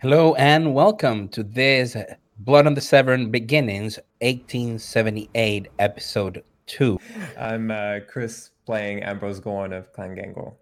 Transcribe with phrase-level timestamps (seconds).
[0.00, 1.96] Hello and welcome to this
[2.38, 7.00] Blood on the Severn Beginnings 1878 episode 2.
[7.36, 10.56] I'm uh, Chris playing Ambrose Gorn of Clan Gangrel.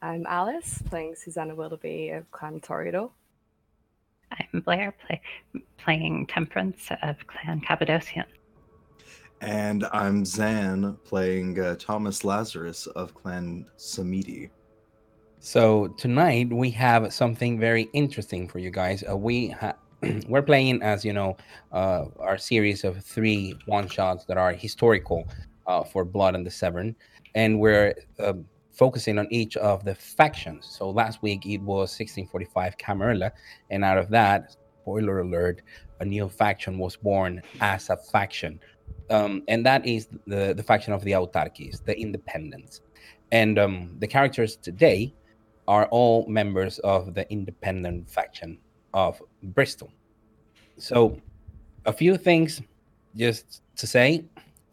[0.00, 3.10] I'm Alice playing Susanna Willoughby of Clan Toreador.
[4.30, 5.20] I'm Blair play,
[5.78, 8.26] playing Temperance of Clan Cappadocian.
[9.40, 14.50] And I'm Zan playing uh, Thomas Lazarus of Clan Samedi.
[15.42, 19.02] So tonight we have something very interesting for you guys.
[19.08, 19.76] Uh, we ha-
[20.28, 21.38] we're playing, as you know,
[21.72, 25.26] uh, our series of three one shots that are historical
[25.66, 26.94] uh, for Blood on the Severn,
[27.34, 28.34] and we're uh,
[28.70, 30.66] focusing on each of the factions.
[30.66, 33.32] So last week it was 1645 Camarilla,
[33.70, 35.62] and out of that, spoiler alert,
[36.00, 38.60] a new faction was born as a faction,
[39.08, 42.82] um, and that is the the faction of the Autarkis, the Independents,
[43.32, 45.14] and um, the characters today
[45.70, 48.58] are all members of the independent faction
[48.92, 49.22] of
[49.54, 49.88] Bristol.
[50.78, 51.16] So,
[51.86, 52.60] a few things
[53.14, 54.24] just to say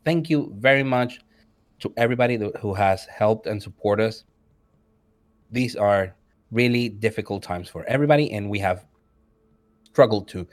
[0.03, 1.19] thank you very much
[1.81, 4.23] to everybody who has helped and support us.
[5.51, 6.15] These are
[6.51, 8.83] really difficult times for everybody, and we have
[9.83, 10.47] struggled to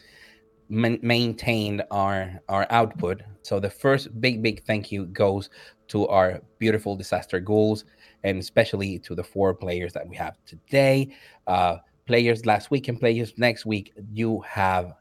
[0.68, 3.22] ma- maintain our our output.
[3.40, 5.48] So the first big big thank you goes
[5.88, 7.86] to our beautiful disaster ghouls
[8.24, 11.14] and especially to the four players that we have today.
[11.46, 14.94] Uh, players last week and players next week, you have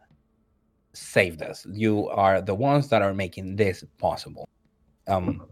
[0.94, 1.66] saved us.
[1.72, 4.48] You are the ones that are making this possible.
[5.08, 5.44] Um,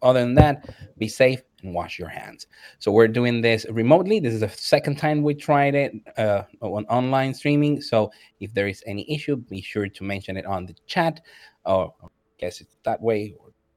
[0.00, 2.46] other than that, be safe and wash your hands.
[2.78, 4.20] So we're doing this remotely.
[4.20, 7.80] This is the second time we tried it uh, on online streaming.
[7.80, 8.10] So
[8.40, 11.20] if there is any issue, be sure to mention it on the chat.
[11.64, 13.34] Or I guess it's that way,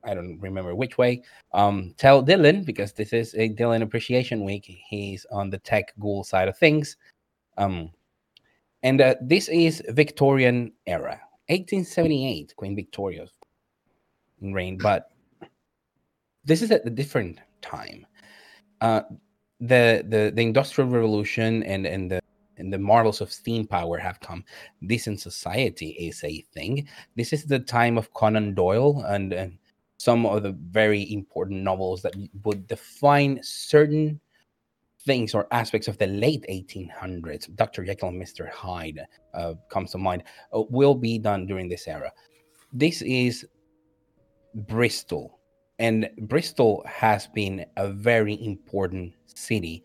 [0.07, 1.21] I don't remember which way.
[1.53, 4.65] Um, tell Dylan because this is a Dylan Appreciation Week.
[4.89, 6.95] He's on the tech ghoul side of things.
[7.57, 7.91] Um,
[8.83, 13.31] and uh, this is Victorian era, 1878, Queen Victoria's
[14.41, 14.77] reign.
[14.77, 15.09] But
[16.45, 18.05] this is a, a different time.
[18.79, 19.01] Uh,
[19.59, 22.21] the the the Industrial Revolution and and the
[22.57, 24.43] and the marvels of steam power have come.
[24.85, 26.87] Decent society is a thing.
[27.15, 29.57] This is the time of Conan Doyle and, and
[29.97, 34.19] some of the very important novels that would define certain
[35.07, 37.55] things or aspects of the late 1800s.
[37.55, 37.83] Dr.
[37.83, 38.49] Jekyll and Mr.
[38.49, 38.99] Hyde
[39.33, 42.11] uh, comes to mind, uh, will be done during this era.
[42.73, 43.45] This is
[44.53, 45.39] Bristol,
[45.79, 49.83] and Bristol has been a very important city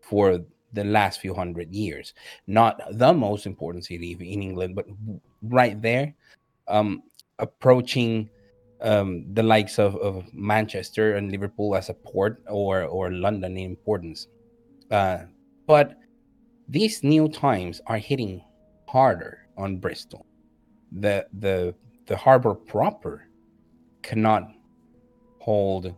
[0.00, 0.40] for
[0.72, 2.14] the last few hundred years.
[2.46, 4.86] Not the most important city in England, but
[5.42, 6.14] right there,
[6.66, 7.02] um,
[7.38, 8.28] approaching
[8.84, 13.64] um, the likes of, of Manchester and Liverpool as a port or or London in
[13.64, 14.28] importance.
[14.90, 15.24] Uh,
[15.66, 15.96] but
[16.68, 18.42] these new times are hitting
[18.86, 20.26] harder on Bristol.
[20.92, 21.74] The the
[22.06, 23.26] the harbor proper
[24.02, 24.50] cannot
[25.40, 25.94] hold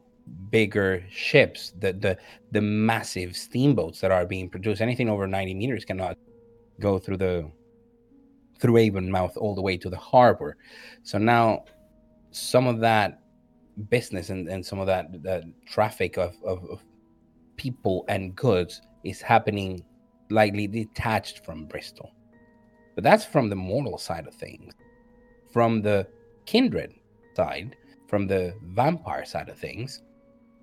[0.51, 1.73] bigger ships.
[1.79, 2.19] The the
[2.53, 6.17] the massive steamboats that are being produced, anything over 90 meters cannot
[6.81, 7.51] go through the
[8.61, 10.57] through Avonmouth all the way to the harbor.
[11.03, 11.65] So now
[12.37, 13.21] some of that
[13.89, 16.85] business and, and some of that, that traffic of, of, of
[17.57, 19.83] people and goods is happening
[20.29, 22.13] likely detached from Bristol.
[22.95, 24.75] But that's from the mortal side of things.
[25.51, 26.07] From the
[26.45, 26.95] kindred
[27.35, 27.75] side,
[28.07, 30.03] from the vampire side of things,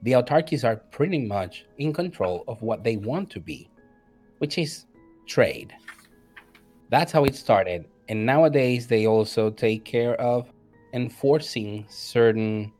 [0.03, 3.67] the autarkis are pretty much in control of what they want to be,
[4.37, 4.85] which is
[5.25, 5.73] trade.
[6.89, 7.85] That's how it started.
[8.09, 10.52] And nowadays, they also take care of
[10.93, 12.71] enforcing certain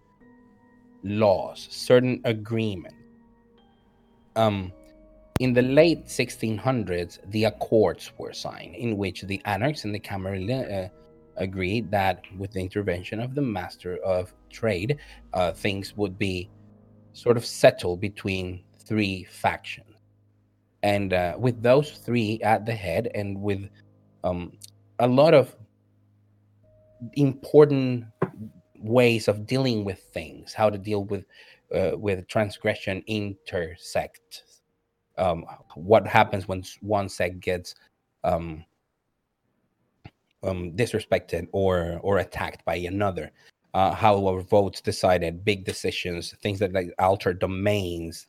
[1.04, 2.96] laws, certain agreements.
[4.36, 4.72] Um,
[5.40, 10.62] in the late 1600s, the Accords were signed, in which the Anarchs and the Camarilla
[10.64, 10.88] uh,
[11.38, 15.00] agreed that with the intervention of the Master of Trade,
[15.34, 16.50] uh, things would be
[17.14, 19.88] sort of settled between three factions.
[20.84, 23.70] And uh, with those three at the head, and with
[24.24, 24.54] um,
[25.00, 25.56] a lot of
[27.14, 28.06] important
[28.78, 31.26] ways of dealing with things, how to deal with
[31.74, 34.44] uh, with transgression intersect.
[35.18, 35.46] Um,
[35.76, 37.76] what happens when one sect gets
[38.24, 38.66] um,
[40.44, 43.32] um, disrespected or or attacked by another?
[43.74, 48.28] Uh, how our votes decided, big decisions, things that like alter domains,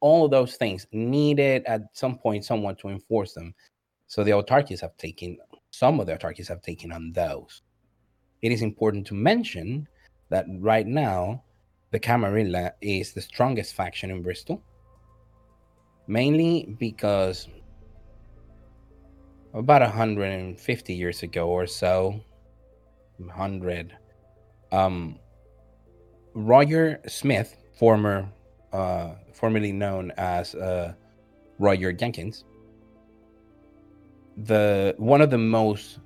[0.00, 3.54] all of those things needed at some point someone to enforce them.
[4.06, 5.38] So the autarkis have taken
[5.70, 7.62] some of the autarkis have taken on those
[8.46, 9.88] it is important to mention
[10.28, 11.42] that right now
[11.90, 14.62] the Camarilla is the strongest faction in Bristol,
[16.06, 17.48] mainly because
[19.52, 22.20] about 150 years ago or so,
[23.16, 23.96] 100,
[24.70, 25.18] um,
[26.34, 28.28] Roger Smith, former,
[28.72, 30.94] uh, formerly known as uh,
[31.58, 32.44] Roger Jenkins,
[34.36, 35.98] the one of the most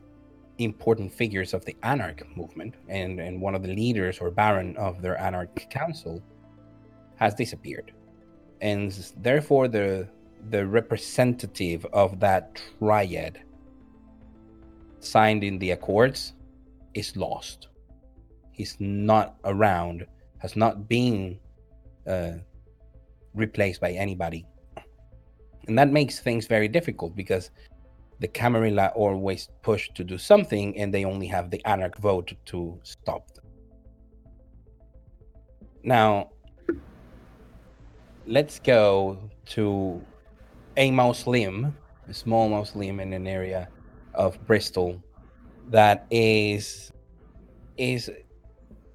[0.64, 5.02] important figures of the Anarch movement and, and one of the leaders or baron of
[5.02, 6.22] their Anarch Council,
[7.16, 7.92] has disappeared,
[8.60, 10.08] and therefore the
[10.48, 13.42] the representative of that triad
[15.00, 16.32] signed in the Accords
[16.94, 17.68] is lost.
[18.52, 20.06] He's not around,
[20.38, 21.38] has not been
[22.06, 22.32] uh,
[23.34, 24.46] replaced by anybody.
[25.68, 27.50] And that makes things very difficult because
[28.20, 32.78] the Camarilla always push to do something and they only have the Anarch vote to
[32.82, 33.44] stop them.
[35.82, 36.30] Now,
[38.26, 40.04] let's go to
[40.76, 41.74] a mausoleum,
[42.08, 43.68] a small mausoleum in an area
[44.14, 45.02] of Bristol
[45.68, 46.92] that is
[47.78, 48.10] is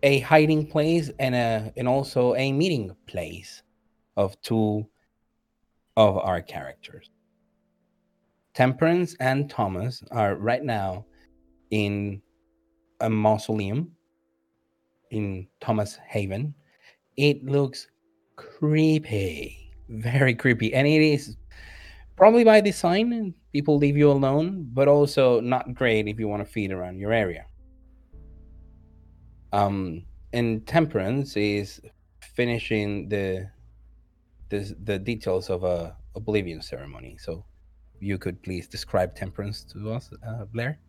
[0.04, 3.64] a hiding place and a and also a meeting place
[4.18, 4.86] of two
[5.98, 7.10] of our characters.
[8.56, 11.06] Temperance and Thomas are right now
[11.72, 12.22] in
[13.02, 13.92] a mausoleum
[15.12, 16.56] in Thomas Haven.
[17.18, 17.88] It looks
[18.38, 21.36] creepy, very creepy, and it is
[22.16, 23.34] probably by design.
[23.52, 27.12] People leave you alone, but also not great if you want to feed around your
[27.12, 27.46] area.
[29.52, 31.82] Um, and Temperance is
[32.22, 33.50] finishing the
[34.50, 37.18] the the details of a oblivion ceremony.
[37.20, 37.44] So,
[38.00, 40.80] you could please describe Temperance to us, uh, Blair.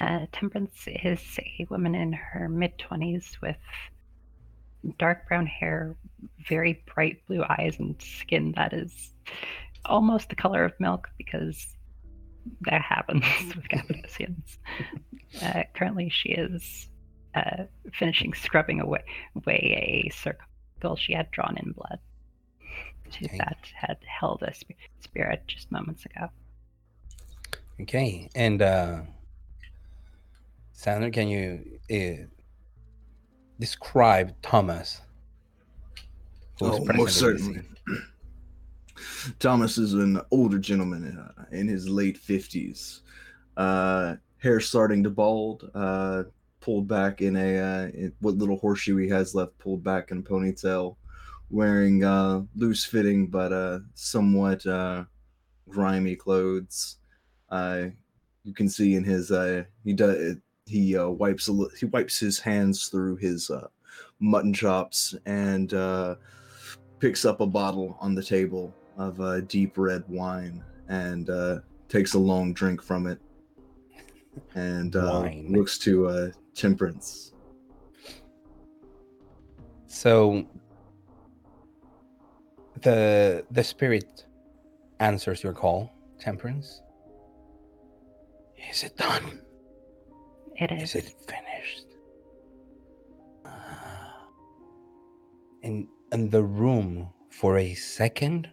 [0.00, 3.56] Uh, Temperance is a woman in her mid 20s with
[4.98, 5.96] dark brown hair,
[6.48, 9.12] very bright blue eyes, and skin that is
[9.84, 11.76] almost the color of milk because
[12.62, 13.24] that happens
[13.56, 14.58] with Cappadocians.
[15.42, 16.88] Uh, currently, she is
[17.34, 19.04] uh, finishing scrubbing away,
[19.36, 21.98] away a circle she had drawn in blood
[23.12, 23.38] to Okay.
[23.38, 26.28] that had held a sp- spirit just moments ago.
[27.80, 29.02] Okay, and uh,
[30.72, 32.26] Sandra, can you uh,
[33.60, 35.00] describe Thomas?
[36.60, 37.62] Oh, most certainly.
[39.38, 43.00] Thomas is an older gentleman uh, in his late 50s.
[43.56, 46.24] Uh, hair starting to bald, uh,
[46.60, 50.18] pulled back in a uh, in what little horseshoe he has left, pulled back in
[50.18, 50.96] a ponytail,
[51.50, 55.04] wearing uh, loose fitting but uh, somewhat uh,
[55.68, 56.96] grimy clothes.
[57.50, 57.86] Uh,
[58.44, 60.36] you can see in his uh, he does
[60.66, 63.66] he uh, wipes a li- he wipes his hands through his uh,
[64.20, 66.14] mutton chops and uh,
[66.98, 71.58] picks up a bottle on the table of uh, deep red wine and uh,
[71.88, 73.18] takes a long drink from it
[74.54, 77.32] and uh, looks to uh, Temperance.
[79.86, 80.44] So
[82.82, 84.26] the the spirit
[85.00, 86.82] answers your call, Temperance.
[88.70, 89.40] Is it done?
[90.56, 90.94] It is.
[90.94, 91.86] Is it finished?
[93.44, 94.26] Ah.
[95.62, 98.48] In in the room for a second,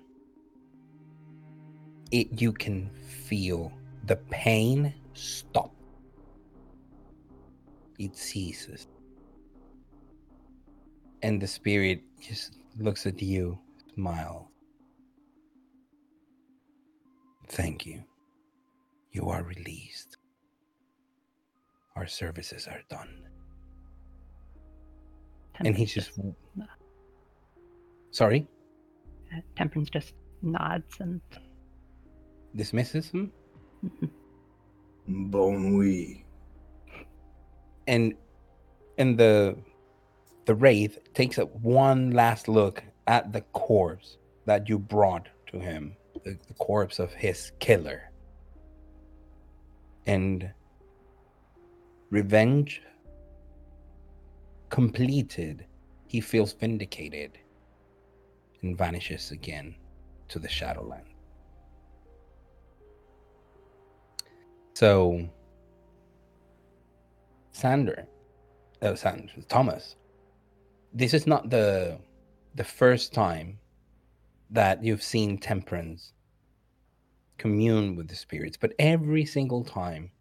[2.11, 2.89] it you can
[3.25, 3.71] feel
[4.05, 5.73] the pain stop.
[7.97, 8.87] It ceases.
[11.23, 13.57] And the spirit just looks at you,
[13.95, 14.47] smiles.
[17.47, 18.03] Thank you.
[19.11, 20.17] You are released.
[21.95, 23.23] Our services are done.
[25.59, 26.35] and Temperance he's just just-
[28.11, 28.45] sorry,
[29.33, 31.21] uh, Temperance just nods and
[32.55, 33.31] dismisses him.
[35.07, 36.25] Bon oui.
[37.87, 38.15] and
[38.97, 39.55] and the
[40.45, 45.95] the wraith takes a one last look at the corpse that you brought to him
[46.23, 48.11] the, the corpse of his killer.
[50.05, 50.51] And
[52.09, 52.81] revenge
[54.69, 55.65] completed
[56.07, 57.37] he feels vindicated
[58.61, 59.75] and vanishes again
[60.27, 61.05] to the shadowland
[64.75, 65.27] so
[67.53, 68.05] Sander,
[68.81, 69.95] uh, Sander, Thomas,
[70.93, 71.97] this is not the
[72.55, 73.59] the first time
[74.49, 76.13] that you've seen Temperance
[77.37, 80.11] commune with the spirits, but every single time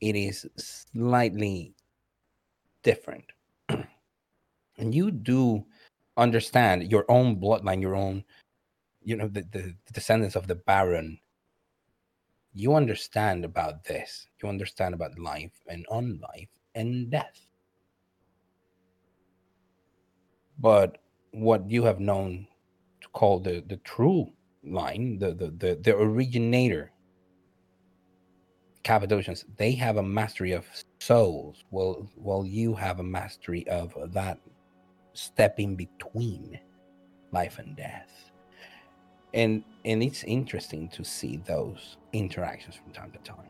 [0.00, 1.74] it is slightly
[2.82, 3.24] different.
[3.68, 5.64] and you do
[6.16, 8.24] understand your own bloodline, your own,
[9.02, 11.18] you know, the, the descendants of the Baron
[12.54, 14.26] you understand about this.
[14.42, 17.46] You understand about life and unlife and death.
[20.58, 20.98] But
[21.32, 22.46] what you have known
[23.00, 24.30] to call the, the true
[24.64, 26.92] line, the, the, the, the originator,
[28.84, 30.66] Cappadocians, they have a mastery of
[31.00, 34.38] souls, while, while you have a mastery of that
[35.14, 36.58] step in between
[37.32, 38.10] life and death.
[39.34, 43.48] And and it's interesting to see those interactions from time to time.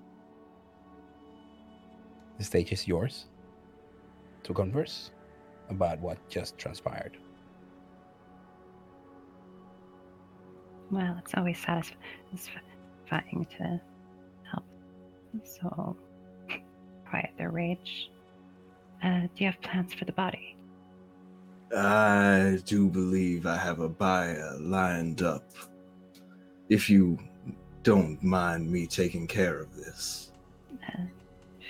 [2.38, 3.26] The stage is yours
[4.44, 5.10] to converse
[5.68, 7.18] about what just transpired.
[10.92, 13.80] Well, it's always satisfying to
[14.50, 14.64] help
[15.42, 15.96] so
[17.08, 18.10] quiet their rage.
[19.02, 20.54] Uh, do you have plans for the body?
[21.74, 25.50] I do believe I have a buyer lined up.
[26.68, 27.18] If you
[27.82, 30.30] don't mind me taking care of this.
[30.86, 31.04] Uh,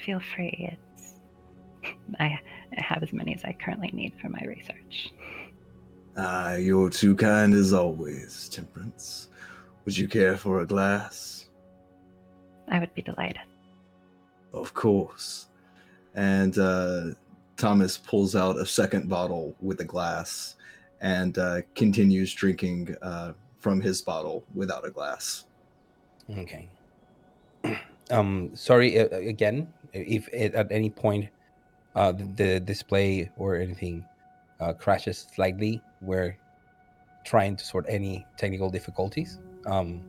[0.04, 0.68] feel free.
[0.72, 1.14] It's
[2.18, 2.38] I
[2.72, 5.12] have as many as I currently need for my research.
[6.16, 9.28] Ah, you're too kind as always, Temperance.
[9.84, 11.48] Would you care for a glass?
[12.68, 13.40] I would be delighted.
[14.52, 15.46] Of course.
[16.14, 17.02] And uh,
[17.56, 20.56] Thomas pulls out a second bottle with a glass
[21.00, 25.44] and uh, continues drinking uh, from his bottle without a glass.
[26.38, 26.68] Okay.
[28.10, 29.72] Um, sorry uh, again.
[29.94, 31.30] If it, at any point
[31.94, 34.04] uh, the, the display or anything
[34.60, 36.36] uh, crashes slightly, we're
[37.24, 39.38] trying to sort any technical difficulties.
[39.66, 40.02] Um,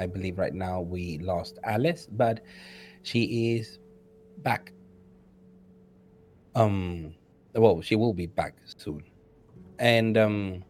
[0.00, 2.40] I believe right now we lost Alice, but
[3.02, 3.78] she is
[4.38, 4.72] back.
[6.54, 7.14] Um,
[7.54, 9.02] well, she will be back soon.
[9.78, 10.64] And um,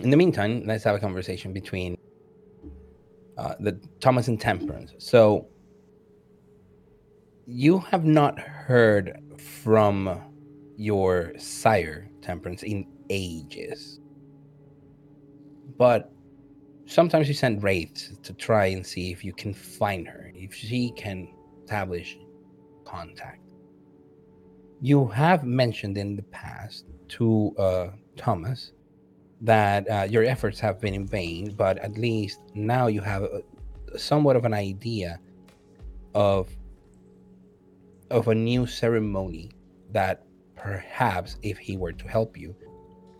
[0.00, 1.96] in the meantime, let's have a conversation between
[3.38, 4.94] uh, the Thomas and Temperance.
[4.98, 5.46] So
[7.46, 10.20] you have not heard from
[10.76, 14.00] your sire, Temperance, in ages.
[15.76, 16.10] But
[16.86, 20.90] sometimes you send wraiths to try and see if you can find her, if she
[20.96, 21.28] can
[21.62, 22.18] establish
[22.84, 23.40] contact.
[24.80, 28.72] You have mentioned in the past to uh, Thomas
[29.42, 33.42] that uh, your efforts have been in vain, but at least now you have a,
[33.98, 35.18] somewhat of an idea
[36.14, 36.48] of
[38.10, 39.50] of a new ceremony
[39.90, 42.54] that perhaps if he were to help you,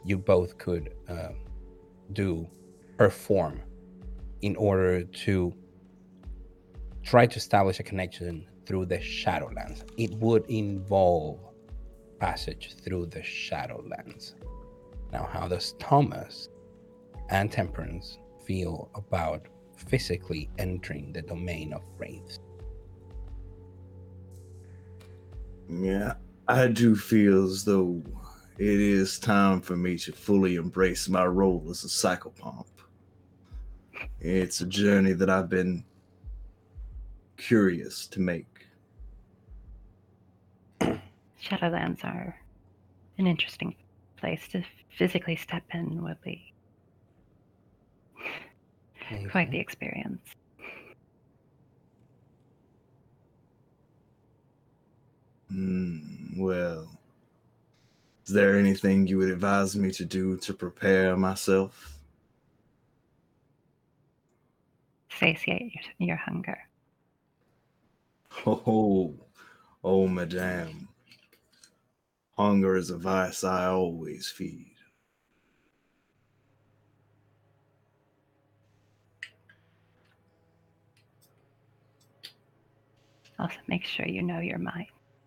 [0.05, 1.29] you both could uh,
[2.13, 2.49] do
[2.97, 3.61] perform
[4.43, 5.55] in order to
[7.03, 9.85] try to establish a connection through the Shadowlands.
[9.97, 11.41] It would involve
[12.21, 14.35] passage through the Shadowlands.
[15.13, 16.49] Now, how does Thomas
[17.29, 22.39] and Temperance feel about physically entering the domain of wraiths?
[25.69, 26.15] Yeah,
[26.49, 28.03] I do feel as though
[28.59, 32.67] it is time for me to fully embrace my role as a psychopomp.
[34.21, 35.85] It's a journey that I've been
[37.37, 38.67] curious to make.
[41.43, 42.37] Shadowlands are
[43.19, 43.75] an interesting
[44.17, 44.63] place to
[44.97, 46.53] physically step in would be
[49.31, 50.21] quite the experience.
[55.49, 56.89] Hmm, well,
[58.27, 61.99] is there anything you would advise me to do to prepare myself?
[65.11, 66.59] Satiate your, your hunger.
[68.47, 69.15] Oh,
[69.85, 70.89] oh, madame.
[72.37, 74.67] Hunger is a vice I always feed.
[83.39, 84.87] Also, make sure you know your mind.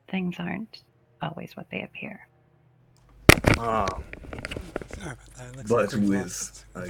[0.09, 0.83] Things aren't
[1.21, 2.27] always what they appear.
[3.57, 3.85] Ah,
[4.97, 5.67] Sorry about that.
[5.67, 6.19] But like with a we've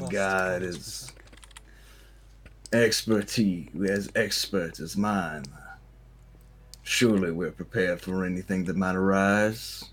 [0.01, 1.15] lost guide as for a second.
[2.73, 5.45] expertise, as expert as mine,
[6.83, 9.85] surely we're prepared for anything that might arise.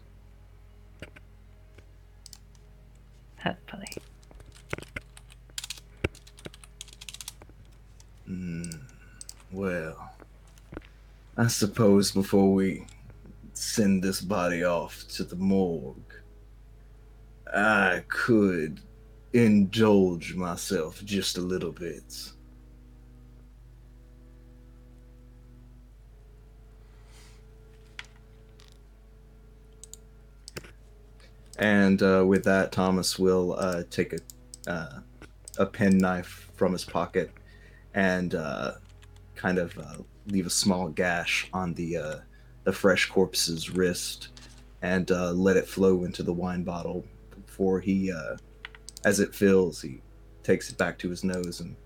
[3.43, 3.87] Hopefully.
[8.26, 8.62] Hmm.
[9.50, 10.11] Well,
[11.37, 12.87] I suppose before we
[13.55, 16.12] send this body off to the morgue,
[17.54, 18.80] I could
[19.32, 22.32] indulge myself just a little bit.
[31.59, 34.18] And uh, with that, Thomas will uh, take a
[34.71, 35.00] uh,
[35.59, 37.30] a penknife from his pocket
[37.94, 38.73] and uh,
[39.35, 42.16] kind of uh, leave a small gash on the uh,
[42.64, 44.28] the fresh corpse's wrist
[44.80, 47.04] and let it flow into the wine bottle
[47.52, 48.35] before he, uh,
[49.04, 50.00] as it fills, he
[50.42, 51.76] takes it back to his nose and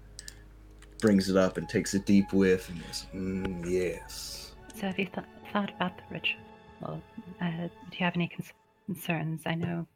[1.01, 5.07] brings it up and takes a deep whiff and goes, mm, "Yes." So have you
[5.07, 7.03] th- thought about the ritual?
[7.41, 8.53] Uh, do you have any cons-
[8.87, 9.43] concerns?
[9.45, 9.89] I know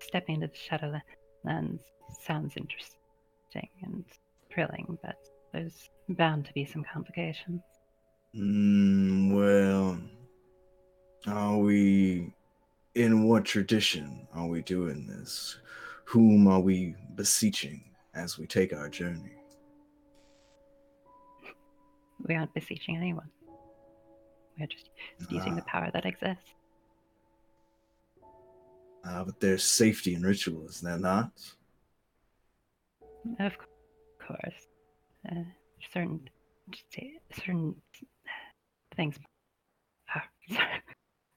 [0.00, 1.82] stepping into the Shadowlands
[2.18, 4.04] sounds interesting and
[4.50, 5.16] thrilling, but
[5.52, 7.60] there's bound to be some complications.
[8.34, 10.00] Mm, well,
[11.26, 12.32] are we
[12.94, 15.58] in what tradition are we doing this?
[16.04, 17.84] Whom are we beseeching
[18.14, 19.32] as we take our journey?
[22.26, 23.30] We aren't beseeching anyone.
[24.58, 24.90] We're just
[25.30, 25.70] using the Ah.
[25.70, 26.54] power that exists.
[29.04, 31.32] Uh, but there's safety in ritual, is there not?
[33.40, 33.56] Of
[34.18, 34.66] course,
[35.30, 35.42] uh,
[35.92, 36.28] certain
[37.32, 37.74] certain
[38.94, 39.18] things.
[40.14, 40.28] Ah,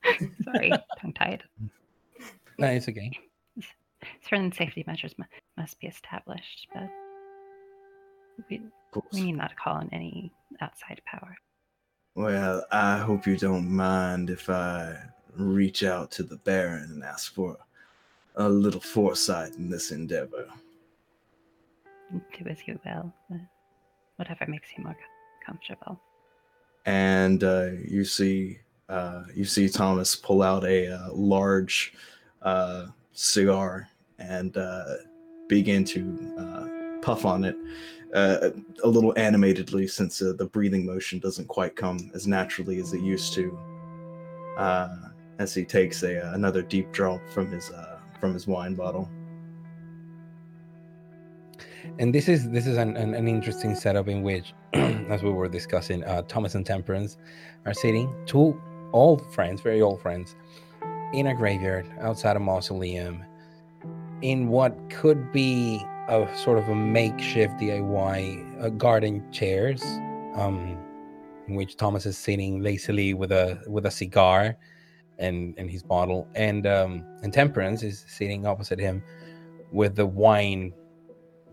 [0.43, 1.43] sorry, sorry tongue-tied.
[2.57, 3.11] No, it's okay.
[4.27, 5.25] Certain safety measures mu-
[5.57, 6.89] must be established, but
[8.49, 8.61] we,
[9.13, 10.31] we need not call on any
[10.61, 11.35] outside power.
[12.15, 14.97] Well, I hope you don't mind if I
[15.35, 17.57] reach out to the Baron and ask for
[18.35, 20.47] a little foresight in this endeavor.
[22.11, 23.13] Do as you will.
[24.17, 24.95] Whatever makes you more
[25.45, 25.99] comfortable.
[26.85, 31.93] and uh, you see uh, you see Thomas pull out a uh, large
[32.43, 33.89] uh, cigar
[34.19, 34.85] and uh,
[35.47, 37.55] begin to puff on it
[38.13, 43.33] a little animatedly since the breathing motion doesn't quite come as naturally as it used
[43.33, 43.57] to
[45.37, 47.71] as he takes a another deep draw from his
[48.19, 49.09] from his wine bottle.
[51.99, 55.47] And this is this is an, an, an interesting setup in which as we were
[55.47, 57.17] discussing thomas and temperance
[57.65, 58.59] are sitting two
[58.95, 60.35] old friends very old friends
[61.13, 63.23] in a graveyard outside a mausoleum
[64.21, 69.83] in what could be a sort of a makeshift diy uh, garden chairs
[70.35, 70.77] um,
[71.47, 74.55] in which thomas is sitting lazily with a with a cigar
[75.19, 79.03] and and his bottle and um and temperance is sitting opposite him
[79.71, 80.73] with the wine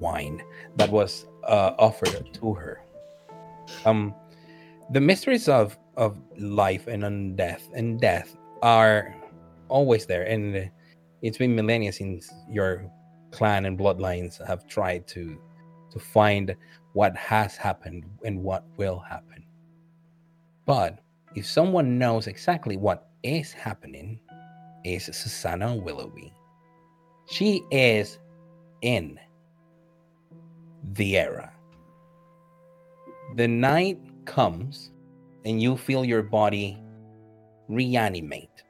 [0.03, 0.43] wine
[0.77, 2.83] that was uh, offered to her.
[3.87, 4.15] Um,
[4.91, 9.15] the mysteries of of life and on death and death are
[9.69, 10.71] always there, and
[11.23, 12.91] it's been millennia since your
[13.31, 15.39] clan and bloodlines have tried to
[15.91, 16.55] to find
[16.95, 19.45] what has happened and what will happen.
[20.67, 21.01] But
[21.35, 24.21] if someone knows exactly what is happening,
[24.85, 26.33] is Susanna Willoughby.
[27.27, 28.19] She is
[28.83, 29.19] in
[30.95, 31.53] the era.
[33.37, 34.92] The night comes
[35.45, 36.83] and you feel your body
[37.69, 38.63] reanimate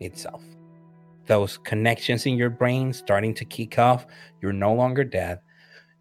[0.00, 0.42] itself.
[1.26, 4.06] Those connections in your brain starting to kick off.
[4.40, 5.40] You're no longer dead,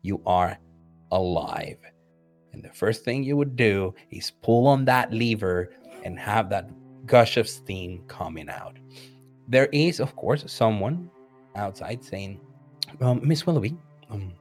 [0.01, 0.57] you are
[1.12, 1.77] alive.
[2.51, 5.71] And the first thing you would do is pull on that lever
[6.03, 6.69] and have that
[7.05, 8.77] gush of steam coming out.
[9.47, 11.09] There is, of course, someone
[11.55, 12.39] outside saying,
[13.01, 13.75] um, Miss Willoughby,
[14.09, 14.33] um,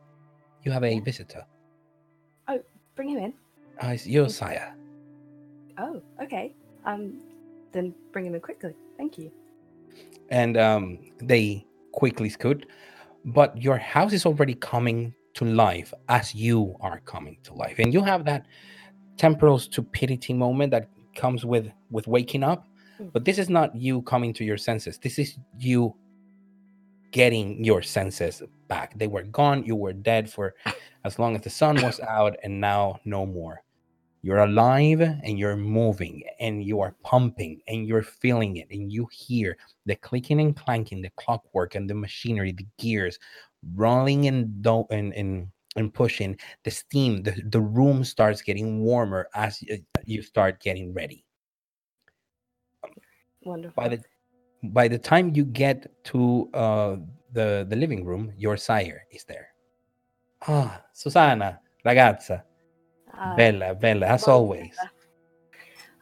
[0.63, 1.45] you have a visitor.
[2.49, 2.61] Oh,
[2.95, 3.35] bring him in.
[3.83, 4.73] Uh, it's Josiah.
[5.79, 6.55] Oh, okay.
[6.85, 7.21] Um,
[7.73, 8.75] then bring him in quickly.
[8.97, 9.31] Thank you.
[10.31, 12.67] And um, they quickly scoot.
[13.25, 17.79] But your house is already coming to life as you are coming to life.
[17.79, 18.47] And you have that
[19.17, 22.67] temporal stupidity moment that comes with with waking up.
[23.01, 23.13] Mm.
[23.13, 24.99] But this is not you coming to your senses.
[24.99, 25.95] This is you
[27.13, 28.99] getting your senses back.
[28.99, 29.65] They were gone.
[29.65, 30.55] You were dead for
[31.05, 33.63] as long as the sun was out, and now no more.
[34.23, 39.09] You're alive and you're moving and you are pumping and you're feeling it and you
[39.11, 43.19] hear the clicking and clanking, the clockwork and the machinery, the gears
[43.75, 47.23] rolling and do- and, and and pushing the steam.
[47.23, 49.65] The, the room starts getting warmer as
[50.05, 51.25] you start getting ready.
[53.43, 53.83] Wonderful.
[53.83, 54.03] By the
[54.63, 56.97] by the time you get to uh,
[57.33, 59.49] the the living room, your sire is there.
[60.47, 62.43] Ah, Susanna, ragazza,
[63.19, 64.77] Uh, bella, bella, as well, always.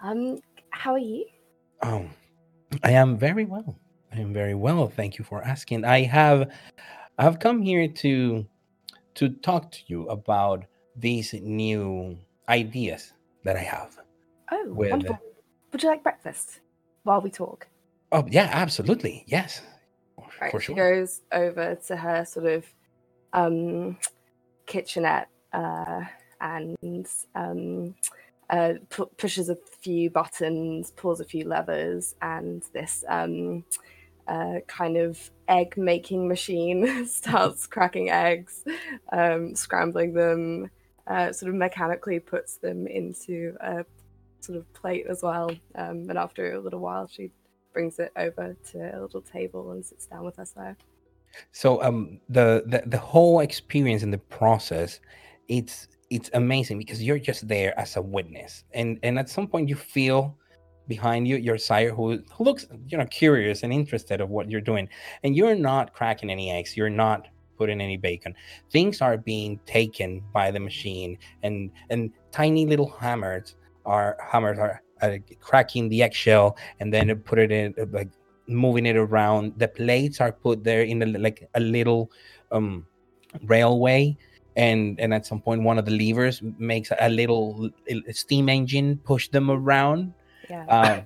[0.03, 0.39] Um,
[0.71, 1.27] how are you?
[1.83, 2.07] Oh,
[2.85, 3.79] I am very well.
[4.13, 4.89] I am very well.
[4.89, 5.85] Thank you for asking.
[5.85, 6.51] I have
[7.19, 8.47] I've come here to
[9.15, 10.65] to talk to you about
[10.97, 12.19] these new
[12.49, 13.13] ideas
[13.45, 13.99] that I have.
[14.51, 15.19] Oh, With- wonderful.
[15.73, 16.61] Would you like breakfast
[17.05, 17.69] while we talk?
[18.13, 19.25] Oh, yeah, absolutely.
[19.29, 19.63] Yes.
[20.41, 22.65] Right, For she goes over to her sort of
[23.33, 23.97] um,
[24.67, 26.03] kitchenette uh,
[26.41, 27.95] and um,
[28.49, 33.65] uh, pu- pushes a few buttons, pulls a few levers, and this um,
[34.27, 38.65] uh, kind of egg making machine starts cracking eggs,
[39.13, 40.71] um, scrambling them,
[41.07, 43.85] uh, sort of mechanically puts them into a
[44.41, 45.51] sort of plate as well.
[45.75, 47.31] Um, and after a little while, she
[47.73, 50.77] brings it over to a little table and sits down with us there.
[51.53, 55.01] So um the, the the whole experience and the process,
[55.49, 59.69] it's it's amazing because you're just there as a witness, and and at some point
[59.69, 60.37] you feel
[60.89, 64.89] behind you your sire who, looks you know curious and interested of what you're doing,
[65.23, 68.35] and you're not cracking any eggs, you're not putting any bacon.
[68.71, 73.55] Things are being taken by the machine, and and tiny little hammers
[73.87, 78.11] are hammers are uh, cracking the eggshell, and then put it in like
[78.49, 79.55] moving it around.
[79.59, 82.11] The plates are put there in a, like a little
[82.51, 82.85] um
[83.45, 84.19] railway
[84.57, 87.71] and and at some point one of the levers makes a little
[88.11, 90.13] steam engine push them around.
[90.49, 90.67] Yeah.
[90.69, 91.01] uh,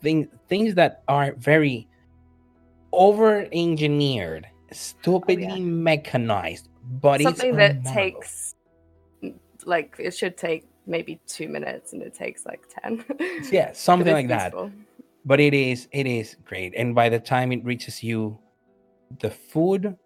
[0.00, 1.88] thing, things that are very
[2.92, 6.68] over engineered stupidly mechanized
[7.00, 8.54] but Something that takes
[9.22, 13.04] mm, like it should take maybe two minutes and it takes like ten.
[13.50, 14.54] yeah something like that.
[15.24, 16.74] but it is it is great.
[16.76, 18.38] And by the time it reaches you
[19.20, 19.96] the food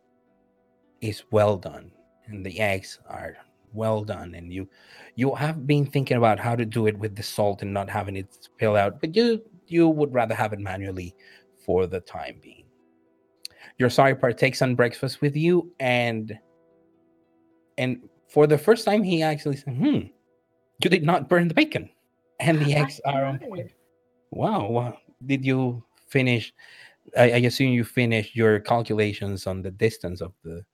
[1.01, 1.90] is well done
[2.31, 3.37] and the eggs are
[3.73, 4.69] well done and you
[5.14, 8.16] you have been thinking about how to do it with the salt and not having
[8.16, 11.14] it spill out but you you would rather have it manually
[11.64, 12.64] for the time being
[13.79, 16.37] your sorry partakes on breakfast with you and
[17.79, 20.01] and for the first time he actually said hmm
[20.83, 21.88] you did not burn the bacon
[22.40, 23.71] and the eggs are on point
[24.31, 24.69] Wow.
[24.71, 24.99] Wow.
[25.27, 26.53] Did you finish?
[27.16, 30.64] I, I assume you finished your calculations on the distance of the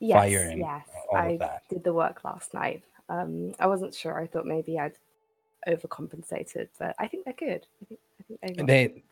[0.00, 0.86] Yes, fire and yes.
[1.10, 1.62] all I of that.
[1.68, 2.82] did the work last night.
[3.08, 4.18] Um, I wasn't sure.
[4.20, 4.96] I thought maybe I'd
[5.68, 7.66] overcompensated, but I think they're good.
[7.82, 8.00] I think
[8.42, 9.02] I think they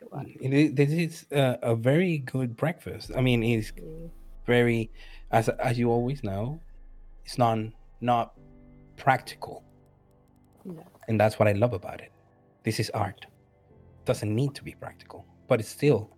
[0.49, 3.11] They, this is a, a very good breakfast.
[3.15, 4.09] I mean, it's Mm,
[4.45, 4.89] very,
[5.31, 6.59] as as you always know,
[7.25, 7.57] it's not
[8.01, 8.33] not
[8.97, 9.63] practical,
[10.65, 10.83] no.
[11.07, 12.11] and that's what I love about it.
[12.63, 13.25] This is art.
[14.05, 16.09] Doesn't need to be practical, but it's still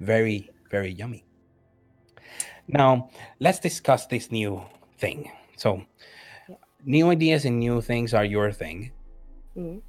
[0.00, 1.24] very very yummy.
[2.68, 4.62] Now let's discuss this new
[4.98, 5.30] thing.
[5.56, 5.84] So,
[6.46, 6.56] Yeah.
[6.84, 8.92] new ideas and new things are your thing.
[9.56, 9.82] Mm,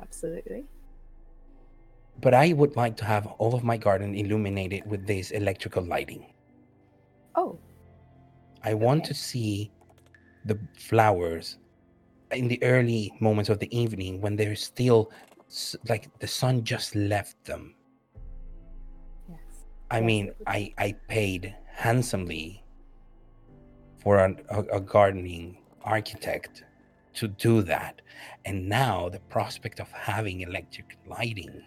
[0.00, 0.68] absolutely.
[2.20, 6.34] but I would like to have all of my garden illuminated with this electrical lighting.
[7.34, 7.62] Oh,
[8.62, 9.06] I want Okay.
[9.06, 9.72] to see
[10.44, 11.58] the flowers
[12.32, 15.12] in the early moments of the evening when they're still
[15.88, 17.76] like the sun just left them.
[19.28, 19.66] yes.
[19.90, 22.60] I mean, I I paid handsomely
[24.02, 26.64] for an, a, a gardening architect
[27.14, 28.02] to do that,
[28.44, 31.62] and now the prospect of having electric lighting,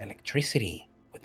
[0.00, 1.22] electricity with,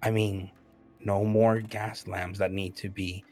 [0.00, 0.52] I mean,
[1.00, 3.24] no more gas lamps that need to be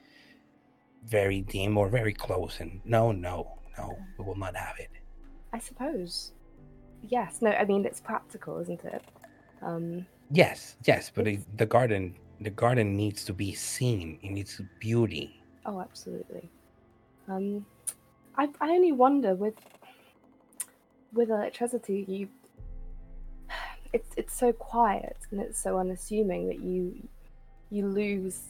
[1.06, 4.90] very dim or very close, and no, no, no, we will not have it.
[5.52, 6.32] I suppose.
[7.02, 7.40] Yes.
[7.40, 7.50] No.
[7.50, 9.04] I mean, it's practical, isn't it?
[9.62, 14.60] Um, Yes, yes, but it, the garden, the garden needs to be seen in its
[14.80, 15.42] beauty.
[15.66, 16.50] Oh, absolutely.
[17.28, 17.64] Um,
[18.36, 19.54] I I only wonder with
[21.12, 22.28] with electricity, you
[23.92, 27.08] it's it's so quiet and it's so unassuming that you
[27.70, 28.40] you lose.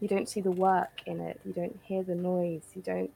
[0.00, 1.40] You don't see the work in it.
[1.44, 2.62] You don't hear the noise.
[2.74, 3.10] You don't.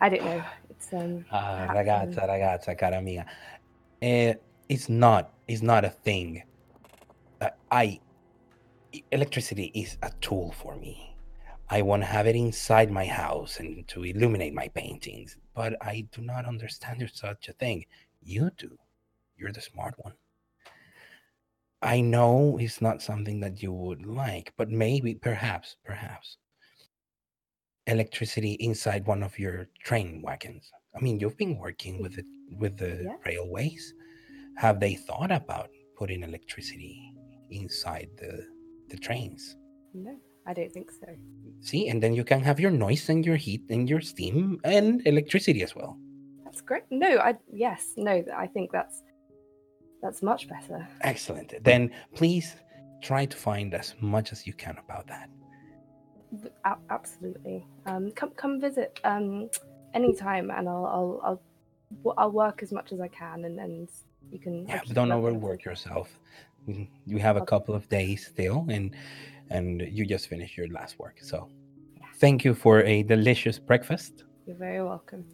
[0.00, 0.42] I don't know.
[0.70, 1.24] It's um.
[1.32, 3.26] Ah, ragazza, ragazza, cara mia.
[4.00, 4.34] Eh,
[4.68, 5.32] it's not.
[5.48, 6.42] It's not a thing.
[7.40, 8.00] Uh, I
[9.12, 11.16] electricity is a tool for me.
[11.70, 16.06] I want to have it inside my house and to illuminate my paintings, but I
[16.12, 17.84] do not understand such a thing.
[18.22, 18.78] You do.
[19.36, 20.14] You're the smart one.
[21.82, 26.38] I know it's not something that you would like, but maybe, perhaps, perhaps
[27.86, 30.70] electricity inside one of your train wagons.
[30.94, 32.58] I mean, you've been working with it mm-hmm.
[32.60, 33.16] with the Yeah.
[33.24, 33.94] railways.
[34.56, 37.12] Have they thought about putting electricity
[37.50, 38.46] inside the
[38.88, 39.56] the trains?
[39.94, 41.06] No, I don't think so.
[41.60, 45.06] See, and then you can have your noise and your heat and your steam and
[45.06, 45.98] electricity as well.
[46.44, 46.84] That's great.
[46.90, 48.24] No, I yes, no.
[48.36, 49.02] I think that's
[50.02, 50.86] that's much better.
[51.02, 51.52] Excellent.
[51.62, 52.54] Then please
[53.02, 55.28] try to find as much as you can about that.
[56.64, 57.66] A- absolutely.
[57.86, 59.50] Um, come come visit um
[59.94, 63.88] anytime, and I'll I'll I'll, I'll work as much as I can, and and
[64.30, 64.66] you can.
[64.66, 66.18] Yeah, but don't overwork yourself.
[66.66, 68.94] You have a couple of days still, and
[69.50, 71.18] and you just finished your last work.
[71.22, 71.48] So
[71.96, 72.06] Yeah.
[72.20, 74.24] thank you for a delicious breakfast.
[74.46, 75.24] You're very welcome.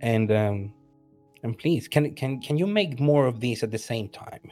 [0.00, 0.72] and um,
[1.42, 4.50] and please, can can can you make more of these at the same time?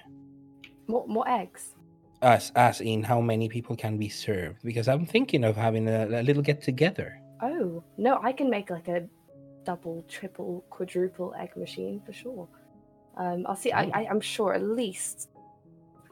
[0.89, 1.75] More, more eggs.
[2.23, 4.59] As as in how many people can be served?
[4.65, 7.21] Because I'm thinking of having a, a little get together.
[7.43, 9.07] Oh no, I can make like a
[9.65, 12.49] double, triple, quadruple egg machine for sure.
[13.17, 13.73] Um, I'll see.
[13.73, 13.91] I, Oh.
[13.95, 15.29] I, I'm sure at least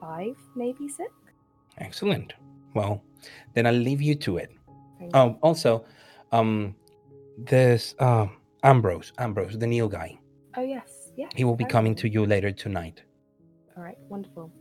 [0.02, 1.12] five, maybe six.
[1.78, 2.34] Excellent.
[2.74, 3.02] Well,
[3.54, 4.50] then I'll leave you to it.
[5.14, 5.84] Um, also,
[6.32, 6.74] um,
[7.38, 8.26] there's uh,
[8.62, 10.18] Ambrose, Ambrose, the Neil guy.
[10.56, 11.28] Oh yes, yeah.
[11.34, 13.02] He will be coming to you later tonight.
[13.76, 14.52] All right, wonderful.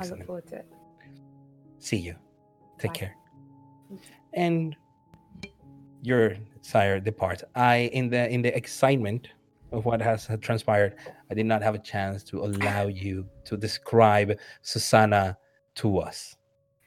[0.00, 0.66] I look forward to it.
[1.78, 2.14] See you.
[2.78, 2.98] Take Bye.
[3.00, 3.16] care.
[4.34, 4.76] And
[6.02, 7.42] your sire departs.
[7.54, 9.28] I, in the in the excitement
[9.72, 10.96] of what has transpired,
[11.30, 15.36] I did not have a chance to allow you to describe Susanna
[15.76, 16.36] to us.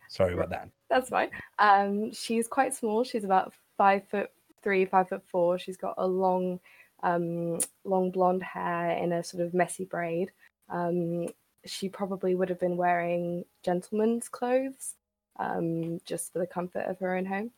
[0.09, 0.69] Sorry about that.
[0.89, 1.29] That's fine.
[1.59, 3.03] Um, she's quite small.
[3.03, 4.29] She's about five foot
[4.61, 5.57] three, five foot four.
[5.57, 6.59] She's got a long,
[7.01, 10.31] um, long blonde hair in a sort of messy braid.
[10.69, 11.27] Um,
[11.65, 14.95] she probably would have been wearing gentleman's clothes,
[15.39, 17.51] um, just for the comfort of her own home,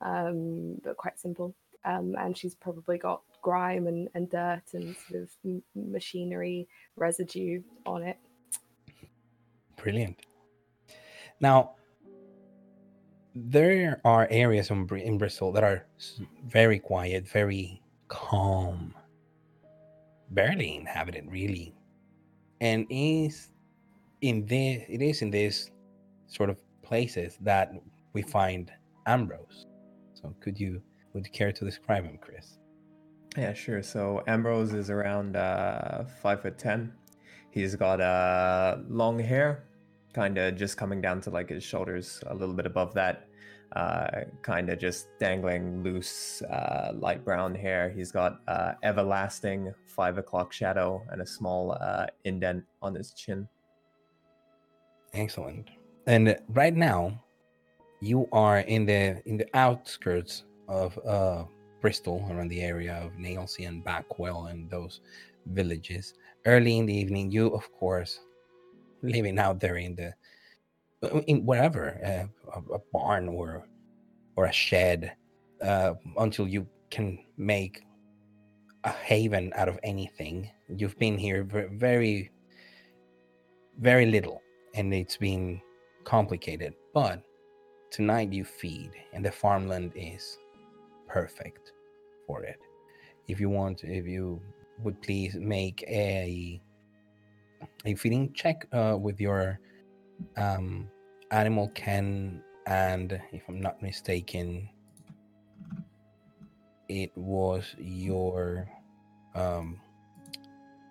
[0.00, 1.54] um, but quite simple.
[1.84, 5.30] Um, and she's probably got grime and, and dirt and sort of
[5.74, 8.16] machinery residue on it.
[9.76, 10.24] Brilliant.
[11.40, 11.74] Now,
[13.34, 15.86] there are areas in, Br- in Bristol that are
[16.46, 18.94] very quiet, very calm,
[20.30, 21.74] barely inhabited, really,
[22.60, 23.48] and is
[24.20, 25.70] in this it is in this
[26.26, 27.72] sort of places that
[28.12, 28.70] we find
[29.06, 29.66] Ambrose.
[30.14, 30.80] So, could you
[31.12, 32.58] would you care to describe him, Chris?
[33.36, 33.82] Yeah, sure.
[33.82, 36.92] So Ambrose is around uh, five foot ten.
[37.50, 39.64] He's got uh, long hair,
[40.12, 43.28] kind of just coming down to like his shoulders, a little bit above that.
[43.74, 47.88] Uh, kind of just dangling loose, uh, light brown hair.
[47.88, 53.48] He's got uh, everlasting five o'clock shadow and a small uh, indent on his chin.
[55.14, 55.70] Excellent.
[56.06, 57.22] And right now,
[58.00, 61.44] you are in the in the outskirts of uh,
[61.82, 65.00] Bristol, around the area of Nailsea and Backwell and those
[65.46, 66.14] villages.
[66.46, 68.20] Early in the evening, you of course
[69.02, 70.14] living out there in the
[71.26, 73.66] in wherever uh, a, a barn or
[74.36, 75.12] or a shed
[75.60, 77.82] uh, until you can make
[78.84, 80.48] a haven out of anything.
[80.68, 82.30] You've been here very
[83.80, 84.40] very little
[84.74, 85.60] and it's been
[86.04, 86.74] complicated.
[86.94, 87.22] But
[87.90, 90.38] tonight you feed, and the farmland is
[91.12, 91.72] perfect
[92.26, 92.58] for it.
[93.28, 94.40] If you want, if you
[94.82, 96.60] would please make a
[97.84, 99.60] a feeding check uh, with your
[100.36, 100.88] um,
[101.30, 104.68] animal ken, and if I'm not mistaken,
[106.88, 108.68] it was your
[109.34, 109.80] um,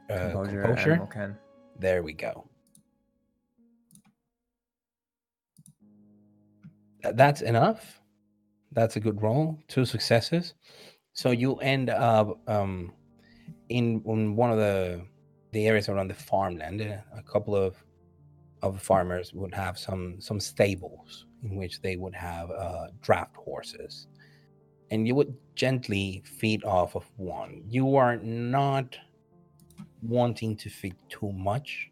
[0.10, 1.08] uh, Composure, composure.
[1.12, 1.38] can.
[1.80, 2.46] There we go.
[7.04, 8.01] That's enough.
[8.72, 9.60] That's a good roll.
[9.68, 10.54] Two successes.
[11.14, 12.94] So you end up um,
[13.70, 15.06] in, in one of the
[15.52, 16.82] the areas around the farmland.
[16.82, 17.76] uh, A couple of
[18.62, 24.08] of farmers would have some some stables in which they would have uh, draft horses,
[24.92, 27.64] and you would gently feed off of one.
[27.68, 28.98] You are not
[30.02, 31.92] wanting to feed too much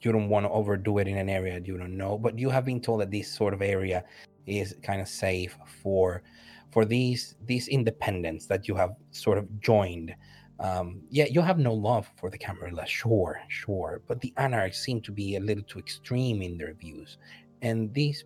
[0.00, 2.64] you don't want to overdo it in an area you don't know but you have
[2.64, 4.04] been told that this sort of area
[4.46, 6.22] is kind of safe for
[6.70, 10.14] for these these independents that you have sort of joined
[10.60, 15.00] um yeah you have no love for the camarilla sure sure but the anarchs seem
[15.00, 17.18] to be a little too extreme in their views
[17.62, 18.24] and these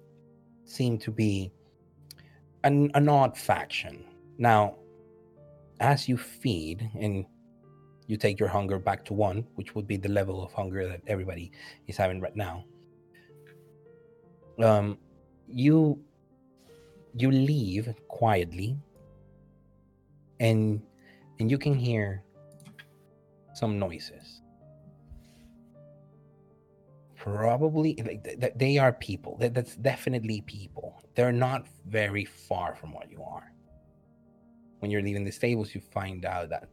[0.64, 1.50] seem to be
[2.64, 4.04] an, an odd faction
[4.38, 4.76] now
[5.80, 7.24] as you feed and
[8.11, 11.00] you take your hunger back to one, which would be the level of hunger that
[11.06, 11.52] everybody
[11.87, 12.64] is having right now.
[14.61, 14.98] Um,
[15.46, 16.02] you
[17.14, 18.76] you leave quietly,
[20.38, 20.82] and
[21.38, 22.22] and you can hear
[23.54, 24.42] some noises.
[27.16, 29.36] Probably like, th- th- they are people.
[29.38, 31.02] That, that's definitely people.
[31.14, 33.52] They're not very far from what you are.
[34.78, 36.70] When you're leaving the stables, you find out that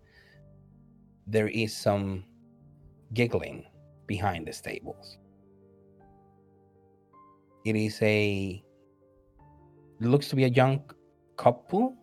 [1.26, 2.24] there is some
[3.14, 3.66] giggling
[4.06, 5.18] behind the stables.
[7.66, 8.64] It is a
[10.00, 10.82] looks to be a young
[11.38, 11.96] couple.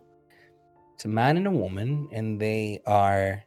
[0.94, 3.42] It's a man and a woman, and they are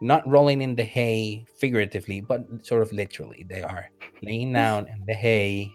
[0.00, 3.46] not rolling in the hay figuratively, but sort of literally.
[3.48, 3.90] They are
[4.22, 5.70] laying down in the hay,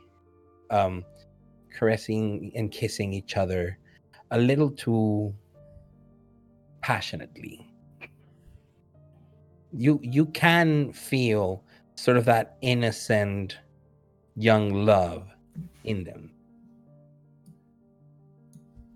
[0.70, 1.04] um,
[1.74, 3.78] caressing and kissing each other
[4.32, 5.34] a little too
[6.82, 7.72] passionately
[9.74, 11.64] you you can feel
[11.96, 13.60] sort of that innocent
[14.36, 15.28] young love
[15.84, 16.32] in them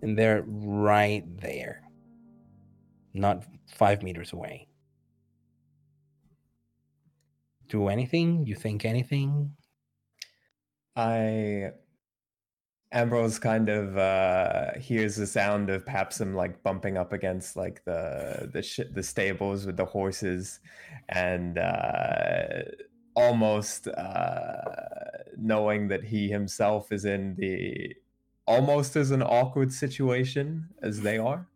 [0.06, 1.82] and they're right there.
[3.16, 4.68] Not five meters away.
[7.70, 8.46] Do anything?
[8.46, 9.52] You think anything?
[10.96, 11.72] I
[12.92, 18.48] Ambrose kind of uh hears the sound of Papsum like bumping up against like the
[18.54, 20.60] the sh- the stables with the horses
[21.10, 22.62] and uh
[23.16, 24.62] almost uh
[25.36, 27.96] knowing that he himself is in the
[28.48, 31.48] almost as an awkward situation as they are.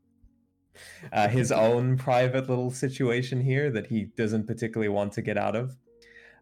[1.11, 5.55] Uh, his own private little situation here that he doesn't particularly want to get out
[5.55, 5.77] of.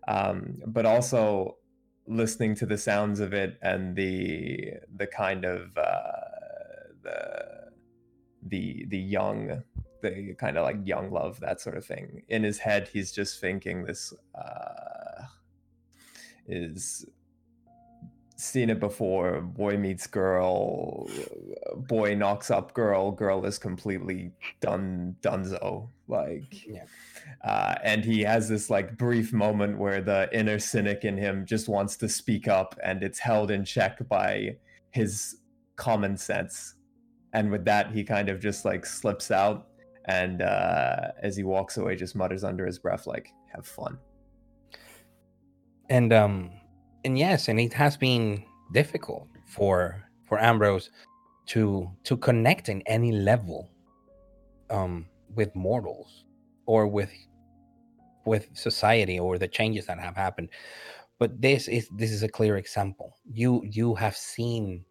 [0.08, 1.58] Um, but also
[2.08, 6.12] listening to the sounds of it and the the kind of uh,
[7.04, 7.72] the
[8.42, 9.64] the the young
[10.02, 12.24] the kind of like young love that sort of thing.
[12.30, 15.26] In his head he's just thinking this uh
[16.48, 17.06] is
[18.40, 19.42] seen it before.
[19.42, 21.10] Boy meets girl
[21.88, 26.86] boy knocks up girl girl is completely done dunzo like Yeah.
[27.44, 31.68] uh, and he has this like brief moment where the inner cynic in him just
[31.68, 34.56] wants to speak up and it's held in check by
[34.92, 35.38] his
[35.76, 36.76] common sense.
[37.34, 39.68] And with that he kind of just like slips out
[40.06, 43.98] and uh, as he walks away just mutters under his breath like have fun.
[45.90, 46.52] And um
[47.08, 48.44] and yes and it has been
[48.74, 50.92] difficult for for ambrose
[51.48, 53.70] to to connect in any level
[54.70, 56.26] um with mortals
[56.66, 57.12] or with
[58.26, 60.50] with society or the changes that have happened.
[61.18, 63.18] But this is this is a clear example.
[63.26, 64.86] You you have seen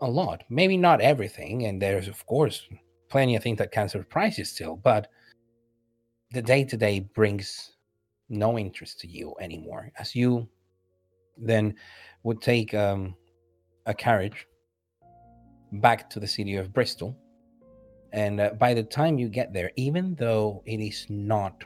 [0.00, 0.44] a lot.
[0.48, 2.66] Maybe not everything and there's of course
[3.10, 5.08] plenty of things that can surprise you still but
[6.30, 7.72] the day to day brings
[8.28, 9.92] no interest to you anymore.
[9.98, 10.48] As you
[11.36, 11.74] then
[12.22, 13.14] would take um,
[13.86, 14.46] a carriage
[15.72, 17.16] back to the city of bristol.
[18.12, 21.64] And uh, by the time you get there even though it is not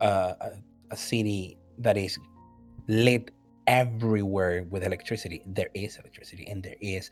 [0.00, 0.50] uh, a,
[0.90, 2.18] a city that is
[2.88, 3.30] lit
[3.66, 7.10] everywhere with electricity there is electricity and there is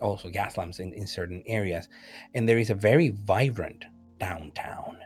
[0.00, 1.88] also gas lamps in, in certain areas.
[2.34, 3.84] And there is a very vibrant
[4.18, 4.98] downtown.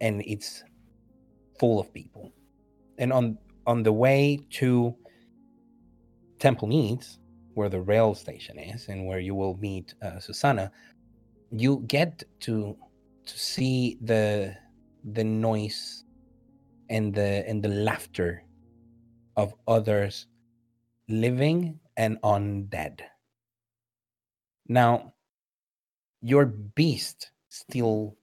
[0.00, 0.64] And it's
[1.58, 2.32] full of people.
[2.98, 4.94] And on on the way to
[6.38, 7.18] temple meads
[7.54, 10.70] where the rail station is and where you will meet uh, susanna
[11.50, 12.76] you get to
[13.26, 14.54] to see the
[15.12, 16.04] the noise
[16.88, 18.44] and the and the laughter
[19.36, 20.26] of others
[21.08, 23.00] living and undead.
[24.68, 25.14] Now
[26.20, 28.16] your beast still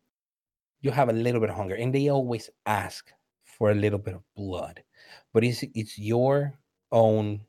[0.82, 3.12] you have a little bit of hunger and they always ask
[3.44, 4.82] for a little bit of blood
[5.34, 6.60] but it's it's your
[6.92, 7.42] own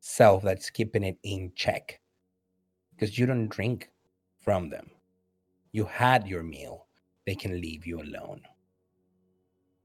[0.00, 2.00] self that's keeping it in check
[2.94, 3.90] because you don't drink
[4.38, 4.90] from them.
[5.72, 6.86] You had your meal
[7.26, 8.40] they can leave you alone.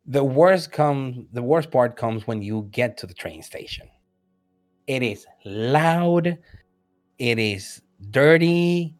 [0.06, 3.88] The worst comes the worst part comes when you get to the train station.
[4.88, 6.38] It is loud
[7.20, 8.96] it is dirty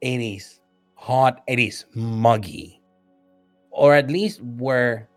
[0.00, 0.60] it is
[0.94, 2.82] hot it is muggy
[3.70, 5.08] or at least where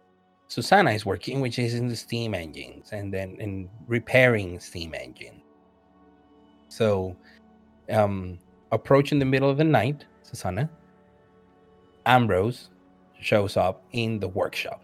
[0.49, 5.41] susanna is working which is in the steam engines and then in repairing steam engine
[6.67, 7.15] so
[7.91, 8.37] um
[8.71, 10.69] approaching the middle of the night susanna
[12.05, 12.69] ambrose
[13.21, 14.83] shows up in the workshop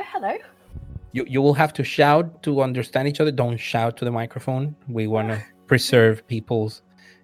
[0.00, 0.36] Oh, hello.
[1.12, 3.32] you you will have to shout to understand each other.
[3.32, 4.76] Don't shout to the microphone.
[4.88, 6.82] We want to preserve people's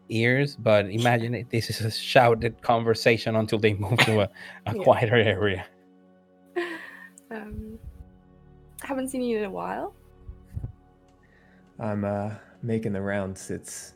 [0.09, 4.29] ears, but imagine it, this is a shouted conversation until they move to a,
[4.66, 4.83] a Yeah.
[4.83, 5.64] quieter area.
[7.35, 7.79] Um,
[8.83, 9.94] haven't seen you in a while.
[11.80, 12.30] i'm uh
[12.62, 13.95] making the rounds it's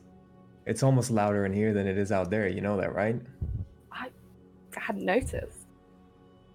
[0.66, 3.20] it's almost louder in here than it is out there you know that right
[4.76, 5.66] I hadn't noticed.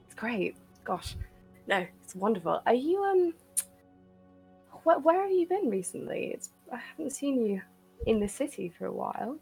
[0.06, 0.56] It's great.
[0.84, 1.16] Gosh,
[1.68, 2.62] no, it's wonderful.
[2.66, 3.34] Are you um?
[4.84, 6.32] Where, where have you been recently?
[6.34, 7.62] It's I haven't seen you
[8.06, 9.38] in the city for a while.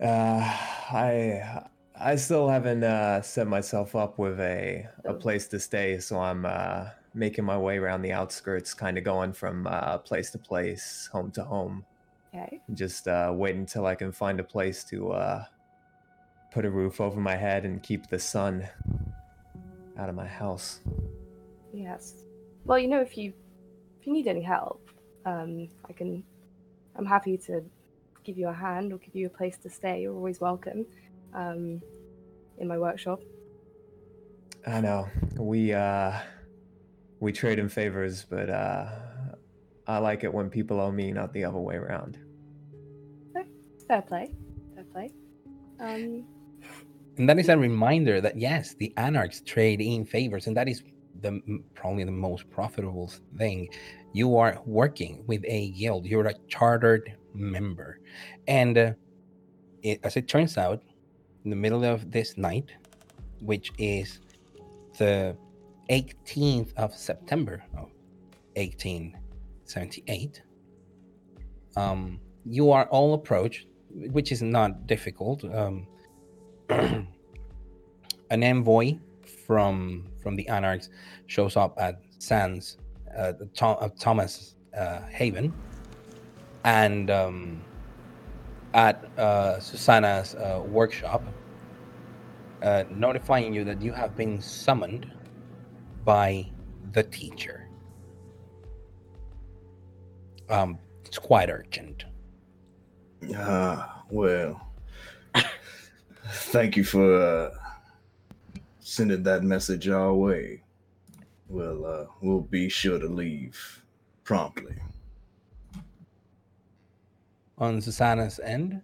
[0.00, 0.40] Uh,
[0.92, 1.64] I
[2.04, 6.44] I still haven't uh, set myself up with a a place to stay, so I'm
[6.44, 11.08] uh, making my way around the outskirts, kind of going from uh, place to place,
[11.10, 11.86] home to home.
[12.28, 12.60] Okay.
[12.74, 15.44] Just uh, waiting until I can find a place to uh,
[16.52, 18.68] put a roof over my head and keep the sun
[19.96, 20.80] out of my house.
[21.72, 22.22] Yes.
[22.66, 23.32] Well, you know, if you
[23.98, 24.90] if you need any help,
[25.24, 26.22] um, I can.
[26.96, 27.64] I'm happy to
[28.24, 30.02] give you a hand or give you a place to stay.
[30.02, 30.84] You're always welcome.
[31.34, 31.80] Um,
[32.58, 33.20] in my workshop.
[34.66, 35.08] I know
[35.38, 36.18] we uh,
[37.20, 38.86] we trade in favors, but uh,
[39.86, 42.18] I like it when people owe me, not the other way around.
[43.86, 44.32] Fair play.
[44.74, 45.10] Fair play.
[45.80, 46.24] Um,
[47.18, 50.82] And that is a reminder that yes, the anarchs trade in favors, and that is
[51.20, 51.40] the
[51.74, 53.68] probably the most profitable thing.
[54.12, 56.06] You are working with a guild.
[56.06, 58.00] You're a chartered member,
[58.48, 58.92] and uh,
[59.82, 60.82] it, as it turns out,
[61.44, 62.70] in the middle of this night,
[63.40, 64.20] which is
[64.98, 65.36] the
[65.90, 67.90] 18th of September of
[68.56, 70.42] 1878,
[71.76, 75.44] um, you are all approached, which is not difficult.
[75.44, 75.86] Um,
[76.70, 77.06] an
[78.30, 78.96] envoy
[79.46, 80.88] from from the Anarchs
[81.26, 82.78] shows up at Sans,
[83.16, 85.52] uh, uh, Thomas uh, Haven,
[86.64, 87.62] and um,
[88.74, 91.22] at uh, Susanna's uh, workshop,
[92.62, 95.10] uh, notifying you that you have been summoned
[96.04, 96.50] by
[96.92, 97.68] the teacher.
[100.50, 102.04] Um, it's quite urgent.
[103.36, 104.60] Ah, well.
[106.26, 107.50] Thank you for uh,
[108.80, 110.62] sending that message our way.
[111.48, 113.82] Well, uh, we'll be sure to leave
[114.24, 114.76] promptly.
[117.58, 118.80] On Susanna's end,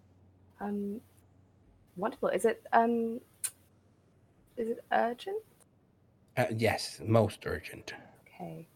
[0.60, 1.00] um,
[1.96, 2.28] wonderful.
[2.28, 3.20] Is it um,
[4.56, 5.42] is it urgent?
[6.36, 7.94] uh, yes, most urgent.
[8.26, 8.68] Okay.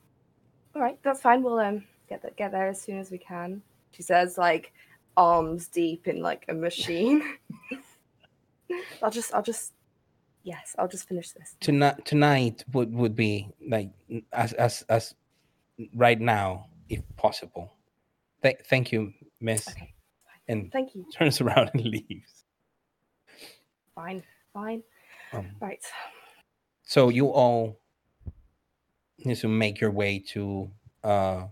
[0.74, 1.42] All right, that's fine.
[1.42, 3.62] We'll um get that get there as soon as we can.
[3.92, 4.72] She says, like
[5.16, 7.22] arms deep in like a machine.
[9.02, 9.74] I'll just, I'll just,
[10.42, 11.54] yes, I'll just finish this.
[11.60, 13.90] tonight tonight would would be like
[14.32, 15.14] as as as
[15.94, 17.72] right now if possible
[18.42, 19.12] Th- thank you
[19.44, 19.94] miss Okay,
[20.48, 21.06] and thank you.
[21.14, 22.46] turns around and leaves
[23.94, 24.84] Fine, fine.
[25.32, 25.84] um, Right.
[26.82, 27.80] so you all
[29.18, 30.70] need to make your way to
[31.02, 31.46] uh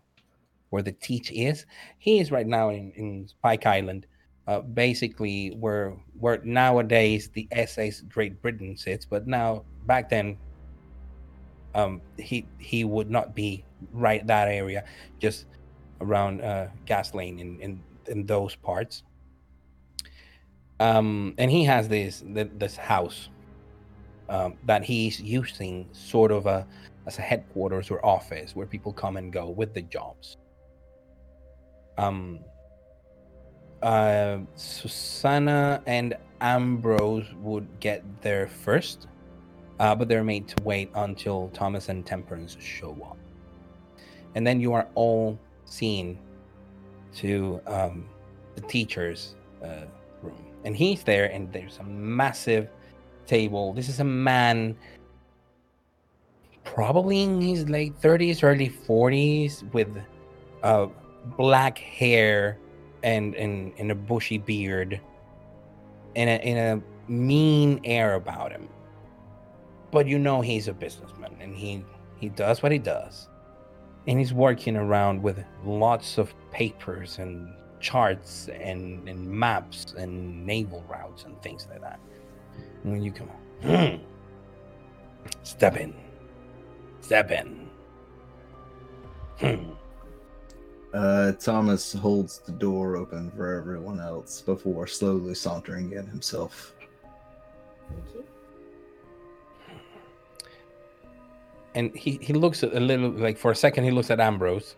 [0.70, 1.66] where the teach is
[1.98, 4.06] he is right now in in spike island
[4.48, 10.40] uh basically where where nowadays the SS Great Britain sits but now back then
[11.74, 14.84] um he he would not be right that area
[15.18, 15.46] just
[16.02, 19.02] around uh gas lane in in, in those parts
[20.80, 23.28] um and he has this this house
[24.32, 26.66] um, that he's using sort of a
[27.06, 30.36] as a headquarters or office where people come and go with the jobs.
[31.98, 32.40] Um,
[33.82, 39.08] uh, Susanna and Ambrose would get there first,
[39.80, 43.18] uh, but they're made to wait until Thomas and Temperance show up,
[44.34, 45.38] and then you are all
[45.72, 46.18] seen
[47.16, 48.08] to um,
[48.54, 49.86] the teacher's uh,
[50.22, 52.68] room, and he's there, and there's a massive
[53.26, 53.72] table.
[53.72, 54.76] This is a man
[56.64, 59.88] probably in his late 30s, early 40s with
[60.62, 60.86] uh,
[61.36, 62.58] black hair
[63.02, 65.00] and, and, and a bushy beard
[66.14, 68.68] and a, and a mean air about him.
[69.90, 71.84] But you know he's a businessman and he,
[72.16, 73.28] he does what he does.
[74.06, 80.84] And he's working around with lots of papers and charts and, and maps and naval
[80.88, 82.00] routes and things like that.
[82.82, 83.30] And when you come
[83.64, 84.00] on,
[85.42, 85.94] step in.
[87.00, 87.68] Step in.
[89.38, 89.72] Hmm.
[90.94, 96.74] Uh, Thomas holds the door open for everyone else before slowly sauntering in himself.
[97.88, 98.24] Thank you.
[101.74, 104.76] And he, he looks a little like for a second he looks at Ambrose.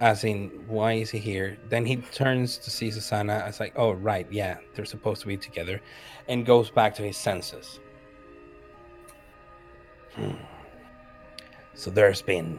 [0.00, 1.58] As in, why is he here?
[1.68, 3.44] Then he turns to see Susanna.
[3.46, 5.80] It's like, oh right, yeah, they're supposed to be together,
[6.28, 7.78] and goes back to his senses.
[10.14, 10.32] Hmm.
[11.74, 12.58] So there's been.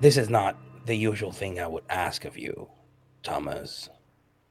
[0.00, 0.56] This is not
[0.86, 2.68] the usual thing I would ask of you,
[3.22, 3.88] Thomas,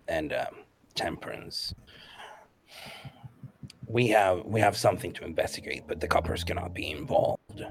[0.07, 0.55] and um,
[0.95, 1.73] Temperance.
[3.91, 7.61] We have we have something to investigate, but the coppers cannot be involved.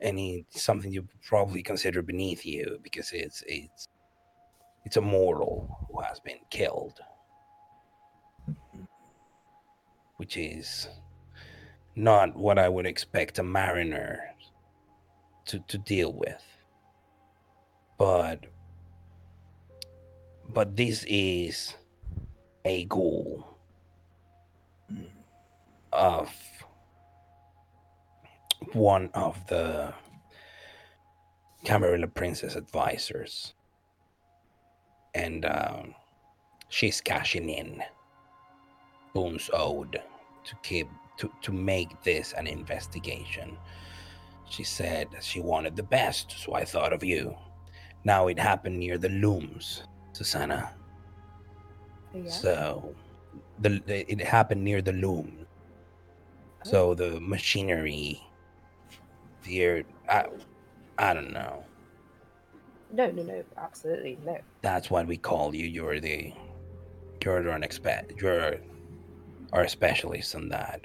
[0.00, 3.86] Any something you probably consider beneath you because it's it's
[4.84, 6.98] it's a mortal who has been killed,
[10.16, 10.88] which is
[11.94, 14.18] not what I would expect a mariner
[15.46, 16.42] to, to deal with.
[17.98, 18.46] But
[20.48, 21.74] but this is
[22.64, 23.53] a ghoul
[25.94, 26.30] of
[28.72, 29.92] one of the
[31.64, 33.54] Camarilla Princess advisors.
[35.14, 35.94] And um,
[36.68, 37.82] she's cashing in.
[39.14, 40.02] Boons owed
[40.44, 40.88] to keep
[41.18, 43.56] to, to make this an investigation.
[44.50, 47.36] She said she wanted the best, so I thought of you.
[48.04, 50.72] Now it happened near the looms, Susanna.
[52.12, 52.30] Yeah.
[52.30, 52.94] So
[53.60, 55.43] the it happened near the loom.
[56.64, 58.22] So the machinery,
[59.44, 60.26] the I,
[60.98, 61.64] I don't know.
[62.90, 64.38] No, no, no, absolutely no.
[64.62, 65.66] That's what we call you.
[65.66, 66.32] You're the
[67.22, 68.04] you're an expert.
[68.20, 68.56] You're
[69.52, 70.82] our specialist in that.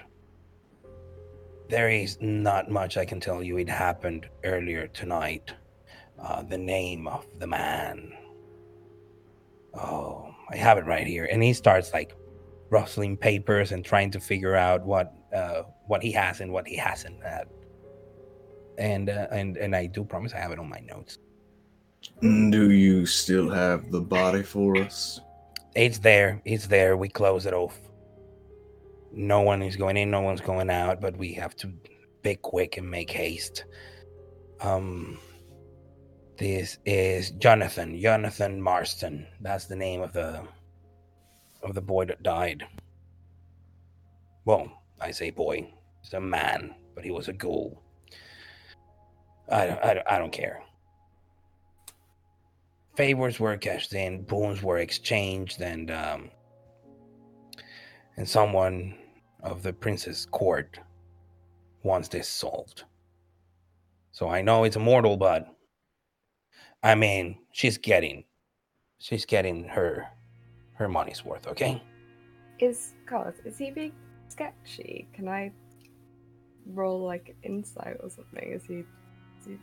[1.68, 3.58] There is not much I can tell you.
[3.58, 5.54] It happened earlier tonight.
[6.18, 8.14] Uh, the name of the man.
[9.74, 11.28] Oh, I have it right here.
[11.32, 12.16] And he starts like
[12.70, 16.76] rustling papers and trying to figure out what uh, what he has and what he
[16.76, 17.48] hasn't had.
[18.78, 21.20] And uh, and and I do promise I have it on my notes.
[22.24, 25.20] Mm, Do you still have the body for us?
[25.76, 26.42] It's there.
[26.46, 26.96] It's there.
[26.98, 27.80] We close it off.
[29.12, 30.12] No one is going in.
[30.12, 31.02] No one's going out.
[31.02, 31.72] But we have to
[32.22, 33.66] be quick and make haste.
[34.62, 35.18] Um,
[36.38, 38.00] this is Jonathan.
[38.00, 39.28] Jonathan Marston.
[39.42, 40.42] That's the name of the
[41.64, 42.66] of the boy that died.
[44.46, 44.72] Well,
[45.02, 45.74] I say boy.
[46.02, 47.82] He's a man, but he was a ghoul.
[49.50, 50.64] I don't, I don't, I don't care.
[52.96, 56.30] Favors were cashed in, boons were exchanged, and um,
[58.18, 58.98] and someone
[59.42, 60.80] of the prince's court
[61.84, 62.84] wants this solved.
[64.12, 65.48] So I know it's immortal, but
[66.84, 68.26] I mean, she's getting,
[69.00, 70.08] she's getting her,
[70.74, 71.48] her money's worth.
[71.48, 71.82] Okay.
[72.60, 73.94] Is Carlos, is he being
[74.40, 75.08] sketchy?
[75.14, 75.52] Can I
[76.74, 78.52] roll like insight or something?
[78.52, 78.84] Is he,
[79.38, 79.58] does he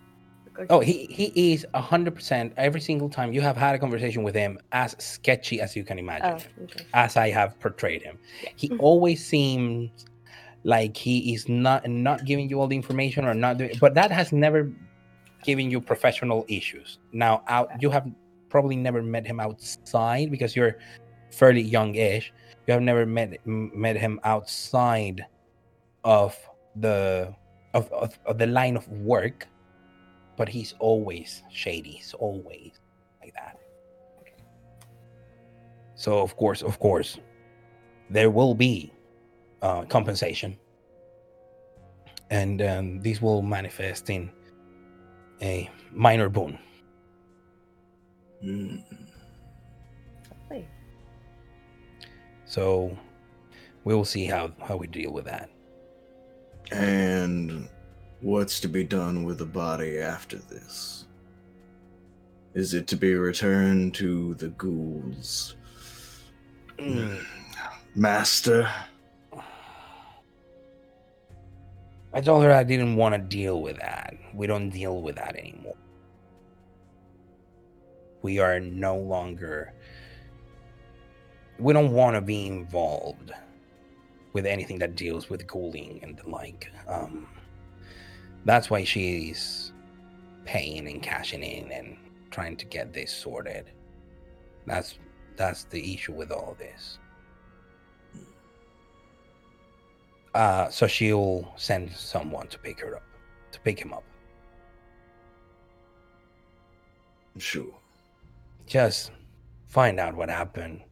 [0.59, 3.79] like Oh, he he is a hundred percent every single time you have had a
[3.79, 6.41] conversation with him as sketchy as you can imagine.
[6.41, 6.87] Oh, okay.
[6.95, 8.19] as I have portrayed him.
[8.57, 9.91] He always seems
[10.65, 14.11] like he is not not giving you all the information or not doing, but that
[14.11, 14.73] has never
[15.45, 16.99] given you professional issues.
[17.13, 18.11] Now, out you have
[18.49, 20.79] probably never met him outside because you're
[21.31, 22.33] fairly young-ish.
[22.67, 25.25] You have never met met him outside
[26.05, 26.37] of
[26.75, 27.35] the
[27.75, 29.47] of, of, of the line of work,
[30.37, 31.93] but he's always shady.
[31.93, 32.81] He's always
[33.21, 33.59] like that.
[35.95, 37.19] So of course, of course,
[38.11, 38.93] there will be
[39.63, 40.59] uh, compensation,
[42.31, 44.31] and um, these will manifest in
[45.41, 46.59] a minor boon.
[48.45, 48.83] Mm,
[52.47, 52.97] So
[53.85, 55.51] we will see how how we deal with that.
[56.73, 57.69] And
[58.21, 61.05] what's to be done with the body after this?
[62.55, 65.57] Is it to be returned to the ghouls?
[66.79, 67.17] Hmm.
[67.95, 68.69] Master?
[72.13, 74.15] I told her I didn't want to deal with that.
[74.35, 75.77] We don't deal with that anymore.
[78.23, 79.75] We are no longer.
[81.59, 83.33] We don't want to be involved
[84.33, 86.71] with anything that deals with ghouling and the like.
[86.87, 87.27] Um,
[88.45, 89.73] that's why she's
[90.45, 91.97] paying and cashing in and
[92.31, 93.71] trying to get this sorted.
[94.67, 94.99] That's
[95.37, 96.99] that's the issue with all this.
[100.35, 103.03] Uh, so she'll send someone to pick her up,
[103.53, 104.05] to pick him up.
[107.39, 107.75] Sure.
[108.67, 109.13] Just
[109.67, 110.83] find out what happened.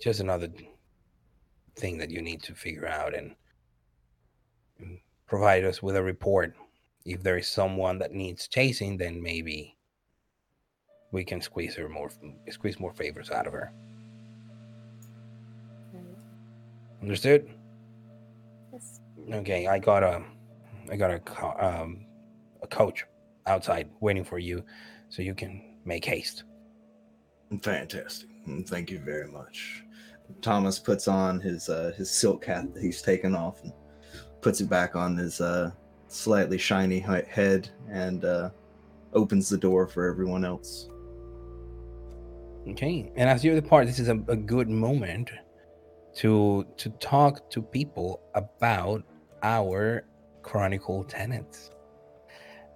[0.00, 0.48] Just another
[1.76, 3.34] thing that you need to figure out and,
[4.78, 6.54] and provide us with a report.
[7.04, 9.76] If there is someone that needs chasing, then maybe
[11.12, 12.10] we can squeeze her more,
[12.50, 13.72] squeeze more favors out of her.
[15.92, 16.02] Right.
[17.02, 17.48] Understood?
[18.72, 19.00] Yes.
[19.32, 20.22] Okay, I got a,
[20.90, 22.04] I got a, co- um,
[22.62, 23.04] a coach
[23.46, 24.64] outside waiting for you,
[25.08, 26.42] so you can make haste.
[27.62, 28.28] Fantastic.
[28.66, 29.84] Thank you very much.
[30.42, 33.72] Thomas puts on his uh, his silk hat that he's taken off and
[34.40, 35.70] puts it back on his uh,
[36.08, 38.50] slightly shiny head and uh,
[39.12, 40.88] opens the door for everyone else.
[42.68, 45.30] Okay, and as you depart, this is a, a good moment
[46.16, 49.02] to to talk to people about
[49.42, 50.04] our
[50.42, 51.70] chronicle tenets.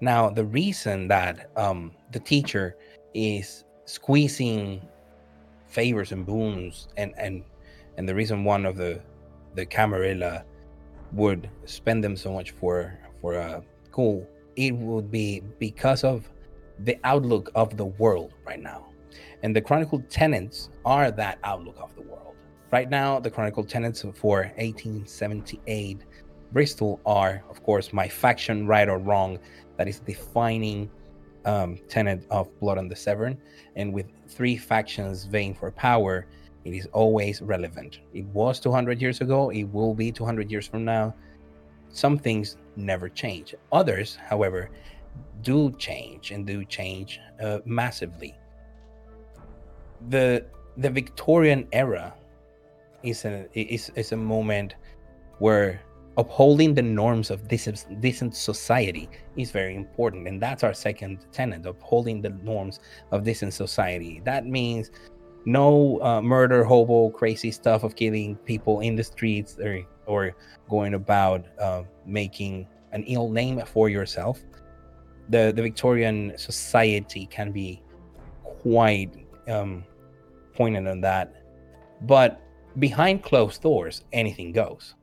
[0.01, 2.77] Now, the reason that um, the teacher
[3.15, 4.87] is squeezing
[5.71, 7.45] favors and boons, and and
[7.97, 9.01] and the reason one of the
[9.55, 10.45] the Camarilla
[11.13, 13.63] would spend them so much for for a
[13.93, 16.29] cool, it would be because of
[16.81, 18.87] the outlook of the world right now
[19.43, 22.35] And the Chronicle tenets are that outlook of the world.
[22.73, 25.99] Right now, the Chronicle tenets for 1878
[26.53, 29.39] Bristol are, of course, my faction, right or wrong,
[29.77, 30.91] that is defining
[31.45, 33.39] um, tenet of Blood on the Severn.
[33.77, 36.27] And with three factions vying for power,
[36.65, 38.01] it is always relevant.
[38.13, 41.15] It was 200 years ago, it will be 200 years from now.
[41.89, 43.55] Some things never change.
[43.73, 44.71] Others, however,
[45.43, 48.37] do change and do change uh, massively.
[50.09, 52.15] The the Victorian era
[53.03, 54.77] is a is, is a moment
[55.39, 55.81] where
[56.21, 62.21] upholding the norms of decent, society is very important and that's our second tenet upholding
[62.21, 64.21] the norms of decent society.
[64.25, 64.91] That means
[65.47, 70.37] no uh, murder hobo crazy stuff of killing people in the streets or or
[70.69, 74.41] going about uh, making an ill name for yourself.
[75.31, 77.83] The the victorian society can be
[78.45, 79.13] quite
[79.49, 79.85] um
[80.55, 81.27] pointed on that.
[82.03, 82.41] But
[82.79, 84.95] behind closed doors anything goes.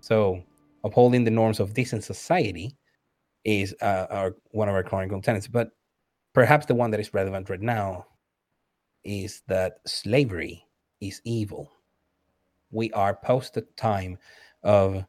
[0.00, 0.42] So
[0.84, 2.76] upholding the norms of decent society
[3.44, 5.46] is uh, our, one of our chronicle tenets.
[5.46, 5.70] But
[6.32, 8.06] perhaps the one that is relevant right now
[9.04, 10.64] is that slavery
[11.00, 11.70] is evil.
[12.70, 14.18] We are post the time
[14.62, 15.04] of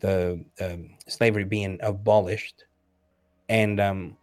[0.00, 2.64] the um, slavery being abolished,
[3.48, 4.16] and um,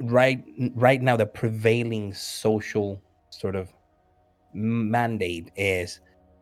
[0.00, 0.42] right
[0.74, 3.00] right now the prevailing social
[3.30, 3.72] sort of
[4.54, 6.00] mandate is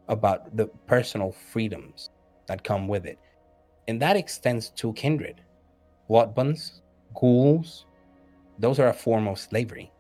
[0.09, 2.11] about the personal freedoms
[2.47, 3.19] that come with it
[3.91, 5.43] and that extends to kindred.
[6.09, 6.81] Bloodbonds,
[7.15, 7.87] ghouls,
[8.59, 9.93] those are a form of slavery,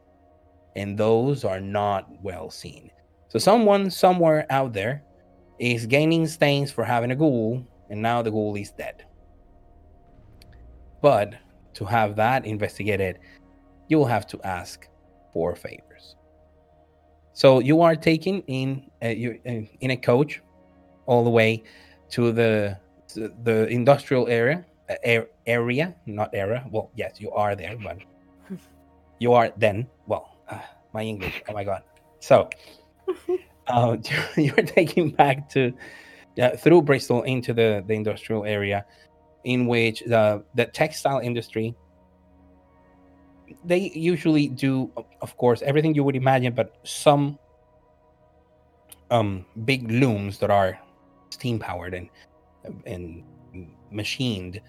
[0.76, 2.91] and those are not well seen.
[3.28, 5.03] So, someone somewhere out there
[5.59, 9.05] is gaining stains for having a ghoul, and now the ghoul is dead.
[11.03, 11.34] But
[11.74, 13.18] to have that investigated,
[13.88, 14.88] you will have to ask
[15.32, 16.16] for favors.
[17.32, 20.43] So you are taken in uh, in a coach
[21.07, 21.62] all the way
[22.11, 22.76] to the
[23.15, 26.65] the industrial area uh, area not era.
[26.71, 27.99] Well yes you are there but
[29.19, 29.87] you are then.
[30.07, 30.61] Well uh,
[30.93, 31.83] my english oh my god.
[32.21, 32.49] So
[33.67, 33.97] uh,
[34.37, 35.73] you're taking back to
[36.41, 38.85] uh, through bristol into the the industrial area
[39.45, 41.75] in which the the textile industry
[43.65, 44.91] they usually do
[45.23, 47.39] of course everything you would imagine but some
[49.11, 50.79] um big looms that are
[51.31, 52.09] steam powered and
[52.87, 53.25] and
[53.91, 54.61] machined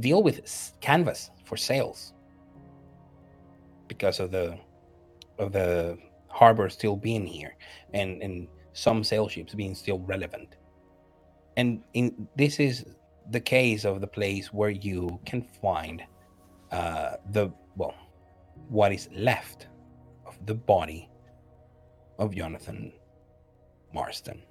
[0.00, 2.12] deal with canvas for sails
[3.88, 4.58] because of the
[5.38, 5.98] of the
[6.28, 7.56] harbor still being here
[7.94, 10.56] and and some sail ships being still relevant.
[11.56, 12.84] And in this is
[13.30, 16.02] the case of the place where you can find
[16.72, 17.94] uh the well
[18.68, 19.68] what is left
[20.26, 21.08] of the body
[22.18, 22.92] of jonathan
[23.92, 24.42] marston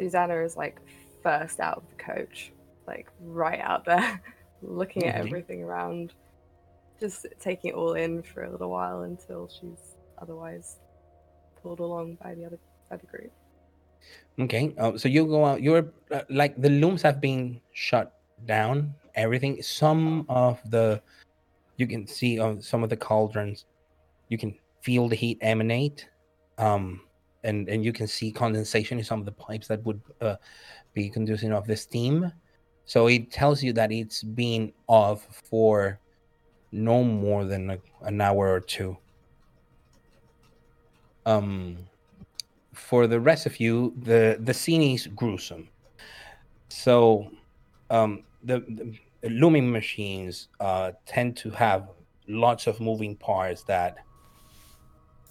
[0.00, 0.80] Susanna is like
[1.22, 2.52] first out of the coach,
[2.86, 4.20] like right out there,
[4.62, 5.26] looking at Mhm.
[5.26, 6.14] everything around,
[6.98, 10.78] just taking it all in for a little while until she's otherwise
[11.62, 13.30] pulled along by the other by the group.
[14.40, 15.60] Okay, uh, so you go out.
[15.60, 18.12] You're uh, like the looms have been shut
[18.46, 18.94] down.
[19.14, 19.60] Everything.
[19.62, 21.02] Some of the
[21.76, 23.66] you can see on some of the cauldrons.
[24.30, 26.08] You can feel the heat emanate,
[26.56, 27.02] um,
[27.44, 30.36] and and you can see condensation in some of the pipes that would uh,
[30.94, 32.32] be conducing of the steam.
[32.84, 35.98] So it tells you that it's been off for
[36.72, 38.96] no more than a, an hour or two.
[41.26, 41.78] Um,
[42.72, 45.68] for the rest of you, the the scene is gruesome.
[46.68, 47.30] So,
[47.90, 48.60] um, the,
[49.22, 51.88] the looming machines uh, tend to have
[52.28, 53.96] lots of moving parts that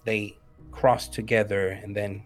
[0.03, 0.37] they
[0.71, 2.23] cross together and then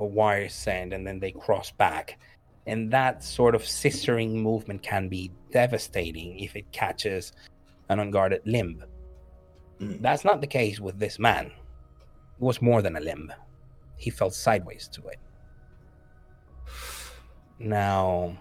[0.00, 2.18] a wire send and then they cross back.
[2.66, 7.32] And that sort of scissoring movement can be devastating if it catches
[7.88, 8.84] an unguarded limb.
[9.80, 10.00] Mm.
[10.00, 11.46] That's not the case with this man.
[11.46, 11.52] It
[12.38, 13.32] was more than a limb.
[13.96, 15.18] He fell sideways to it.
[17.58, 18.36] Now,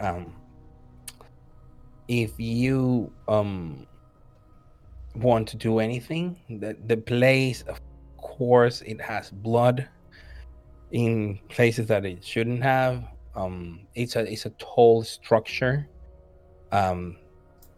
[0.00, 0.34] um,
[2.08, 3.86] if you um
[5.14, 7.80] want to do anything, the the place, of
[8.36, 9.88] course, it has blood
[10.92, 13.04] in places that it shouldn't have.
[13.34, 15.88] Um, it's a it's a tall structure.
[16.72, 17.16] Um,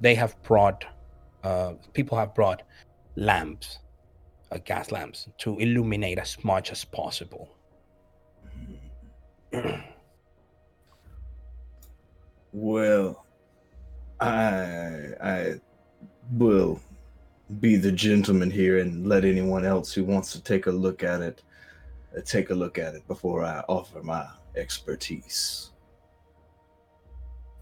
[0.01, 0.85] they have brought
[1.45, 2.63] uh, people have brought
[3.17, 3.79] lamps,
[4.53, 7.49] uh, gas lamps, to illuminate as much as possible.
[12.53, 13.25] Well,
[14.21, 15.61] I I
[16.33, 16.81] will
[17.61, 21.23] be the gentleman here and let anyone else who wants to take a look at
[21.23, 21.43] it
[22.17, 24.27] uh, take a look at it before I offer my
[24.57, 25.71] expertise.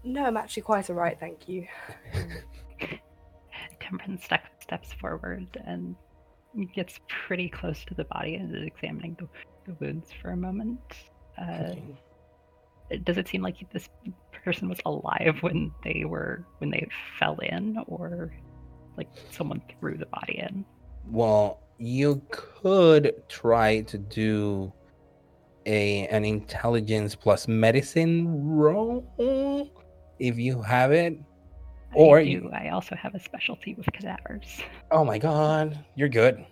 [0.03, 1.67] No, I'm actually quite alright, thank you.
[3.79, 5.95] Temperance step, steps forward and
[6.73, 9.27] gets pretty close to the body and is examining the,
[9.65, 10.79] the wounds for a moment.
[11.37, 11.73] Uh,
[12.89, 13.01] Okay.
[13.03, 13.89] does it seem like this
[14.45, 16.87] person was alive when they were when they
[17.19, 18.31] fell in, or
[18.97, 20.65] like someone threw the body in?
[21.09, 24.73] Well, you could try to do
[25.65, 29.05] a an intelligence plus medicine roll
[30.19, 31.17] if you have it.
[31.93, 34.61] Or I you- I also have a specialty with cadavers.
[34.91, 36.45] Oh my god, you're good.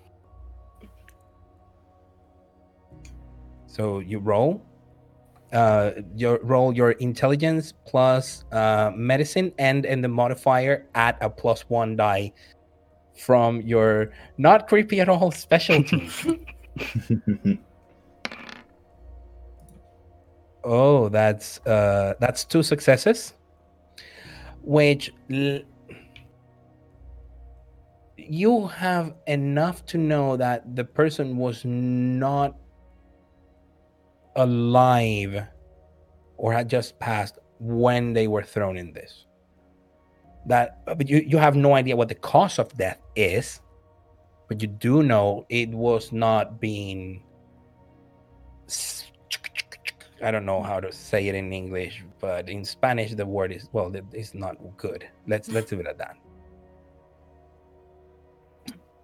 [3.67, 4.65] So you roll.
[5.53, 11.61] Uh, your roll your intelligence plus uh, medicine, and and the modifier add a plus
[11.69, 12.33] one die
[13.17, 16.09] from your not creepy at all specialty.
[20.63, 23.33] oh, that's uh, that's two successes,
[24.61, 25.61] which l-
[28.17, 32.55] you have enough to know that the person was not
[34.35, 35.43] alive
[36.37, 39.25] or had just passed when they were thrown in this.
[40.47, 43.61] That, but you, you have no idea what the cause of death is,
[44.47, 47.23] but you do know it was not being.
[50.23, 53.69] I don't know how to say it in English, but in Spanish the word is
[53.71, 55.07] well, it's not good.
[55.27, 56.15] Let's let's leave it at that.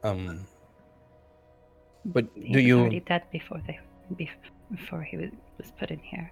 [0.04, 0.46] Um,
[2.06, 2.80] but do you?
[2.82, 3.80] already dead before they
[4.16, 4.30] bef-
[4.72, 6.32] before he was, was put in here?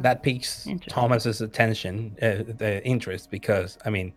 [0.00, 4.12] that piques Thomas's attention, uh, the interest, because I mean,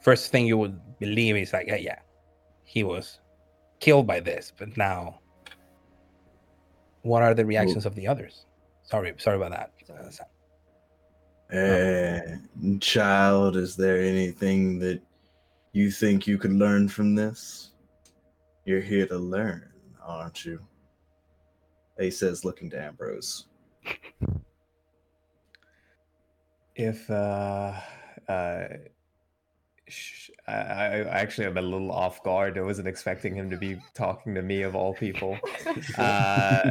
[0.00, 1.98] first thing you would believe is like, yeah, yeah,
[2.64, 3.20] he was
[3.80, 5.20] killed by this, but now,
[7.02, 8.46] what are the reactions of the others?
[8.82, 9.72] Sorry, sorry about that.
[9.90, 10.26] uh, Sam.
[11.52, 15.00] Uh, child, is there anything that
[15.72, 17.72] you think you could learn from this?
[18.64, 19.68] You're here to learn,
[20.02, 20.60] aren't you?
[22.00, 23.46] He says, looking to Ambrose.
[26.74, 27.74] If uh,
[28.28, 28.64] uh,
[29.86, 32.56] sh- I, I I actually am a little off guard.
[32.56, 35.38] I wasn't expecting him to be talking to me of all people.
[35.98, 36.70] Uh,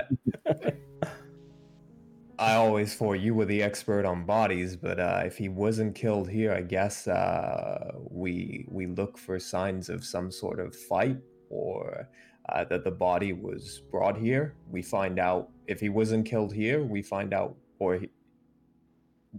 [2.40, 6.30] I always thought you were the expert on bodies, but uh, if he wasn't killed
[6.30, 11.18] here, I guess uh, we we look for signs of some sort of fight
[11.50, 12.08] or
[12.52, 14.56] uh, that the body was brought here.
[14.70, 16.84] We find out if he wasn't killed here.
[16.84, 18.10] We find out, or he,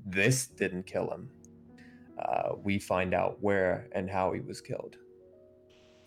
[0.06, 1.30] this didn't kill him.
[2.18, 4.96] Uh, we find out where and how he was killed.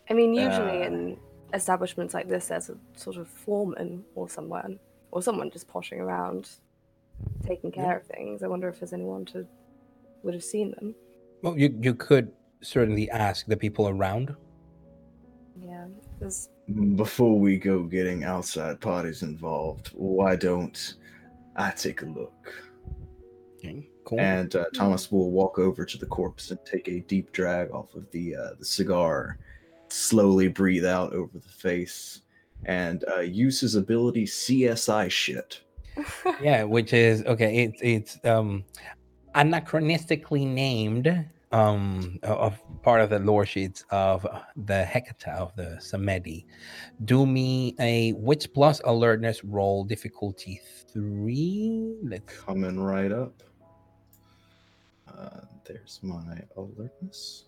[0.10, 0.88] I mean, usually Uh.
[0.88, 1.18] in
[1.54, 4.80] establishments like this, there's a sort of foreman or someone,
[5.12, 6.50] or someone just poshing around,
[7.46, 8.44] taking care of things.
[8.44, 9.48] I wonder if there's anyone to
[10.24, 10.96] would have seen them.
[11.42, 12.32] Well, you you could
[12.62, 14.36] certainly ask the people around.
[15.60, 15.88] Yeah,
[16.20, 16.50] there's
[16.96, 20.96] Before we go getting outside parties involved, why don't
[21.56, 22.54] I take a look?
[23.58, 24.20] Okay, cool.
[24.20, 27.94] And uh, Thomas will walk over to the corpse and take a deep drag off
[27.96, 29.40] of the uh, the cigar,
[29.90, 32.22] slowly breathe out over the face,
[32.66, 35.62] and uh, use his ability CSI shit.
[36.42, 38.64] yeah which is okay it's it's um
[39.36, 44.26] anachronistically named um of part of the lore sheets of
[44.66, 46.46] the hecata of the samedi
[47.06, 50.60] do me a wits plus alertness roll difficulty
[50.92, 53.42] three let's Coming right up.
[55.08, 57.46] Uh, there's my alertness.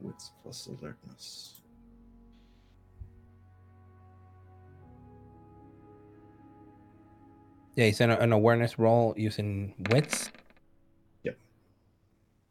[0.00, 1.60] Wits plus alertness.
[7.78, 10.32] Yeah it's an, an awareness roll using wits?
[11.22, 11.38] Yep.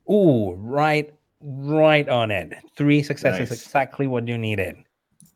[0.09, 2.53] Ooh, right right on it.
[2.77, 3.61] Three successes Nice.
[3.61, 4.77] exactly what you needed.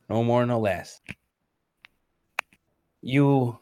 [0.09, 1.01] No more no less.
[3.01, 3.59] You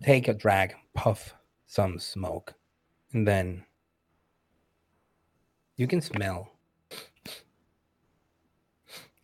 [0.00, 1.34] take a drag puff
[1.66, 2.54] some smoke
[3.12, 3.64] and then
[5.76, 6.52] you can smell.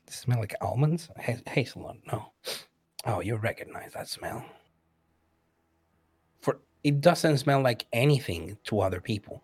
[0.09, 1.11] Smell like almonds?
[1.25, 2.33] Ha- hazelnut no.
[3.07, 4.45] Oh you recognize that smell
[6.85, 9.43] it doesn't smell like anything to other people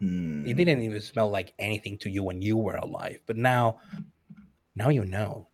[0.00, 0.46] Hmm.
[0.46, 3.80] it didn't even smell like anything to you when you were alive but now
[4.76, 5.48] now you know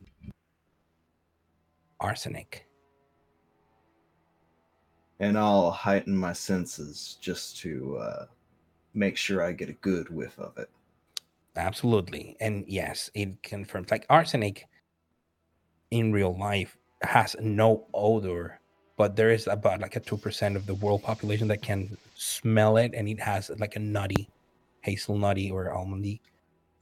[2.00, 2.66] arsenic
[5.20, 8.26] and I'll heighten my senses just to uh,
[8.94, 10.68] make sure I get a good whiff of it.
[11.56, 12.36] Absolutely.
[12.40, 14.66] And yes, it confirms like arsenic
[15.90, 18.60] in real life has no odor,
[18.96, 22.92] but there is about like a 2% of the world population that can smell it
[22.94, 24.28] and it has like a nutty,
[24.86, 26.20] hazelnutty or almondy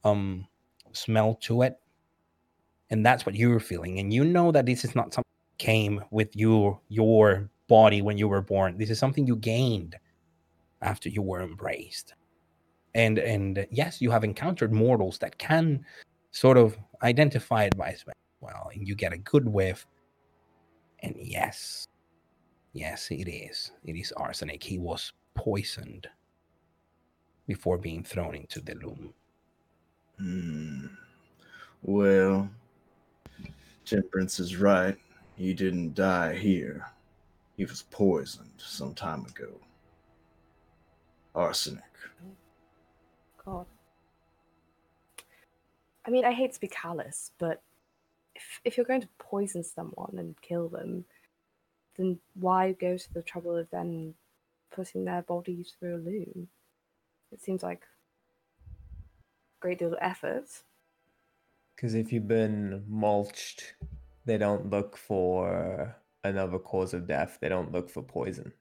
[0.03, 0.47] um
[0.91, 1.79] smell to it.
[2.89, 3.99] And that's what you're feeling.
[3.99, 8.17] And you know that this is not something that came with your your body when
[8.17, 8.77] you were born.
[8.77, 9.95] This is something you gained
[10.81, 12.13] after you were embraced
[12.95, 15.83] and and yes you have encountered mortals that can
[16.31, 19.85] sort of identify it by smell well and you get a good whiff
[21.01, 21.87] and yes
[22.73, 26.07] yes it is it is arsenic he was poisoned
[27.47, 29.13] before being thrown into the loom
[30.19, 30.85] Hmm.
[31.81, 32.49] Well,
[33.85, 34.97] Temperance is right.
[35.35, 36.87] He didn't die here.
[37.57, 39.49] He was poisoned some time ago.
[41.35, 41.83] Arsenic.
[43.43, 43.65] God.
[46.05, 47.61] I mean, I hate to be callous, but
[48.35, 51.05] if, if you're going to poison someone and kill them,
[51.95, 54.15] then why go to the trouble of then
[54.71, 56.49] putting their bodies through a loom?
[57.31, 57.87] It seems like a
[59.59, 60.63] great deal of effort.
[61.75, 63.75] Because if you've been mulched,
[64.25, 67.37] they don't look for another cause of death.
[67.41, 68.53] They don't look for poison.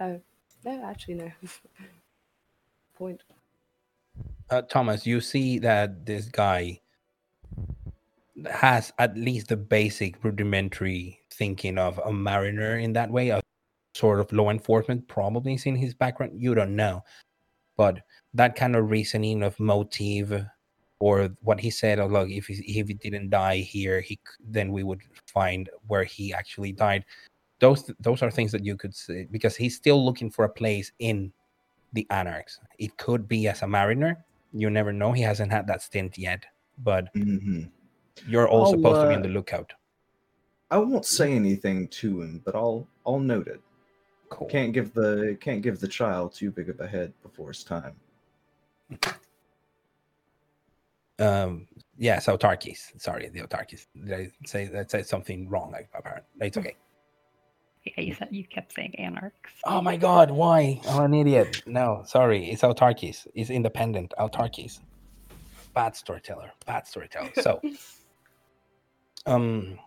[0.00, 0.20] Oh,
[0.64, 1.32] no, actually, no.
[2.94, 3.24] Point.
[4.50, 6.80] uh, thomas you see that this guy
[8.46, 13.40] has at least the basic rudimentary thinking of a mariner in that way a
[13.94, 17.02] sort of law enforcement probably is in his background you don't know.
[17.76, 18.00] But
[18.34, 20.44] that kind of reasoning of motive
[21.00, 24.70] or what he said oh look if he, if he didn't die here he then
[24.72, 27.04] we would find where he actually died.
[27.58, 30.92] Those those are things that you could see because he's still looking for a place
[30.98, 31.32] in
[31.92, 32.60] the anarchs.
[32.78, 34.24] It could be as a mariner.
[34.52, 35.12] You never know.
[35.12, 36.44] He hasn't had that stint yet.
[36.78, 37.64] But hmm
[38.28, 39.72] you're all I'll, supposed to be on uh, the lookout.
[40.70, 43.60] I won't say anything to him, but I'll I'll note it.
[44.28, 44.46] cool.
[44.48, 47.94] Can't give the can't give the child too big of a head before it's time.
[51.18, 51.66] um
[51.98, 53.00] yes autarkis.
[53.00, 53.86] Sorry the autarkis.
[54.04, 56.46] Did i say that said something wrong like apparently?
[56.46, 56.76] It's okay.
[57.84, 59.52] Yeah, you said you kept saying anarchs.
[59.64, 60.80] oh my god why?
[60.88, 61.62] I'm an idiot.
[61.66, 63.26] No sorry it's autarkis.
[63.34, 64.80] It's independent autarkis.
[65.74, 67.30] Bad storyteller bad storyteller.
[67.42, 67.60] So
[69.26, 69.78] um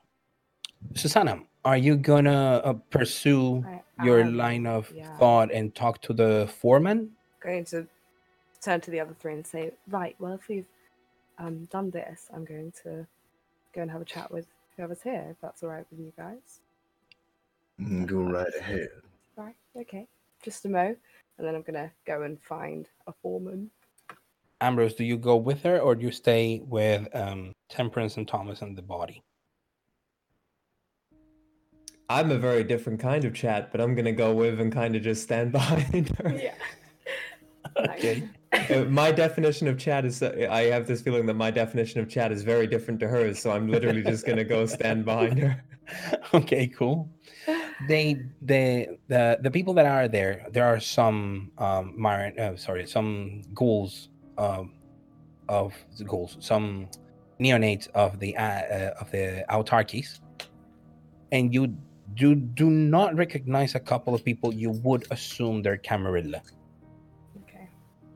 [0.95, 3.63] susanna are you gonna uh, pursue
[3.97, 5.17] I your am, line of yeah.
[5.17, 7.11] thought and talk to the foreman
[7.41, 7.87] Going to
[8.61, 10.65] turn to the other three and say, right, well, if we've
[11.37, 13.05] um, done this, I'm going to
[13.75, 16.61] go and have a chat with whoever's here, if that's all right with you guys.
[17.81, 18.89] Mm, Go right ahead.
[19.35, 20.07] Right, okay.
[20.41, 20.95] Just a mo.
[21.37, 23.69] And then I'm going to go and find a foreman.
[24.65, 28.61] Ambrose do you go with her or do you stay with um temperance and thomas
[28.61, 29.21] and the body
[32.09, 35.01] I'm a very different kind of chat, but I'm gonna go with and kind of
[35.01, 36.31] just stand behind her.
[36.31, 36.53] Yeah.
[37.79, 38.29] Okay.
[38.87, 42.43] My definition of chat is I have this feeling that my definition of chat is
[42.43, 45.63] very different to hers, so I'm literally just gonna go stand behind her.
[46.35, 47.09] okay, cool.
[47.87, 52.85] They the the the people that are there, there are some um Marin, uh, sorry,
[52.85, 54.73] some ghouls um
[55.49, 56.87] of the ghouls, some
[57.39, 60.19] neonates of the uh, uh, of the autarkis,
[61.31, 61.75] and you
[62.15, 66.41] do do not recognize a couple of people you would assume they're Camarilla,
[67.41, 67.67] Okay.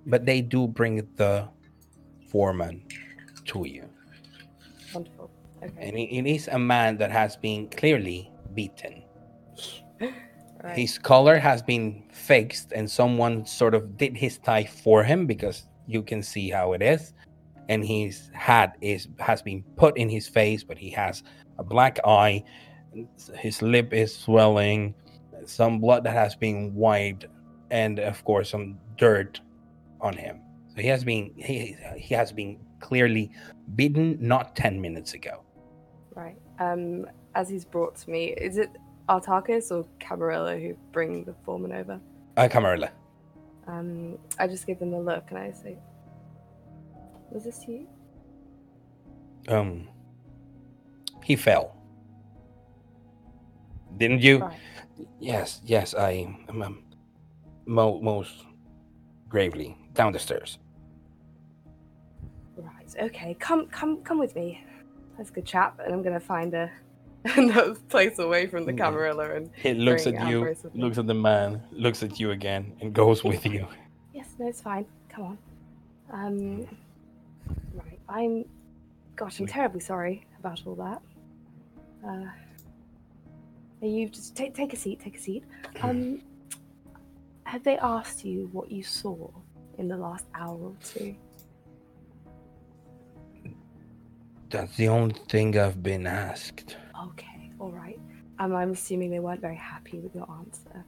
[0.05, 1.47] but they do bring the
[2.30, 2.84] foreman
[3.45, 3.89] to you.
[4.93, 5.30] Wonderful.
[5.63, 5.74] Okay.
[5.80, 9.03] and it, is a man that has been clearly beaten.
[10.63, 10.76] Right.
[10.76, 15.68] His collar has been fixed, and someone sort of did his tie for him because
[15.88, 17.13] you can see how it is.
[17.69, 21.23] And his hat is has been put in his face, but he has
[21.57, 22.43] a black eye.
[23.35, 24.95] His lip is swelling,
[25.45, 27.25] some blood that has been wiped,
[27.71, 29.41] and of course some dirt
[29.99, 30.39] on him.
[30.75, 33.31] So he has been he, he has been clearly
[33.75, 35.43] beaten not ten minutes ago.
[36.15, 36.38] Right.
[36.59, 38.69] Um, as he's brought to me, is it
[39.09, 41.99] Autarkis or Camarilla who bring the foreman over?
[42.35, 42.91] Uh, Camarilla.
[43.68, 45.78] Um, I just give them a look and I say,
[47.32, 47.88] "Was this you?"
[49.49, 49.88] um
[51.24, 51.74] he fell
[53.95, 54.59] didn't you Right.
[55.20, 56.84] yes yes i um, um,
[57.65, 58.43] mo- most
[59.30, 60.59] gravely down the stairs
[62.57, 62.95] Right.
[62.99, 63.36] Okay.
[63.39, 64.63] Come, come, come with me.
[65.15, 66.72] That's a good chap, and I'm gonna find a
[67.36, 68.78] another place away from the Mm.
[68.78, 72.73] Camarilla and he looks at you Ambrose looks at the man looks at you again
[72.82, 73.67] and goes with you
[74.13, 74.28] Yes.
[74.39, 74.86] no, it's fine.
[75.09, 75.38] Come on.
[76.11, 76.67] Um,
[77.73, 77.99] right.
[78.09, 78.45] I'm.
[79.15, 81.01] Gosh, I'm terribly sorry about all that.
[82.07, 82.25] Uh,
[83.82, 84.99] are you just take take a seat?
[84.99, 85.43] Take a seat.
[85.84, 86.21] Um,
[87.43, 89.30] have they asked you what you saw
[89.78, 91.15] in the last hour or two?
[94.49, 96.78] That's the only thing I've been asked.
[97.05, 97.99] Okay, all right.
[98.39, 100.85] Um, I'm assuming they weren't very happy with your answer.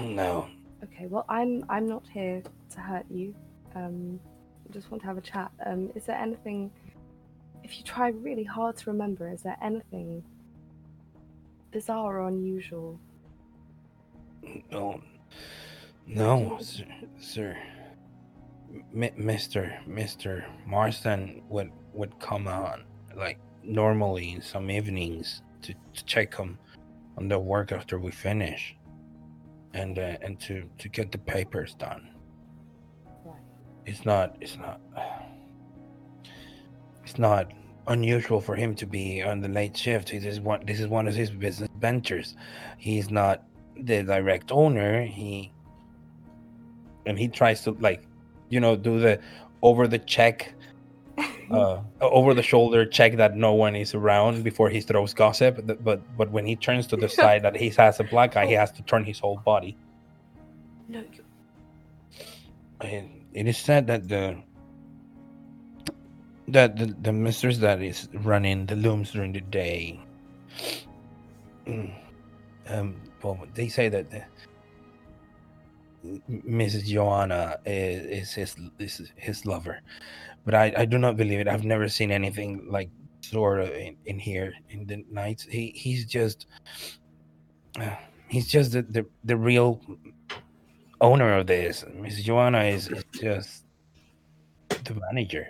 [0.00, 0.48] No.
[0.84, 2.42] Okay, well, I'm I'm not here
[2.74, 3.34] to hurt you.
[3.74, 4.20] Um,
[4.68, 5.50] I just want to have a chat.
[5.64, 6.70] Um, is there anything?
[7.62, 10.22] If you try really hard to remember, is there anything
[11.72, 13.00] bizarre or unusual?
[14.70, 15.00] No.
[16.06, 16.84] No, sir.
[17.20, 17.56] sir.
[18.94, 19.84] M- Mr.
[19.88, 20.44] Mr.
[20.66, 22.84] Marston would would come on
[23.16, 26.58] like normally in some evenings to, to check on
[27.18, 28.76] on the work after we finish,
[29.74, 32.08] and uh, and to to get the papers done.
[33.24, 33.34] Right.
[33.86, 34.36] It's not.
[34.40, 34.80] It's not.
[37.04, 37.52] It's not
[37.88, 40.10] unusual for him to be on the late shift.
[40.10, 40.64] This is one.
[40.66, 42.36] This is one of his business ventures.
[42.78, 43.44] He's not
[43.76, 45.02] the direct owner.
[45.04, 45.52] He
[47.06, 48.02] and he tries to like,
[48.48, 49.20] you know, do the
[49.62, 50.54] over the check,
[51.50, 55.60] uh, over the shoulder check that no one is around before he throws gossip.
[55.64, 58.54] But but, when he turns to the side that he has a black guy, he
[58.54, 59.76] has to turn his whole body.
[60.88, 61.24] no, you
[62.80, 64.42] And it is said that the
[66.48, 70.00] that the, the mistress that is running the looms during the day
[71.66, 74.24] um well they say that the,
[76.30, 79.80] mrs joanna is, is his is his lover
[80.46, 82.88] but i i do not believe it i've never seen anything like
[83.20, 86.46] sort of in, in here in the nights he he's just
[87.80, 87.90] uh,
[88.28, 89.80] he's just the, the the real
[91.02, 93.64] owner of this mrs joanna is, is just
[94.84, 95.46] the manager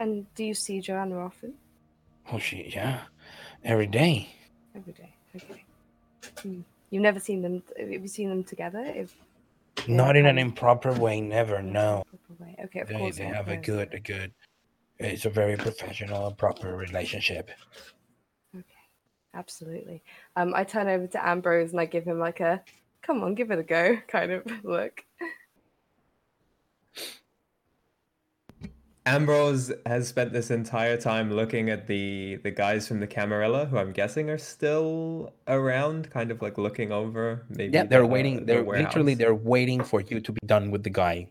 [0.00, 1.54] And do you see Joanna often?
[2.32, 3.00] Oh, she, yeah,
[3.64, 4.28] every day.
[4.76, 5.10] Every day.
[5.36, 5.64] Okay.
[6.42, 6.60] Hmm.
[6.90, 7.62] You've never seen them.
[7.78, 8.80] Have you seen them together?
[8.94, 9.14] If
[9.88, 11.62] Not in an improper way, never.
[11.62, 12.04] No,
[12.38, 12.56] way.
[12.64, 13.16] Okay, of they, course.
[13.16, 14.32] they not, have a good, a good.
[14.98, 17.50] It's a very professional and proper relationship.
[18.54, 18.64] Okay,
[19.34, 20.02] absolutely.
[20.36, 22.62] Um, I turn over to Ambrose and I give him like a
[23.02, 25.04] "come on, give it a go" kind of look.
[29.06, 33.78] Ambrose has spent this entire time looking at the the guys from the Camarilla, who
[33.78, 37.46] I'm guessing are still around, kind of like looking over.
[37.48, 38.40] Maybe Yeah, they're the- waiting.
[38.40, 41.28] the They're literally they're waiting for you to be done with the guy.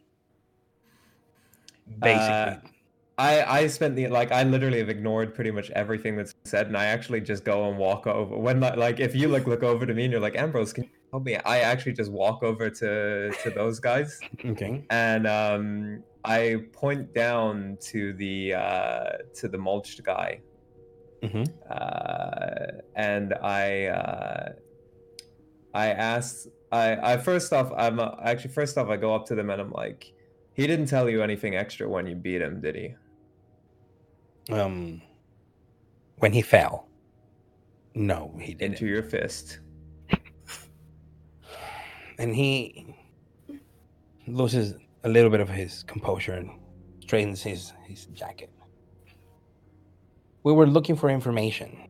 [1.99, 2.71] Basically,
[3.17, 6.77] I I spent the like I literally have ignored pretty much everything that's said, and
[6.77, 8.37] I actually just go and walk over.
[8.37, 10.83] When like, like if you like look over to me and you're like Ambrose, can
[10.83, 11.35] you help me?
[11.37, 14.85] I actually just walk over to to those guys, okay.
[14.89, 20.41] and um I point down to the uh to the mulched guy,
[21.23, 22.65] hmm uh,
[22.95, 24.49] and I uh,
[25.73, 29.35] I asked I I first off I'm uh, actually first off I go up to
[29.35, 30.13] them and I'm like,
[30.57, 32.95] he didn't tell you anything extra when you beat him, did he?
[34.51, 35.01] Um,
[36.17, 36.87] when he fell,
[37.93, 38.73] no, he didn't.
[38.73, 39.59] Into your fist.
[42.17, 42.95] and he
[44.27, 46.49] loses a little bit of his composure and
[47.01, 48.49] straightens his his jacket.
[50.43, 51.87] We were looking for information.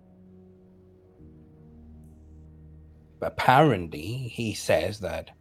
[3.22, 5.32] Apparently, he says that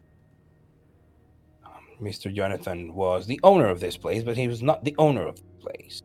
[2.01, 2.33] Mr.
[2.33, 5.43] Jonathan was the owner of this place, but he was not the owner of the
[5.59, 6.03] place.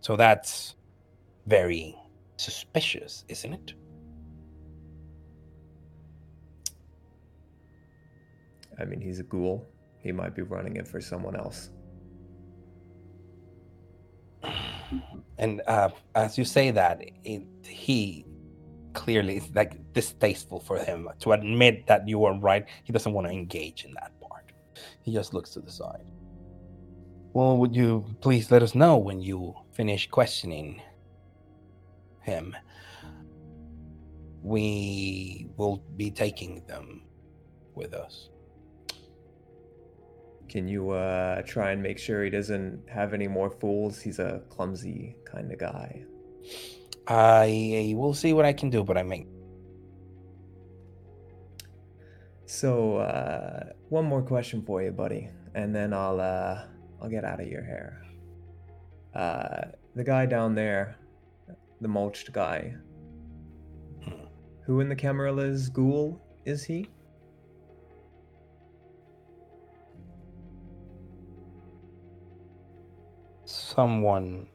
[0.00, 0.74] So that's
[1.46, 1.96] very
[2.36, 3.74] suspicious, isn't it?
[8.80, 9.68] I mean, he's a ghoul.
[9.98, 11.70] He might be running it for someone else.
[15.38, 18.24] And uh, as you say that, it, he
[18.92, 22.66] clearly is like distasteful for him to admit that you are right.
[22.84, 24.12] He doesn't want to engage in that.
[25.02, 26.06] He just looks to the side.
[27.32, 30.82] Well, would you please let us know when you finish questioning
[32.22, 32.56] him?
[34.42, 37.02] We will be taking them
[37.74, 38.30] with us.
[40.48, 44.00] Can you uh, try and make sure he doesn't have any more fools?
[44.00, 46.04] He's a clumsy kind of guy.
[47.06, 49.26] I will see what I can do, but I may.
[52.50, 56.64] So uh, one more question for you, buddy, and then I'll uh,
[57.00, 58.02] I'll get out of your hair.
[59.14, 60.96] Uh, the guy down there,
[61.80, 62.74] the mulched guy.
[64.02, 64.24] Hmm.
[64.66, 66.90] Who in the Camarilla ghoul is he?
[73.44, 74.48] Someone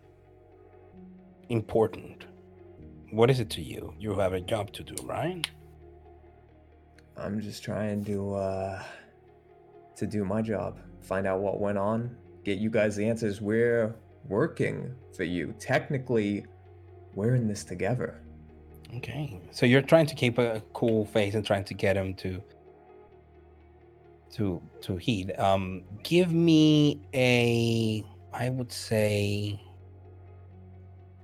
[1.47, 2.25] important.
[3.11, 3.93] What is it to you?
[3.97, 5.49] You have a job to do, right?
[7.17, 8.83] I'm just trying to uh
[9.95, 13.41] to do my job, find out what went on, get you guys the answers.
[13.41, 13.95] We're
[14.27, 15.53] working for you.
[15.59, 16.45] Technically,
[17.13, 18.21] we're in this together.
[18.97, 19.39] Okay.
[19.51, 22.41] So you're trying to keep a cool face and trying to get him to
[24.33, 25.33] to to heed.
[25.39, 28.03] Um give me a
[28.33, 29.61] I would say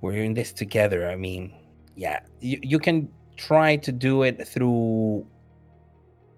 [0.00, 1.08] we're in this together.
[1.08, 1.54] I mean,
[1.94, 2.20] yeah.
[2.40, 5.26] You you can try to do it through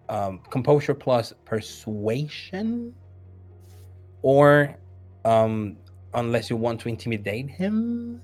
[0.09, 2.95] um composure plus persuasion
[4.23, 4.77] or
[5.25, 5.77] um
[6.15, 8.21] unless you want to intimidate him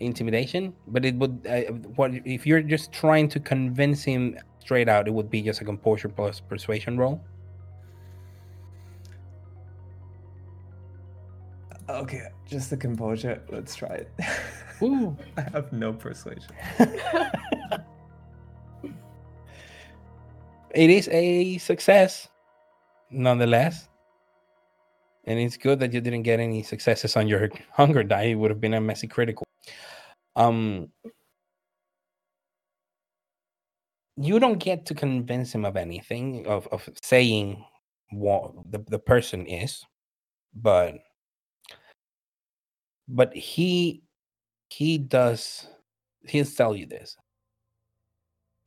[0.00, 5.06] intimidation but it would uh, what if you're just trying to convince him straight out
[5.06, 7.20] it would be just a composure plus persuasion roll
[11.88, 13.42] Okay, just the composure.
[13.50, 14.10] Let's try it.
[14.82, 15.16] Ooh.
[15.36, 16.50] I have no persuasion.
[20.74, 22.28] it is a success
[23.10, 23.88] nonetheless.
[25.24, 28.50] And it's good that you didn't get any successes on your hunger die it would
[28.50, 29.44] have been a messy critical.
[30.34, 30.88] Um
[34.16, 37.64] you don't get to convince him of anything of, of saying
[38.10, 39.82] what the, the person is
[40.54, 40.96] but
[43.08, 44.02] but he
[44.68, 45.66] he does
[46.26, 47.16] he'll tell you this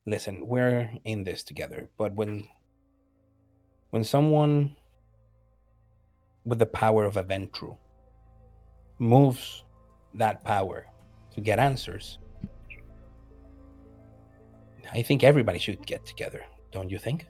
[0.05, 2.47] listen we're in this together but when
[3.89, 4.75] when someone
[6.45, 7.77] with the power of a Ventrue
[8.99, 9.63] moves
[10.13, 10.85] that power
[11.33, 12.19] to get answers
[14.93, 16.43] i think everybody should get together
[16.75, 17.25] don't you think?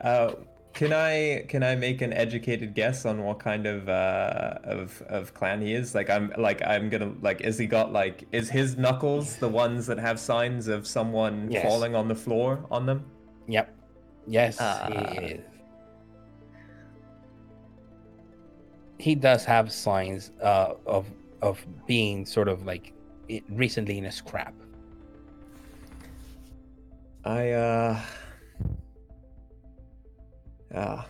[0.00, 0.32] Uh,
[0.80, 5.34] can I can I make an educated guess on what kind of uh, of of
[5.34, 5.94] clan he is?
[5.94, 9.86] Like I'm like I'm gonna like is he got like is his knuckles the ones
[9.88, 11.62] that have signs of someone Yes.
[11.62, 13.04] falling on the floor on them?
[13.46, 13.76] yep
[14.26, 15.44] yes Uh, he is.
[18.98, 21.04] he does have signs uh, of
[21.42, 22.94] of being sort of like
[23.50, 24.54] recently in a scrap
[27.26, 28.00] I uh
[30.74, 31.06] ah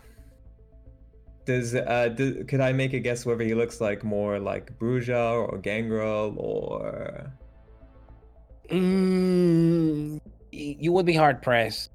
[1.47, 5.49] does uh do, could I make a guess whether he looks like more like Brujah
[5.49, 7.33] or Gangrel or
[8.71, 10.21] Mm,
[10.53, 11.91] you would be hard pressed,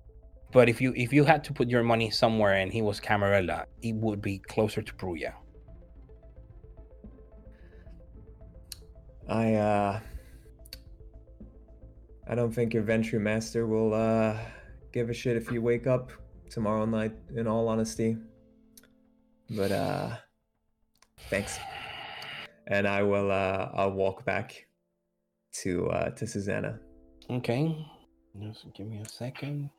[0.52, 3.66] but if you if you had to put your money somewhere and he was Camarilla,
[3.82, 5.34] it would be closer to Brujah.
[9.30, 10.00] I uh
[12.28, 14.38] I don't think your Ventrue Master will uh
[14.92, 16.12] give a shit if you wake up
[16.56, 18.16] tomorrow night in all honesty.
[19.50, 20.16] But uh
[21.30, 21.60] thanks.
[22.68, 24.66] And I will uh I'll walk back
[25.62, 26.80] to uh to Susanna.
[27.30, 27.76] Okay,
[28.40, 29.70] just give me a second.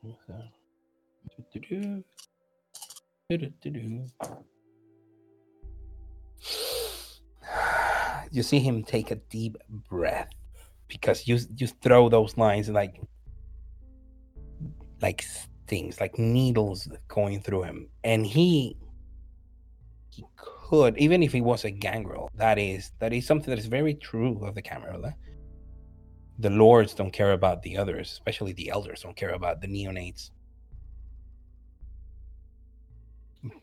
[8.31, 9.57] You see him take a deep
[9.89, 10.29] breath
[10.87, 13.01] because you you throw those lines like
[15.01, 15.25] like
[15.67, 18.77] stings, like needles going through him, and he
[20.09, 22.29] he could even if he was a gangrel.
[22.35, 25.15] That is that is something that is very true of the Camarilla
[26.39, 30.29] the lords don't care about the others, especially the elders don't care about the neonates.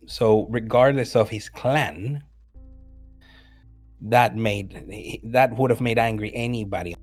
[0.07, 2.23] So, regardless of his clan,
[4.01, 6.95] that made that would have made angry anybody.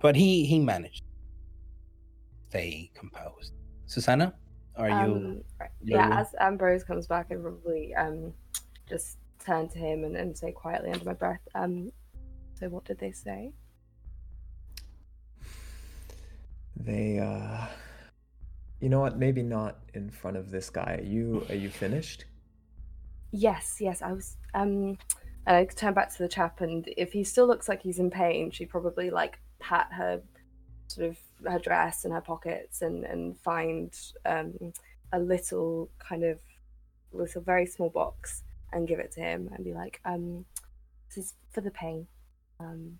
[0.00, 3.52] But he he managed to stay composed.
[3.88, 4.34] Susanna,
[4.76, 4.94] are you?
[4.94, 5.42] Um,
[5.82, 8.32] you're- yeah, as Ambrose comes back, I probably um,
[8.88, 11.90] just turn to him and, and say quietly under my breath, um,
[12.54, 13.52] so what did they say?
[16.76, 17.66] They uh
[18.80, 20.98] you know what, maybe not in front of this guy.
[21.00, 22.26] Are you are you finished?
[23.32, 24.36] Yes, yes, I was.
[24.54, 24.96] Um,
[25.46, 28.10] and I turn back to the chap, and if he still looks like he's in
[28.10, 30.22] pain, she'd probably like pat her
[30.88, 31.16] sort of
[31.50, 33.96] her dress and her pockets, and and find
[34.26, 34.52] um
[35.12, 36.38] a little kind of
[37.12, 38.42] little very small box
[38.72, 40.44] and give it to him, and be like, um,
[41.08, 42.06] this is for the pain,
[42.60, 42.98] um,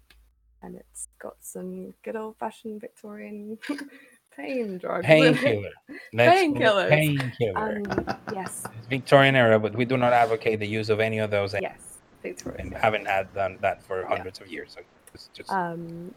[0.62, 3.59] and it's got some good old fashioned Victorian
[4.36, 5.05] pain drugs.
[5.05, 5.70] Painkiller.
[6.15, 6.89] Painkillers.
[6.89, 7.82] Painkiller.
[8.06, 11.31] Um, yes, It's Victorian era, but we do not advocate the use of any of
[11.31, 12.69] those yes, Victorian.
[12.69, 14.73] and haven't had done that for hundreds of years.
[14.74, 14.81] So
[15.12, 16.15] it's just Um,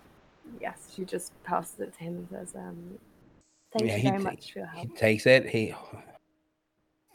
[0.59, 2.99] yes, she just passes it to him and says, um,
[3.77, 5.47] "Thank Yeah, you very ta- much for your help." he takes it.
[5.49, 5.73] He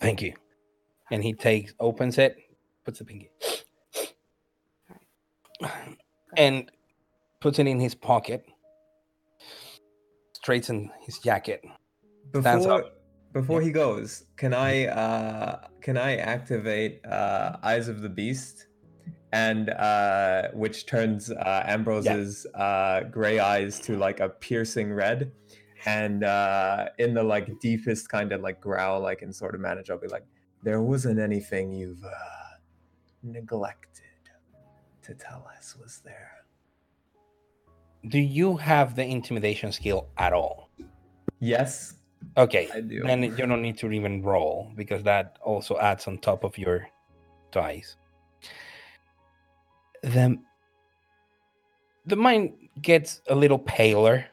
[0.00, 0.34] thank you.
[1.10, 2.36] and he takes opens it,
[2.84, 3.30] puts the pinky,
[6.36, 6.70] and
[7.40, 8.44] puts it in his pocket,
[10.32, 11.62] straightens his jacket.
[12.30, 12.92] Stands Before up.
[13.32, 18.66] before he goes, can I uh can I activate uh Eyes of the Beast
[19.32, 25.32] and uh which turns uh Ambrose's uh gray eyes to like a piercing red
[25.84, 29.90] and uh in the like deepest kind of like growl I can sort of manage
[29.90, 30.24] I'll be like
[30.62, 32.08] there wasn't anything you've uh
[33.22, 34.04] neglected
[35.02, 36.32] to tell us was there.
[38.08, 40.70] Do you have the intimidation skill at all?
[41.40, 41.94] Yes,
[42.36, 43.02] Okay, I do.
[43.02, 46.88] then you don't need to even roll because that also adds on top of your
[47.50, 47.96] dice.
[50.06, 50.38] The
[52.06, 54.26] the mind gets a little paler.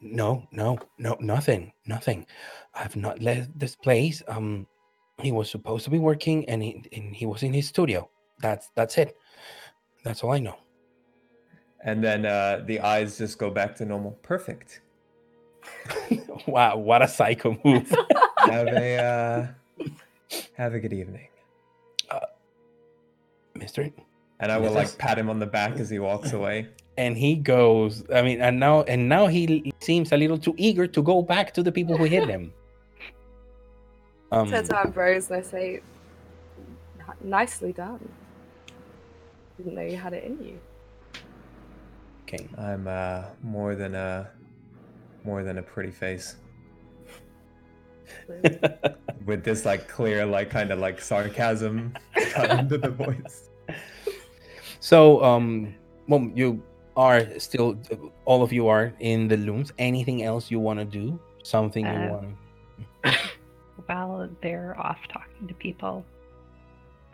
[0.00, 2.26] No, no, no, nothing, nothing.
[2.74, 4.22] I've not left this place.
[4.28, 4.66] Um,
[5.20, 8.08] he was supposed to be working, and he and he was in his studio.
[8.42, 9.16] That's that's it.
[10.04, 10.56] That's all I know.
[11.82, 14.12] and then uh the eyes just go back to normal.
[14.22, 14.82] Perfect.
[16.46, 17.88] wow, what a psycho move.
[18.38, 19.46] Have a uh
[20.54, 21.29] have a good evening.
[23.60, 23.90] Mister.
[24.40, 26.68] And I will like pat him on the back as he walks away.
[26.96, 30.86] and he goes i mean and now and now he seems a little too eager
[30.96, 32.52] to go back to the people who hit him
[34.32, 35.80] um Turn to Ambrose and I say,
[37.22, 38.02] nicely done.
[39.56, 40.56] Didn't know you had it in you.
[42.24, 44.30] okay I'm uh more than a
[45.24, 46.36] more than a pretty face.
[49.26, 51.94] With this like clear, like kind of like sarcasm
[52.32, 53.49] cut into the voice.
[54.80, 55.74] So um
[56.08, 56.62] well you
[56.96, 57.76] are still
[58.24, 61.92] all of you are in the looms anything else you want to do something you
[61.92, 62.36] Uh, want
[63.86, 66.04] While they're off talking to people,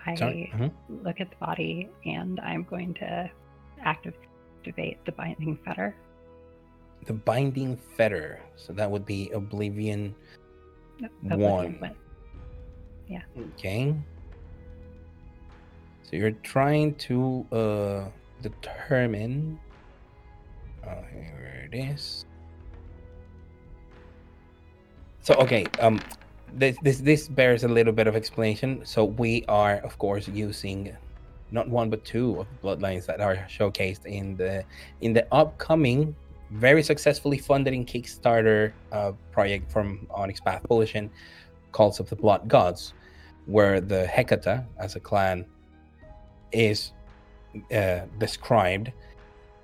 [0.05, 0.71] I to Mhm.
[1.03, 3.31] look at the body and I'm going to
[3.81, 5.95] activate the binding fetter.
[7.07, 10.15] the binding fetter so that would be oblivion
[11.01, 11.79] Oblivion One.
[11.81, 11.97] wit.
[13.55, 13.95] okay
[16.09, 18.05] so you're trying to uh
[18.43, 19.59] determine
[20.87, 22.25] oh here it is.
[25.23, 26.01] So okay um
[26.53, 28.83] this this this bears a little bit of explanation.
[28.85, 30.97] So we are of course using
[31.51, 34.65] not one but two of the bloodlines that are showcased in the
[35.01, 36.15] in the upcoming
[36.53, 41.11] very successfully funded in kickstarter uh, project from onyx path publishing
[41.73, 42.95] cults of the blood gods
[43.47, 45.45] where the hecata as a clan
[46.53, 46.93] is
[47.73, 48.93] uh, described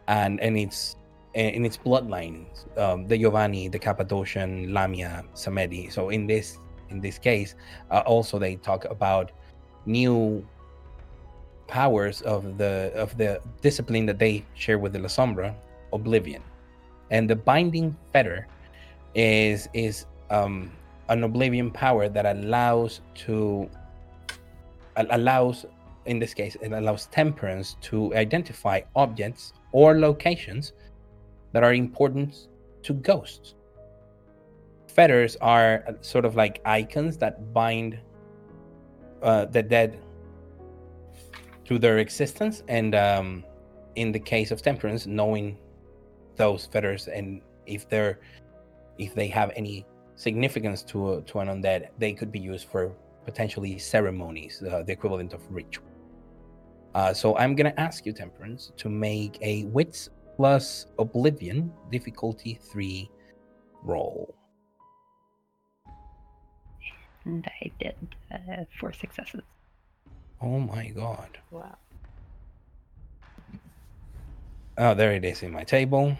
[0.08, 0.96] and and its
[1.34, 5.90] in its bloodlines um, the giovanni the cappadocian lamia samedi.
[5.90, 6.58] So in this
[6.90, 7.54] in this case
[7.90, 9.32] uh, also they talk about
[9.86, 10.44] new
[11.66, 15.54] powers of the of the discipline that they share with the Lasombra
[15.92, 16.42] oblivion.
[17.10, 18.46] And the binding fetter
[19.14, 20.70] is is um
[21.08, 23.68] an oblivion power that allows to
[24.96, 25.64] allows
[26.06, 30.72] in this case it allows temperance to identify objects or locations
[31.52, 32.48] that are important
[32.82, 33.54] to ghosts.
[34.88, 37.98] Fetters are uh, sort of like icons that bind
[39.22, 39.98] uh, the dead
[41.64, 43.44] to their existence and um,
[43.94, 45.56] in the case of temperance knowing
[46.36, 48.18] those fetters and if they're
[48.98, 52.92] if they have any significance to to an undead they could be used for
[53.24, 55.91] potentially ceremonies uh, the equivalent of ritual
[56.94, 63.10] uh, so i'm gonna ask you temperance to make a wits plus oblivion difficulty 3
[63.84, 64.34] roll
[67.24, 67.94] And I did
[68.34, 69.42] uh, four successes.
[70.40, 71.76] oh my god Wow.
[74.78, 76.16] Oh, there it is in my table.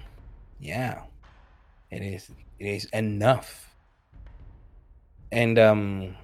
[0.61, 1.03] Yeah,
[1.91, 2.31] it is.
[2.61, 3.75] It is enough.
[5.33, 6.15] And um,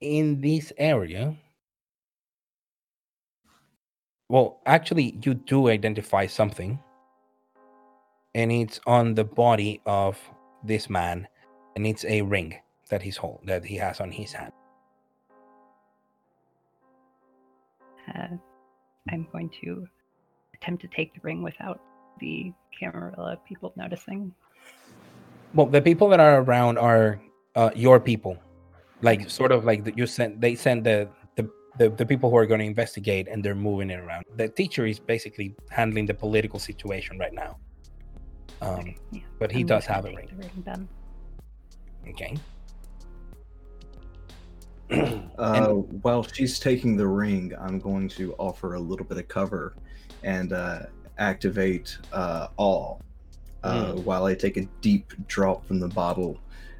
[0.00, 1.36] in this area,
[4.28, 6.78] well, actually, you do identify something,
[8.34, 10.18] and it's on the body of
[10.64, 11.28] this man,
[11.76, 12.56] and it's a ring
[12.90, 14.52] that he's hold that he has on his hand.
[18.14, 18.36] Uh,
[19.10, 19.86] I'm going to
[20.54, 21.80] attempt to take the ring without
[22.20, 24.32] the Camarilla people noticing.
[25.54, 27.20] well the people that are around are
[27.56, 28.36] uh, your people
[29.02, 31.08] like sort of like the, you sent they send the,
[31.78, 34.48] the the the people who are going to investigate and they're moving it around the
[34.48, 37.56] teacher is basically handling the political situation right now
[38.62, 39.20] um Okay, yeah.
[39.38, 40.88] but he I'm does have a ring ring.
[42.08, 42.36] Okay.
[45.38, 45.72] Uh,
[46.02, 49.74] while she's taking the ring, I'm going to offer a little bit of cover
[50.22, 50.80] and uh,
[51.18, 53.02] activate uh, all
[53.64, 56.38] uh, while I take a deep drop from the bottle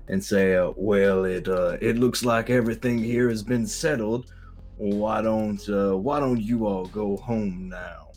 [0.08, 4.32] and say, uh, "Well, it uh, it looks like everything here has been settled.
[4.76, 8.10] Why don't uh, Why don't you all go home now?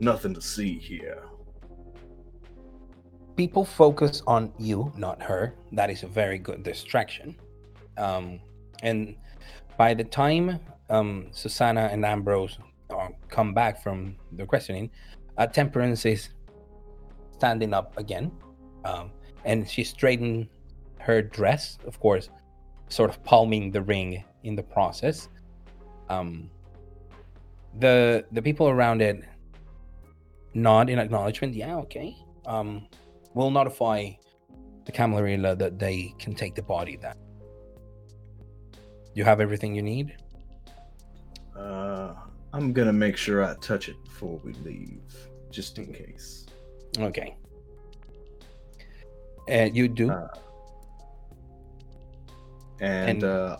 [0.00, 1.22] Nothing to see here."
[3.38, 5.54] people focus on you, not her.
[5.70, 7.36] That is a very good distraction.
[7.96, 8.40] Um,
[8.82, 9.14] and
[9.76, 10.58] by the time
[10.90, 12.58] um, Susanna and Ambrose
[12.90, 14.90] uh, come back from the questioning,
[15.38, 16.30] uh, Temperance is
[17.30, 18.32] standing up again,
[18.84, 19.12] um,
[19.44, 20.48] and she straightened
[20.98, 22.30] her dress, of course,
[22.88, 25.28] sort of palming the ring in the process.
[26.08, 26.50] Um,
[27.78, 29.22] the the people around it
[30.54, 31.54] nod in acknowledgement.
[31.54, 32.16] Yeah, okay.
[32.46, 32.88] Um,
[33.34, 34.10] we'll notify
[34.84, 37.14] the Camarilla that they can take the body then.
[39.14, 40.16] You have everything you need?
[41.56, 42.14] Uh,
[42.52, 45.02] I'm gonna make sure I touch it before we leave,
[45.50, 46.46] just in case.
[46.98, 47.36] Okay.
[49.48, 50.10] And you do?
[50.10, 50.28] Uh,
[52.80, 53.58] And, And- uh,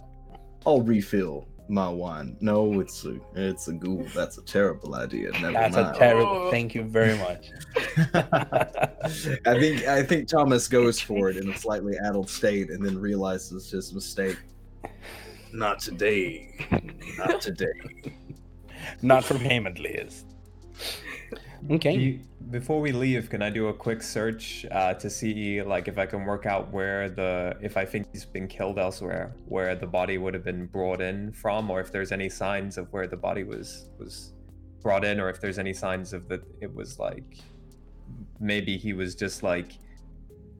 [0.64, 2.36] I'll refill my wine.
[2.40, 4.06] No, it's a it's a ghoul.
[4.14, 5.30] That's a terrible idea.
[5.32, 5.96] Never That's a mind.
[5.96, 6.50] terrible.
[6.50, 7.50] Thank you very much.
[8.14, 12.98] I think I think Thomas goes for it in a slightly addled state and then
[12.98, 14.38] realizes his mistake.
[15.52, 16.54] Not today.
[17.18, 17.66] Not today.
[19.02, 20.26] Not from him, at least.
[21.70, 22.20] Okay.
[22.50, 26.06] Before we leave, can I do a quick search uh, to see like if I
[26.06, 30.18] can work out where the if I think he's been killed elsewhere, where the body
[30.18, 33.44] would have been brought in from, or if there's any signs of where the body
[33.44, 34.32] was was
[34.82, 37.38] brought in, or if there's any signs of that it was like
[38.40, 39.78] maybe he was just like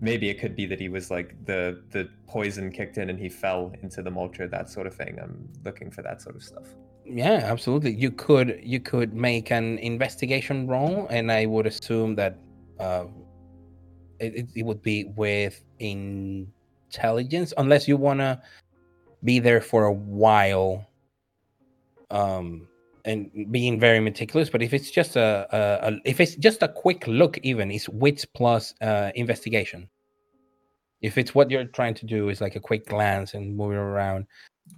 [0.00, 3.28] maybe it could be that he was like the the poison kicked in and he
[3.28, 5.18] fell into the mulcher, that sort of thing.
[5.22, 6.66] I'm looking for that sort of stuff.
[7.09, 7.94] Yeah, absolutely.
[7.94, 12.39] You could you could make an investigation roll, and I would assume that
[12.78, 13.06] uh,
[14.20, 18.43] it, it- would be with intelligence, unless you wanna
[19.24, 20.86] be there for a while,
[22.10, 22.68] um,
[23.05, 24.51] and being very meticulous.
[24.51, 27.89] But if it's just a, a, a if it's just a quick look, even it's
[27.89, 29.89] wits plus uh, investigation.
[31.01, 34.26] If it's what you're trying to do is like a quick glance and moving around,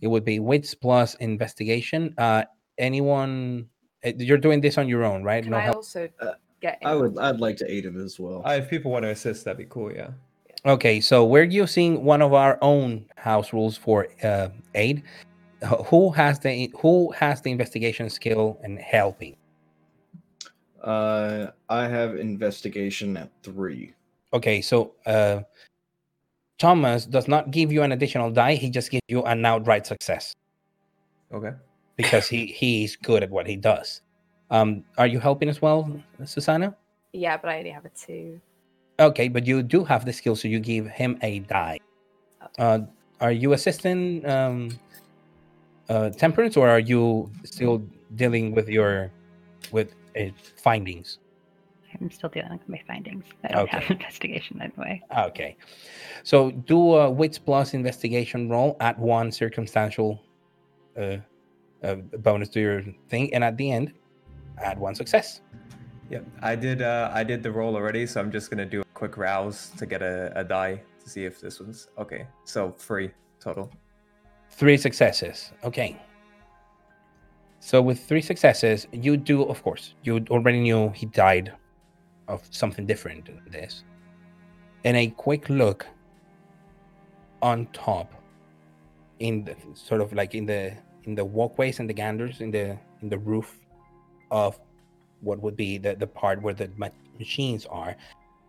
[0.01, 2.15] it would be wits plus investigation.
[2.19, 2.45] Uh,
[2.79, 3.69] anyone?
[4.05, 5.43] uh, You're doing this on your own, right?
[5.43, 5.77] Can no I help.
[5.77, 6.79] also Uh, get?
[6.85, 7.19] I would?
[7.19, 8.43] I'd like to aid him as well.
[8.47, 9.93] Uh, if people want to assist, that'd be cool.
[9.93, 10.11] Yeah.
[10.67, 15.03] Okay, so we're using one of our own house rules for uh, aid.
[15.87, 19.37] Who has the who has the investigation skill and helping?
[20.83, 23.93] Uh, I have investigation at three.
[24.33, 25.41] Okay, so uh,
[26.61, 30.35] Thomas does not give you an additional die; he just gives you an outright success
[31.33, 31.53] Okay.
[31.97, 34.03] because he he's good at what he does.
[34.51, 35.91] Um, are you helping as well,
[36.25, 36.77] Susanna?
[37.13, 38.41] Yeah, but I only have a two.
[39.01, 41.79] Okay, but you do have the skill, so you give him a die.
[42.59, 42.81] Uh,
[43.23, 44.69] are you assisting um,
[45.89, 47.83] uh, Temperance, or are you still
[48.17, 49.11] dealing with your
[49.73, 50.25] with uh,
[50.61, 51.20] findings?
[52.01, 53.25] I'm still dealing with my findings.
[53.45, 53.95] I don't have Okay.
[53.95, 55.03] investigation anyway.
[55.19, 55.57] Okay,
[56.23, 60.21] so do a wits plus investigation roll at one circumstantial
[60.99, 61.17] uh,
[61.83, 63.93] uh, bonus to your thing, and at the end,
[64.59, 65.41] add one success.
[66.11, 66.83] Yep, I did.
[66.83, 69.87] Uh, I did the roll already, so I'm just gonna do a quick rouse to
[69.87, 72.27] get a, a die to see if this was okay.
[72.45, 73.11] So three
[73.41, 73.71] total.
[74.51, 75.53] Three successes.
[75.65, 75.97] Okay.
[77.61, 81.53] So with three successes, you do, of course, you already knew he died
[82.31, 83.85] of something different than this.
[84.85, 85.87] And a quick look
[87.43, 88.15] on top,
[89.19, 90.73] in the sort of like in the
[91.05, 93.59] in the walkways and the ganders in the in the roof
[94.31, 94.59] of
[95.21, 96.89] what would be the the part where the ma-
[97.19, 97.95] machines are,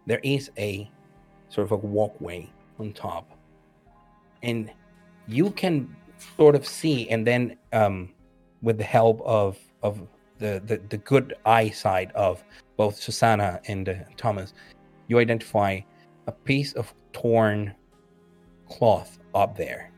[0.05, 0.89] there is a
[1.49, 2.49] sort of a walkway
[2.79, 3.29] on top,
[4.43, 4.71] and
[5.27, 5.93] you can
[6.37, 8.13] sort of see and then um
[8.61, 10.01] with the help of of
[10.41, 12.43] the the, the good eyesight of
[12.75, 14.53] both susanna and uh, thomas
[15.07, 15.79] you identify
[16.27, 17.73] a piece of torn
[18.69, 19.91] cloth up there.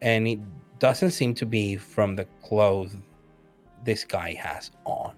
[0.00, 0.40] And it
[0.78, 2.96] doesn't seem to be from the clothes
[3.84, 5.14] this guy has on.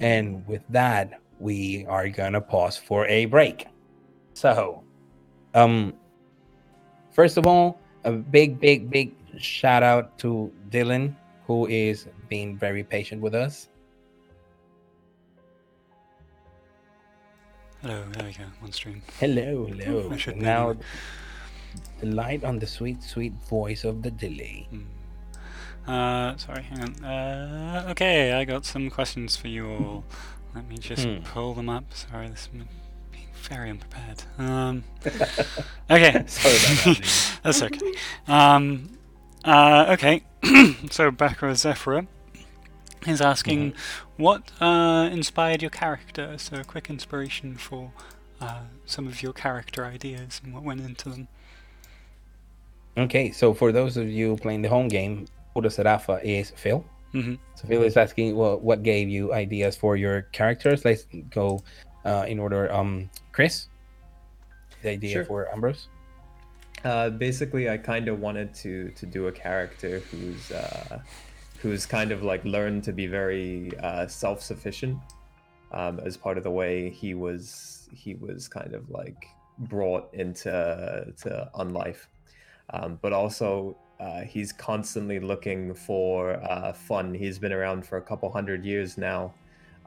[0.00, 3.66] And with that we are gonna pause for a break.
[4.34, 4.84] So
[5.54, 5.94] um
[7.10, 11.16] first of all a big big big shout out to dylan
[11.46, 13.68] who is being very patient with us
[17.82, 18.44] Hello, there we go.
[18.60, 19.02] One stream.
[19.18, 20.08] Hello, hello.
[20.12, 20.76] I should now,
[21.98, 24.68] the light on the sweet, sweet voice of the Dilly.
[24.70, 25.90] Hmm.
[25.90, 27.04] Uh, sorry, hang on.
[27.04, 30.04] Uh, okay, I got some questions for you all.
[30.54, 31.24] Let me just Hmm.
[31.24, 31.92] pull them up.
[31.92, 32.48] Sorry, this is
[33.10, 34.22] being very unprepared.
[34.38, 34.84] Um,
[35.90, 36.22] okay.
[36.28, 37.40] Sorry about that.
[37.42, 37.92] That's okay.
[38.28, 38.90] Um,
[39.44, 40.22] uh, okay.
[40.90, 42.06] so Bakra Zephyra
[43.06, 43.74] is asking
[44.16, 46.36] what uh, inspired your character.
[46.38, 47.92] So a quick inspiration for
[48.40, 51.28] uh, some of your character ideas and what went into them.
[52.96, 56.84] Okay, so for those of you playing the home game, Oda Serafa is Phil.
[57.12, 60.84] hmm So Phil is asking, well, what gave you ideas for your characters?
[60.84, 61.60] Let's go
[62.04, 62.70] uh, in order.
[62.72, 63.68] Um, Chris,
[64.82, 65.24] the idea Sure.
[65.24, 65.88] for Ambrose.
[66.84, 71.00] Uh, basically, I kind of wanted to to do a character who's uh,
[71.58, 74.98] who's kind of like learned to be very uh, self sufficient
[75.70, 79.26] um, as part of the way he was he was kind of like
[79.58, 80.50] brought into
[81.22, 82.06] to unlife,
[82.70, 83.76] um, but also.
[84.00, 87.14] Uh, he's constantly looking for uh, fun.
[87.14, 89.32] He's been around for a couple hundred years now,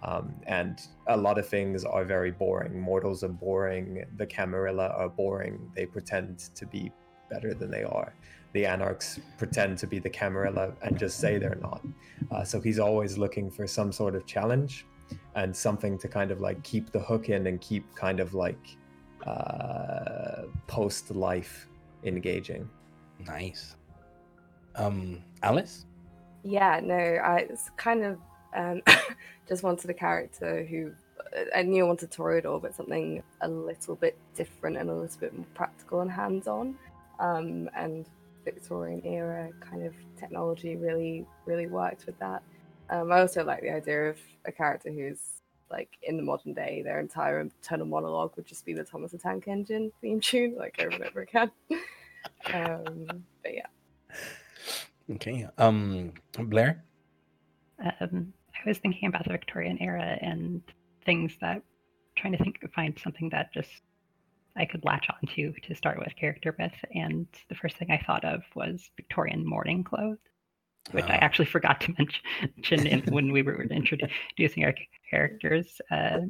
[0.06, 2.80] um, and a lot of things are very boring.
[2.80, 4.06] Mortals are boring.
[4.18, 5.72] The Camarilla are boring.
[5.76, 6.92] They pretend to be
[7.30, 8.14] better than they are.
[8.54, 11.82] The Anarchs pretend to be the Camarilla and just say they're not.
[12.32, 14.86] Uh, so he's always looking for some sort of challenge
[15.36, 18.78] and something to kind of like keep the hook in and keep kind of like
[19.26, 21.68] uh, post life
[22.04, 22.70] engaging.
[23.26, 23.76] Nice.
[24.76, 25.86] Um, Alice.
[26.44, 28.20] Yeah, no, I it's kind of
[28.56, 28.82] um,
[29.48, 30.92] just wanted a character who
[31.56, 35.36] I knew I wanted Toreador, but something a little bit different and a little bit
[35.36, 36.76] more practical and hands-on.
[37.20, 38.06] Um, and
[38.44, 42.42] Victorian era kind of technology really, really worked with that.
[42.90, 45.42] Um, I also like the idea of a character who's
[45.72, 49.18] like in the modern day, their entire internal monologue would just be the Thomas the
[49.18, 51.52] Tank Engine theme tune, like over and over again.
[52.54, 53.08] um,
[53.44, 53.66] but yeah.
[55.12, 55.48] Okay.
[55.58, 56.84] Um, Blair.
[58.00, 58.34] Um,
[58.66, 60.62] I was thinking about the Victorian era and
[61.06, 61.62] things that
[62.16, 63.70] trying to think find something that just
[64.58, 68.24] I could latch onto to start with character with, and the first thing I thought
[68.24, 70.18] of was Victorian mourning clothes,
[70.92, 71.20] which I Ah.
[71.22, 74.74] actually forgot to mention in, when we were introducing our
[75.10, 75.82] characters.
[75.92, 76.22] Uh,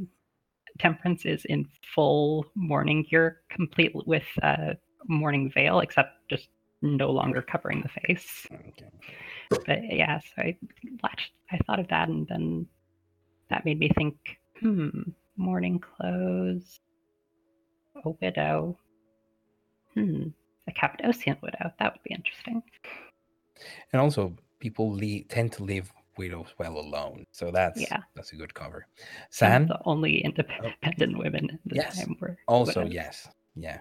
[0.77, 4.73] Temperance is in full mourning gear, complete with uh,
[5.07, 6.49] mourning veil, except just
[6.85, 8.89] no longer covering the face Okay.
[9.65, 10.57] but yeah, so I
[11.03, 12.67] latched, I thought of that, and then
[13.49, 14.15] that made me think,
[14.59, 14.89] hmm,
[15.37, 16.79] morning clothes,
[18.03, 18.77] a widow,
[19.93, 20.27] hmm,
[20.67, 21.71] a Cappadocian widow.
[21.79, 22.63] That would be interesting.
[23.93, 28.01] And also, people le- tend to leave widows well alone, so that's Yeah.
[28.15, 28.87] that's a good cover.
[29.29, 31.97] Sam, the only independent women at the Yes.
[31.97, 32.93] time were Also, widows.
[32.93, 33.29] yes.
[33.55, 33.79] Yeah.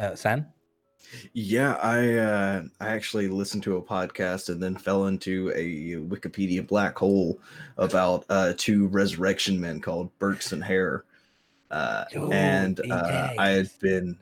[0.00, 0.52] Uh, San.
[1.32, 6.66] Yeah, I uh, I actually listened to a podcast and then fell into a Wikipedia
[6.66, 7.40] black hole
[7.76, 11.04] about uh, two resurrection men called Burke and Hare,
[11.70, 14.18] uh, and uh, I had been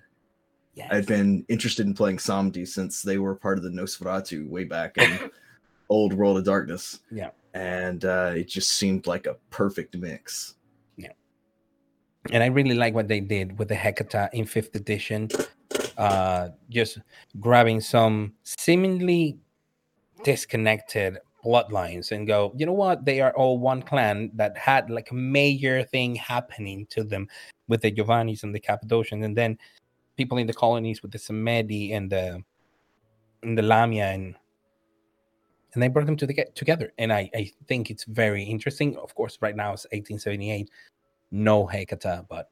[0.74, 0.88] Yes.
[0.90, 4.96] I'd been interested in playing Samedi since they were part of the Nosferatu way back
[4.96, 5.30] in
[5.90, 7.00] Old World of Darkness.
[7.10, 7.30] Yeah.
[7.52, 10.54] and uh, it just seemed like a perfect mix.
[10.96, 11.12] Yeah,
[12.30, 15.28] and I really like what they did with the Hecata in fifth edition.
[15.97, 16.98] Uh, just
[17.40, 19.39] grabbing some seemingly
[20.24, 23.05] disconnected bloodlines and go, you know what?
[23.05, 27.28] They are all one clan that had like a major thing happening to them
[27.69, 29.59] with the Giovannis and the Cappadocians, and then
[30.16, 32.43] people in the colonies with the Samedi and the
[33.43, 34.36] and the Lamia and
[35.74, 36.93] and they brought them to the, together.
[36.98, 38.97] And I, I think it's very interesting.
[38.98, 40.69] Of course, right now it's 1878
[41.32, 42.51] no Hecata, but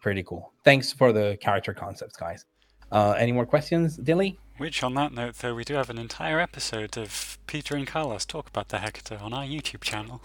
[0.00, 0.52] pretty cool.
[0.64, 2.46] Thanks for the character concepts, guys.
[2.92, 4.38] Uh, any more questions, Dilly?
[4.58, 8.26] Which, on that note, though, we do have an entire episode of Peter and Carlos
[8.26, 10.22] talk about the Hecata on our YouTube channel.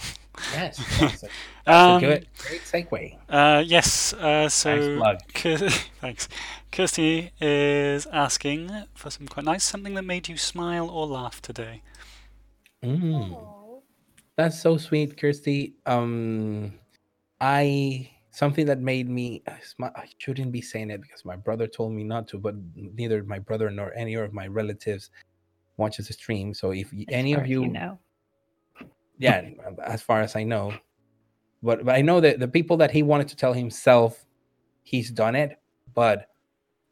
[0.51, 0.77] Yes.
[1.01, 1.23] yes, that's
[1.67, 3.17] Um, a good, great segue.
[3.29, 5.17] Uh, yes, uh, so plug.
[5.33, 5.69] Kir-
[6.01, 6.27] thanks.
[6.71, 11.81] Kirsty is asking for some quite nice something that made you smile or laugh today.
[12.83, 13.81] Mm,
[14.35, 15.75] that's so sweet, Kirsty.
[15.85, 16.73] Um,
[17.39, 22.03] I something that made me I shouldn't be saying it because my brother told me
[22.03, 25.09] not to, but neither my brother nor any of my relatives
[25.77, 26.53] watches the stream.
[26.53, 27.97] So if As any of as you know.
[29.17, 30.71] yeah uh, as far as i know
[31.63, 34.23] but, but i know that the people that he wanted to tell himself
[34.83, 35.57] he's done it
[35.95, 36.29] but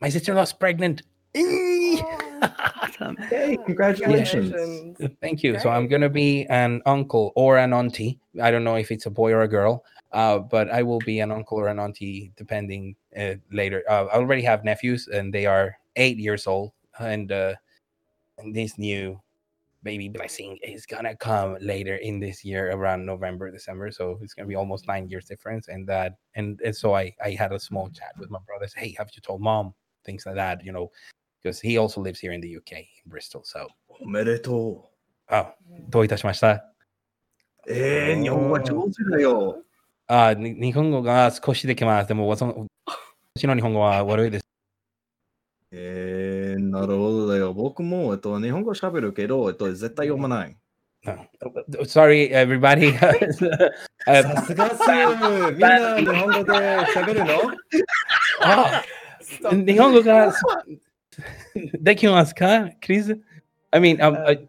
[0.02, 1.04] my sister-in-law's pregnant
[1.36, 3.18] Awesome.
[3.30, 4.50] Hey, congratulations!
[4.52, 5.18] Congratulations.
[5.22, 8.90] thank you so i'm gonna be an uncle or an auntie i don't know if
[8.92, 9.84] it's a boy or a girl
[10.15, 13.85] Uh, but I will be an uncle or an auntie depending uh, later.
[13.89, 17.55] Uh, I already have nephews, and they are eight years old, and, uh,
[18.39, 19.21] and this new
[19.83, 23.91] baby blessing is gonna come later in this year around November, December.
[23.91, 27.31] So it's gonna be almost nine years difference, and that and, and so I I
[27.31, 28.67] had a small chat with my brother.
[28.69, 29.75] Say, hey, have you told mom?
[30.05, 30.91] Things like that, you know,
[31.43, 33.43] because he also lives here in the UK in Bristol.
[33.45, 33.69] So
[34.01, 34.91] おめでと
[35.31, 35.47] oh,
[35.89, 36.53] どういたしました。
[36.53, 36.63] う。
[37.69, 39.63] えー、日本語は上手だよ。
[40.08, 42.08] あに日本語が少しできます。
[42.08, 42.68] でも、その
[43.36, 44.46] 私の日本語は悪いです。
[45.72, 47.54] えー、なるほどだよ。
[47.54, 50.56] 僕も、えっと、日本語喋るけど、えっと、絶対読まない。
[51.84, 52.94] Sorry, everybody.
[54.08, 54.78] あ さすがっす。
[55.52, 57.34] みんな日本語で喋るの？
[58.42, 58.84] あ
[59.52, 60.34] 日本語が
[61.80, 63.20] できますか、クリス
[63.72, 64.48] I mean, um, uh,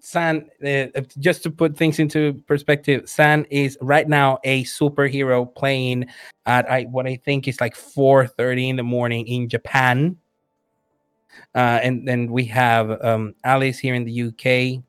[0.00, 0.86] San, uh,
[1.18, 6.06] just to put things into perspective, San is right now a superhero playing
[6.46, 10.16] at I, what I think is like 4:30 in the morning in Japan.
[11.54, 14.82] Uh, and then we have um, Alice here in the UK,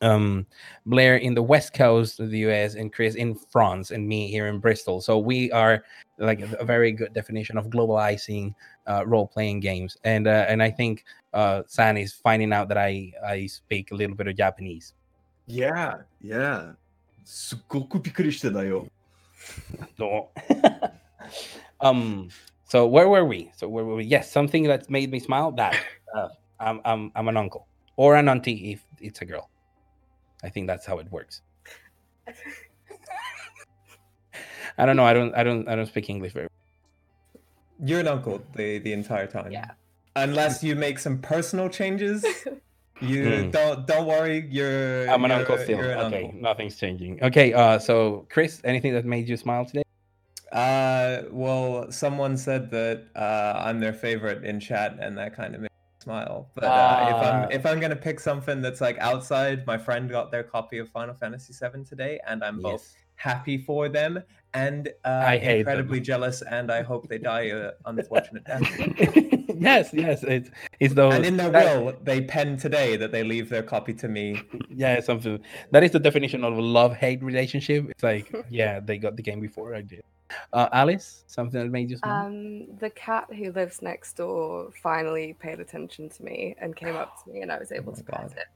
[0.00, 0.46] um,
[0.84, 4.46] Blair in the west coast of the US, and Chris in France, and me here
[4.46, 5.00] in Bristol.
[5.00, 5.84] So we are
[6.17, 8.53] like a, a very good definition of globalizing
[8.87, 9.97] uh, role-playing games.
[10.03, 11.03] And uh, and I think
[11.33, 14.93] uh, San is finding out that I I speak a little bit of Japanese.
[15.47, 16.75] Yeah, yeah.
[17.23, 18.87] すっごくびっくりしてたよ。
[19.97, 20.29] No.
[21.79, 22.29] um.
[22.65, 23.51] So where were we?
[23.55, 24.05] So where were we?
[24.05, 25.51] Yes, something that made me smile.
[25.51, 25.75] That
[26.15, 26.29] uh,
[26.59, 29.49] I'm I'm I'm an uncle or an auntie if it's a girl.
[30.43, 31.41] I think that's how it works.
[34.78, 35.04] I don't know.
[35.04, 36.48] I don't I don't I don't speak English very.
[36.48, 37.42] Well.
[37.88, 39.52] You're an uncle the, the entire time.
[39.52, 39.72] Yeah.
[40.16, 42.24] Unless you make some personal changes.
[43.02, 43.50] You Hmm.
[43.50, 45.80] don't don't worry, you're I'm an you're- uncle still.
[45.80, 46.40] an Okay, uncle.
[46.40, 47.22] nothing's changing.
[47.22, 47.52] Okay.
[47.52, 47.78] Uh.
[47.78, 49.82] So Chris, anything that made you smile today?
[50.50, 55.60] Uh well someone said that uh I'm their favorite in chat and that kind of
[55.60, 56.48] makes me smile.
[56.54, 57.20] But uh, if Ah.
[57.44, 60.88] I'm if I'm gonna pick something that's like outside, my friend got their copy of
[60.88, 64.22] Final Fantasy VII today, and I'm both happy for them
[64.54, 65.58] and uh, I hate them.
[65.58, 68.62] incredibly jealous, and I hope they die a unfortunate death.
[69.58, 69.92] yes.
[69.92, 70.22] Yes.
[70.22, 71.14] It's it's those.
[71.14, 74.40] And in their that- will, they pen today that they leave their copy to me.
[74.70, 75.40] yeah something
[75.72, 79.22] that is the definition of a love hate relationship it's like yeah they got the
[79.22, 80.02] game before i did
[80.52, 85.34] uh alice something that made you smile Um, the cat who lives next door finally
[85.38, 88.04] paid attention to me and came up to me, and I was able my to
[88.04, 88.48] pet it.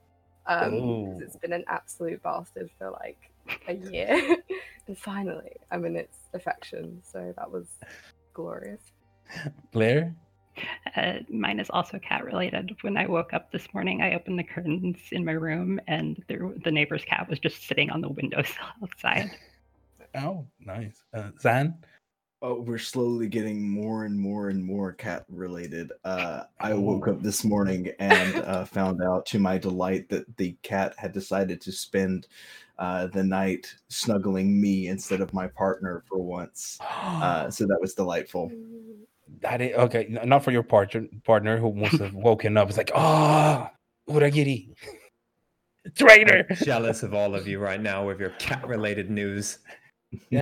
[0.47, 1.25] Um, 'cause Ooh.
[1.25, 3.30] it's been an absolute bastard for like
[3.69, 4.37] a year,
[4.87, 7.01] and finally I'm in its affection.
[7.03, 7.67] So that was
[8.35, 8.81] glorious.
[9.73, 10.15] blair
[10.97, 12.77] Uh, mine is also cat related.
[12.83, 16.51] When I woke up this morning, I opened the curtains in my room, and there,
[16.65, 19.31] the neighbor's cat was just sitting on the windowsill outside.
[20.17, 21.73] oh nice uh zan
[22.43, 25.93] Oh, we're slowly getting more and more and more cat related.
[26.05, 30.57] Uh, I woke up this morning and uh, found out to my delight that the
[30.63, 32.29] cat had decided to spend
[32.79, 36.79] uh, the night snuggling me instead of my partner for once.
[36.81, 38.51] Uh, so that was delightful.
[39.43, 42.91] that is okay not for your partner partner who must have woken up it's like
[42.97, 43.65] oh
[44.09, 44.69] uragiri
[45.95, 49.59] traitor I'm jealous of all of you right now with your cat-related news.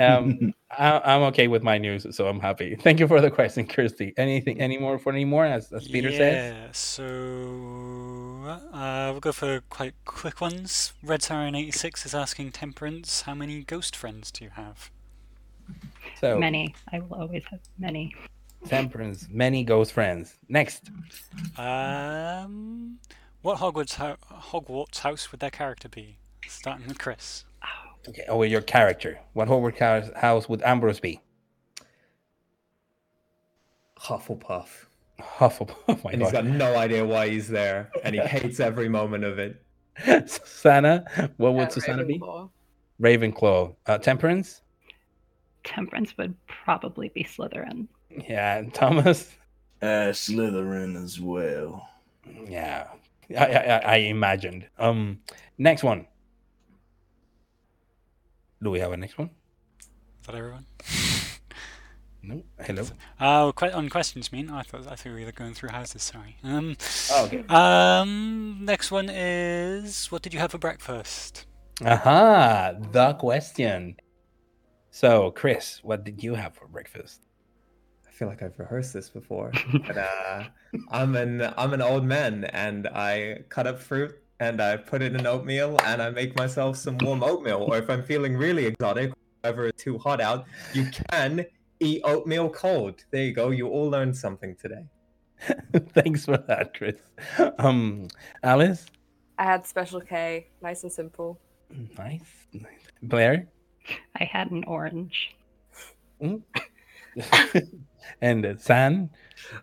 [0.01, 3.67] Um I, i'm okay with my news so i'm happy thank you for the question
[3.67, 7.05] kirsty anything any more for any more as, as peter says yeah, so
[8.73, 10.93] uh, we'll go for quite quick ones.
[11.03, 14.91] Red Siren 86 is asking Temperance, how many ghost friends do you have?
[16.19, 16.75] so Many.
[16.93, 18.15] I will always have many.
[18.67, 20.91] temperance many ghost friends next
[21.57, 22.99] Um,
[23.43, 26.19] what Hogwarts, ho- Hogwarts house would their character be?
[26.47, 27.45] Starting with Chris.
[28.09, 29.19] Okay, or your character.
[29.35, 31.21] What Hogwarts house- house would Ambrose be?
[34.01, 34.69] Hufflepuff.
[35.21, 35.77] Hufflepuff.
[35.89, 39.25] Oh my And he's got no idea why he's there, and he hates every moment
[39.25, 39.63] of it.
[40.29, 41.05] Susanna.
[41.39, 42.19] What would Uh, Susanna be?
[42.19, 42.51] Ravenclaw.
[43.01, 43.75] Ravenclaw.
[43.87, 44.63] Uh, Temperance.
[45.65, 47.89] Temperance would probably be Slytherin.
[48.29, 48.63] Yeah.
[48.73, 49.35] Thomas.
[49.83, 51.89] Uh, Slytherin as well.
[52.49, 52.87] Yeah.
[53.37, 54.69] I, I, I- I imagined.
[54.79, 55.19] Um.
[55.59, 56.07] Next one.
[58.63, 59.31] Do we have a next one?
[60.21, 60.67] Is that everyone?
[62.21, 62.43] No.
[62.61, 62.83] Hello.
[63.21, 64.51] Oh, que- on questions, mean?
[64.51, 66.03] I thought I thought we were going through houses.
[66.03, 66.37] Sorry.
[66.43, 66.77] Um,
[67.13, 67.45] Oh, okay.
[67.49, 71.47] um, next one is what did you have for breakfast?
[71.87, 72.73] Aha.
[72.91, 73.97] The question.
[74.91, 77.23] So, Chris, what did you have for breakfast?
[78.07, 79.53] I feel like I've rehearsed this before,
[79.87, 80.43] but uh,
[80.91, 85.15] I'm an I'm an old man, and I cut up fruit and I put it
[85.15, 87.63] in oatmeal, and I make myself some warm oatmeal.
[87.69, 89.13] Or if I'm feeling really exotic,
[89.43, 91.47] whenever it's too hot out, you can
[91.81, 93.05] eat oatmeal cold.
[93.11, 93.51] There you go.
[93.51, 94.85] You all learned something today.
[95.91, 96.97] Thanks for that, Chris.
[97.59, 98.09] Um,
[98.43, 98.87] Alice,
[99.39, 101.41] I had Special K, nice and simple.
[101.97, 102.65] nice, nice.
[103.03, 103.49] Blair,
[104.19, 105.37] I had an orange.
[108.21, 109.11] and uh, San.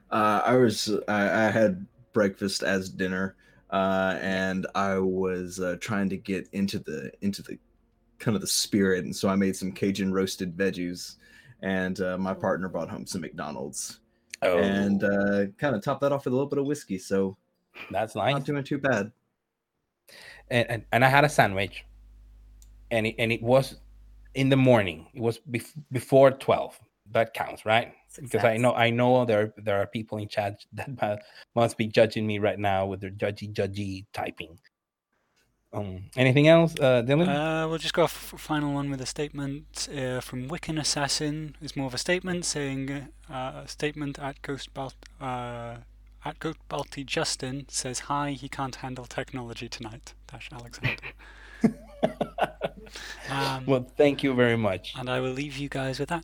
[0.09, 3.35] Uh, I was I, I had breakfast as dinner,
[3.71, 7.57] uh, and I was uh, trying to get into the into the
[8.19, 11.15] kind of the spirit, and so I made some Cajun roasted veggies,
[11.61, 13.99] and uh, my partner brought home some McDonald's,
[14.41, 16.97] Oh, and uh, kind of topped that off with a little bit of whiskey.
[16.97, 17.37] So
[17.91, 18.33] that's nice.
[18.33, 19.11] not doing too bad.
[20.49, 21.83] and, and, and I had a sandwich,
[22.91, 23.77] and it, and it was
[24.35, 25.07] in the morning.
[25.13, 26.79] It was bef- before twelve.
[27.11, 27.93] That counts, right?
[28.21, 31.23] Because I know I know there there are people in chat that
[31.55, 34.57] must be judging me right now with their judgy judgy typing.
[35.73, 37.27] Um, anything else, uh, Dylan?
[37.27, 41.57] Uh, we'll just go off f- final one with a statement uh, from Wiccan Assassin.
[41.61, 45.77] It's more of a statement saying uh, a statement at Ghost Balt uh,
[46.23, 48.31] at Ghost Balti Justin says hi.
[48.31, 50.13] He can't handle technology tonight.
[50.31, 50.95] Dash Alexander.
[53.29, 54.93] Um, well, thank you very much.
[54.97, 56.23] and I will leave you guys with that.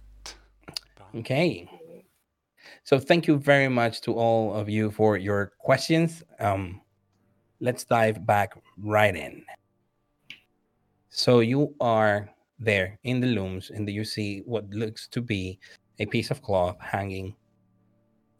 [0.97, 1.19] Bye.
[1.19, 1.69] Okay.
[2.83, 6.23] So thank you very much to all of you for your questions.
[6.39, 6.81] Um,
[7.59, 9.43] let's dive back right in.
[11.09, 12.29] So you are
[12.59, 15.59] there in the looms, and you see what looks to be
[15.99, 17.35] a piece of cloth hanging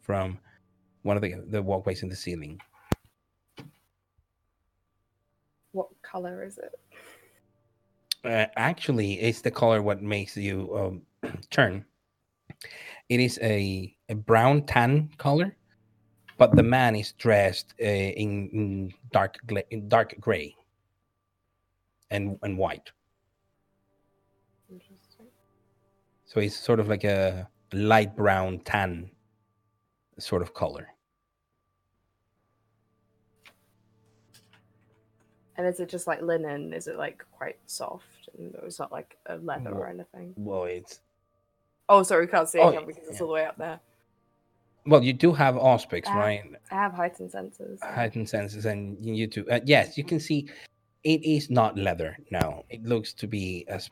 [0.00, 0.38] from
[1.02, 2.60] one of the, the walkways in the ceiling.
[5.72, 6.72] What color is it?
[8.24, 11.84] Uh, actually, it's the color what makes you um, turn.
[13.08, 15.56] It is a, a brown tan color,
[16.36, 20.54] but the man is dressed uh, in, in dark gla- in dark gray
[22.10, 22.92] and and white.
[24.70, 25.26] Interesting.
[26.26, 29.10] So it's sort of like a light brown tan
[30.18, 30.88] sort of color.
[35.56, 36.72] And is it just like linen?
[36.72, 40.34] Is it like quite soft and it's not like a leather or anything?
[40.36, 41.00] Well, it's
[41.88, 43.80] Oh, sorry, we can't see Oh, it because it's all the way up there.
[44.84, 46.18] Well, you do have Auspex, Ah.
[46.18, 46.42] right?
[46.70, 47.80] I have heightened senses.
[47.80, 50.48] so- heightened senses and you you too uh, yes you can see
[51.04, 53.90] it is not leather no it looks to be as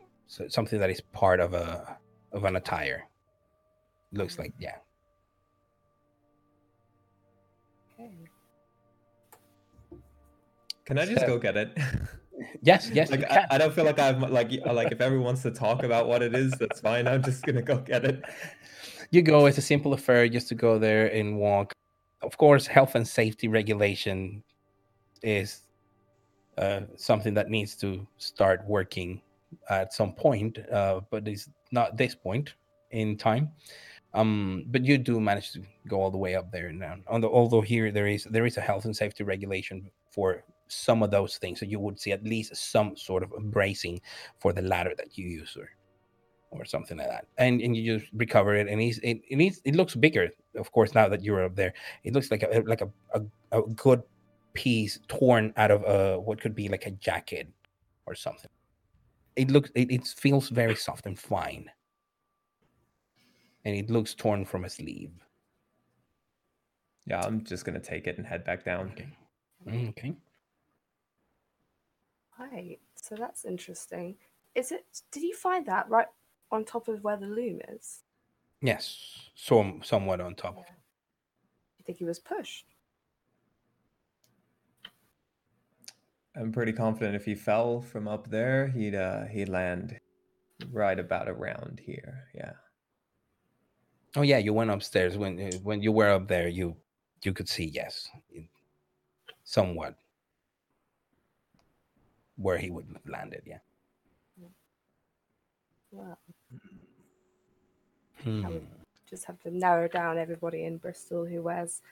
[0.49, 1.99] something that is part of a
[2.33, 3.03] of an attire
[4.13, 4.77] looks like yeah
[7.99, 8.11] Okay.
[10.87, 11.77] Can I just So- go get it?
[12.63, 13.47] yes yes like you I, can.
[13.51, 16.35] I don't feel like I've like like if everyone wants to talk about what it
[16.35, 17.07] is, that's fine.
[17.07, 18.25] I'm just gonna go get it.
[19.11, 21.73] You go it's a simple affair just to go there and walk.
[22.23, 24.43] Of course health and safety regulation
[25.23, 25.63] is
[26.59, 29.21] uh, something that needs to start working
[29.69, 32.55] at some point uh, but it's not this point
[32.91, 33.51] in time.
[34.15, 36.97] Um but you do manage to go all the way up there now.
[37.07, 41.11] On although here there is there is a health and safety regulation for some of
[41.11, 44.01] those things so you would see at least some sort of bracing
[44.39, 45.69] for the ladder that you use or
[46.51, 49.61] or something like that and and you just recover it and it's, it it, needs,
[49.65, 51.73] it looks bigger of course now that you're up there
[52.05, 53.23] it looks like a like a, a,
[53.53, 54.03] a good
[54.53, 57.49] piece torn out of a what could be like a jacket
[58.07, 58.51] or something
[59.37, 61.71] it looks it, it feels very soft and fine
[63.65, 65.13] and it looks torn from a sleeve
[67.07, 68.93] Yeah, I'm just gonna take it and head back down.
[68.93, 69.09] okay
[69.69, 70.15] okay
[72.39, 72.79] Right.
[72.95, 74.17] So that's interesting.
[74.55, 74.85] Is it?
[75.13, 76.07] Did you find that right
[76.51, 78.01] on top of where the loom is?
[78.63, 80.65] yes some somewhat on top of
[81.79, 82.67] You think he was pushed?
[86.37, 89.99] I'm pretty confident if he fell from up there, he'd uh he'd land
[90.71, 92.25] right about around here.
[92.35, 92.53] Yeah.
[94.17, 96.77] oh yeah you went upstairs when uh, when you were up there you
[97.23, 98.49] you could see yes it-
[99.45, 99.97] somewhat
[102.37, 103.59] where he would have landed yeah
[105.93, 106.19] Well,
[108.23, 108.47] Hmm.
[108.47, 108.67] would-
[109.07, 111.83] just have to narrow down everybody in Bristol who wears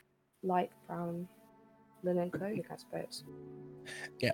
[0.42, 1.26] light brown
[2.04, 3.24] linen clothing, I suppose.
[4.20, 4.32] Yeah.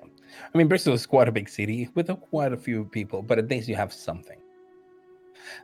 [0.53, 3.39] I mean, Bristol is quite a big city with a, quite a few people, but
[3.39, 4.39] at least you have something.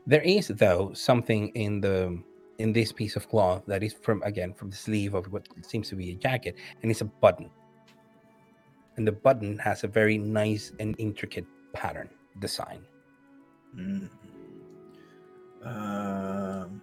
[0.07, 2.23] There is, though, something in the
[2.59, 5.89] in this piece of cloth that is from again from the sleeve of what seems
[5.89, 7.51] to be a jacket, and it's a button.
[8.97, 12.85] And the button has a very nice and intricate pattern design.
[13.77, 14.09] Mm.
[15.65, 16.83] Um.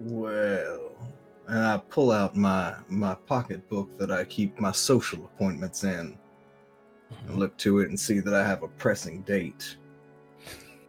[0.00, 0.92] Well,
[1.48, 6.16] and I pull out my my pocketbook that I keep my social appointments in,
[7.26, 9.76] and look to it and see that I have a pressing date.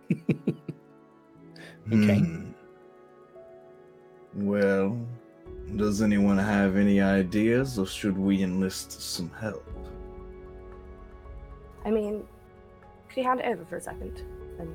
[1.87, 2.19] Okay.
[2.19, 2.51] Hmm.
[4.33, 4.97] Well,
[5.75, 9.67] does anyone have any ideas, or should we enlist some help?
[11.83, 12.23] I mean,
[13.13, 14.23] could you hand it over for a second?
[14.59, 14.69] And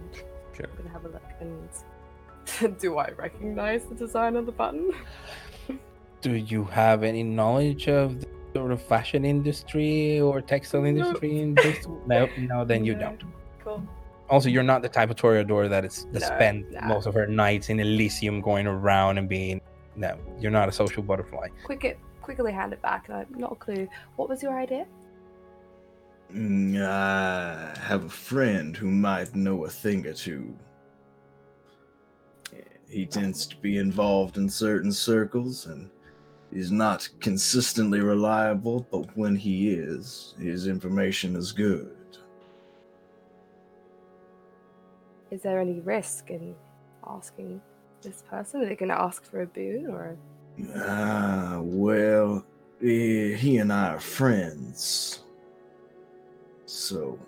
[0.54, 0.66] Sure.
[0.70, 1.22] I'm gonna have a look.
[1.40, 4.92] And do I recognize the design of the button?
[6.22, 11.54] Do you have any knowledge of the sort of fashion industry or textile industry in
[11.54, 12.00] Bristol?
[12.06, 13.00] No, no, then you No.
[13.00, 13.22] don't.
[13.62, 13.82] Cool.
[14.28, 16.86] Also, you're not the type of Toreador that is that No, spend nah.
[16.86, 19.60] most of her nights in Elysium going around and being.
[19.94, 21.48] No, you're not a social butterfly.
[21.64, 23.08] Quick it, quickly hand it back.
[23.08, 23.86] Not a clue.
[24.16, 24.86] What was your idea?
[26.32, 30.56] Mm, I have a friend who might know a thing or two.
[32.88, 35.90] He tends to be involved in certain circles and
[36.52, 41.96] he's not consistently reliable, but when he is, his information is good.
[45.30, 46.54] Is there any risk in
[47.06, 47.60] asking
[48.02, 48.62] this person?
[48.62, 50.16] Are they going to ask for a boon or?
[50.76, 52.46] Ah, well,
[52.80, 55.25] eh, he and I are friends.
[56.76, 57.18] So,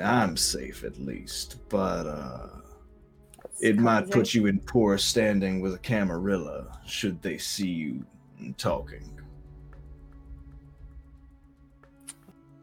[0.00, 2.46] I'm safe at least, but, uh,
[3.60, 8.06] It might put you in poor standing with a Camarilla should they see you
[8.56, 9.20] talking.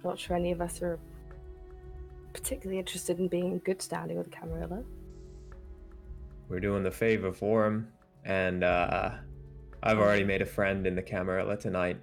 [0.06, 1.00] Not sure any of us are
[2.32, 4.84] particularly interested in being in good standing with a Camarilla.
[6.48, 7.92] We're doing the favor for him,
[8.24, 9.16] and uh,
[9.84, 12.00] I've already made a friend in the Camarilla tonight.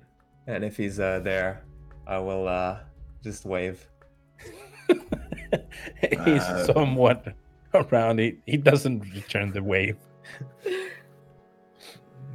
[0.47, 1.65] And if he's uh, there,
[2.07, 2.81] I will uh,
[3.23, 3.87] just wave.
[6.25, 7.35] He's Uh, somewhat
[7.75, 8.37] around it.
[8.47, 9.97] He doesn't return the wave.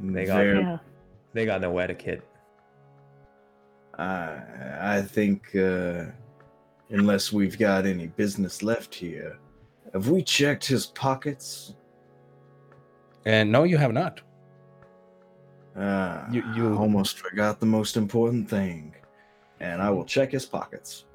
[0.02, 0.78] They got- Yeah.
[1.34, 2.22] They got no etiquette.
[3.98, 4.42] I,
[4.98, 6.06] I think, uh,
[6.90, 9.38] unless we've got any business left here,
[9.94, 11.74] have we checked his pockets?
[13.26, 14.22] And no, you have not.
[15.76, 18.94] Uh, You- you- almost forgot the most important thing,
[19.60, 21.06] and I will check his pockets.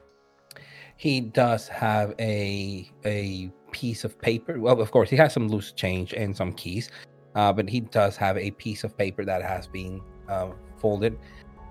[0.99, 4.59] He does have a a piece of paper.
[4.59, 6.91] Well, of course, he has some loose change and some keys,
[7.37, 11.17] uh, but he does have a piece of paper that has been uh, folded,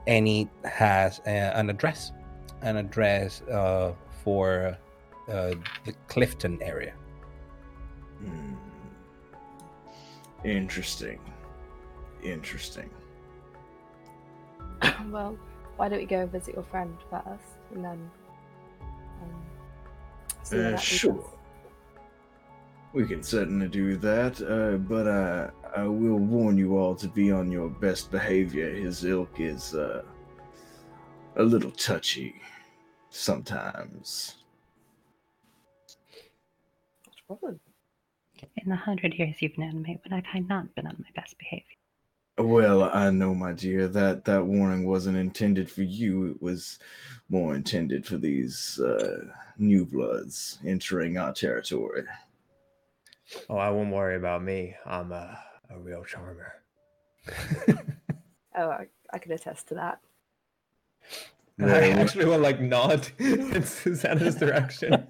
[0.08, 2.14] and he has a, an address,
[2.62, 3.91] an address uh,
[4.24, 4.78] for
[5.28, 6.94] uh, the Clifton area.
[8.20, 8.54] Hmm.
[10.45, 11.20] Interesting.
[12.24, 12.90] Interesting.
[15.12, 15.38] well,
[15.76, 18.10] why don't we go and visit your friend first, and then
[19.22, 21.19] um, Uh, sure.
[21.19, 21.27] us?
[22.94, 27.31] We can certainly do that, uh, but uh, I will warn you all to be
[27.31, 28.73] on your best behavior.
[28.73, 30.03] His ilk is uh,
[31.35, 32.41] a little touchy
[33.10, 34.35] sometimes.
[37.06, 37.60] Not a.
[38.56, 41.38] In the hundred years you've known me, when have I not been on my best
[41.38, 41.77] behavior?
[42.38, 46.28] Well, I know, my dear, that that warning wasn't intended for you.
[46.32, 46.78] It was
[47.30, 49.26] more intended for these uh,
[49.58, 52.04] new bloods entering our territory.
[53.50, 54.76] Oh, I won't worry about me.
[54.86, 55.38] I'm a,
[55.70, 56.54] a real charmer.
[58.56, 60.00] Oh, I, I can attest to that.
[61.60, 65.08] I Well, actually will like nod in Susanna's direction.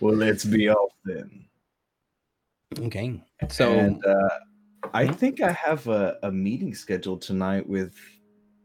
[0.00, 1.44] well, let's be off then.
[2.78, 4.28] Okay, so and, uh,
[4.94, 5.14] I Mhm.
[5.16, 7.94] think I have a, a meeting scheduled tonight with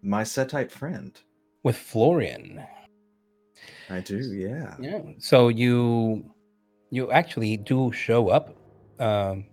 [0.02, 1.20] my Setite friend.
[1.64, 2.64] with Florian,
[3.90, 4.76] I do, yeah.
[4.80, 5.02] yeah.
[5.20, 6.24] So you
[6.92, 8.56] you actually do show up.
[9.00, 9.46] Um,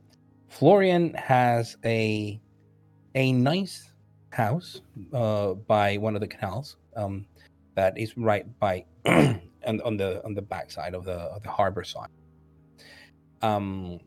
[0.49, 2.41] Florian has a
[3.17, 3.93] a nice
[4.31, 4.81] house
[5.13, 7.27] uh, by one of the canals um,
[7.75, 11.83] that is right by on, on the on the backside of the of the harbor
[11.85, 12.11] side.
[13.43, 13.99] Um,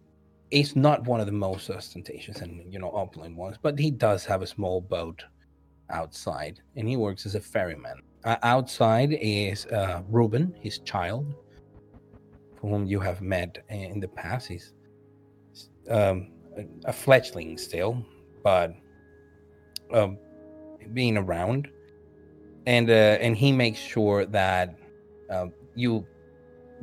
[0.51, 4.25] it's not one of the most ostentatious and you know opulent ones, but he does
[4.25, 5.23] have a small boat
[5.89, 8.01] outside, and he works as a ferryman.
[8.23, 11.33] Uh, outside is uh, Ruben, his child,
[12.61, 14.47] whom you have met in the past.
[14.47, 14.73] He's
[15.89, 16.31] um,
[16.85, 18.05] a, fledgling still,
[18.43, 18.73] but
[19.93, 20.17] um,
[20.93, 21.67] being around,
[22.65, 24.75] and uh, and he makes sure that
[25.29, 26.05] uh, you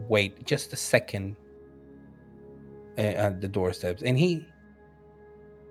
[0.09, 1.37] wait just a second
[2.97, 4.47] at the doorsteps, and he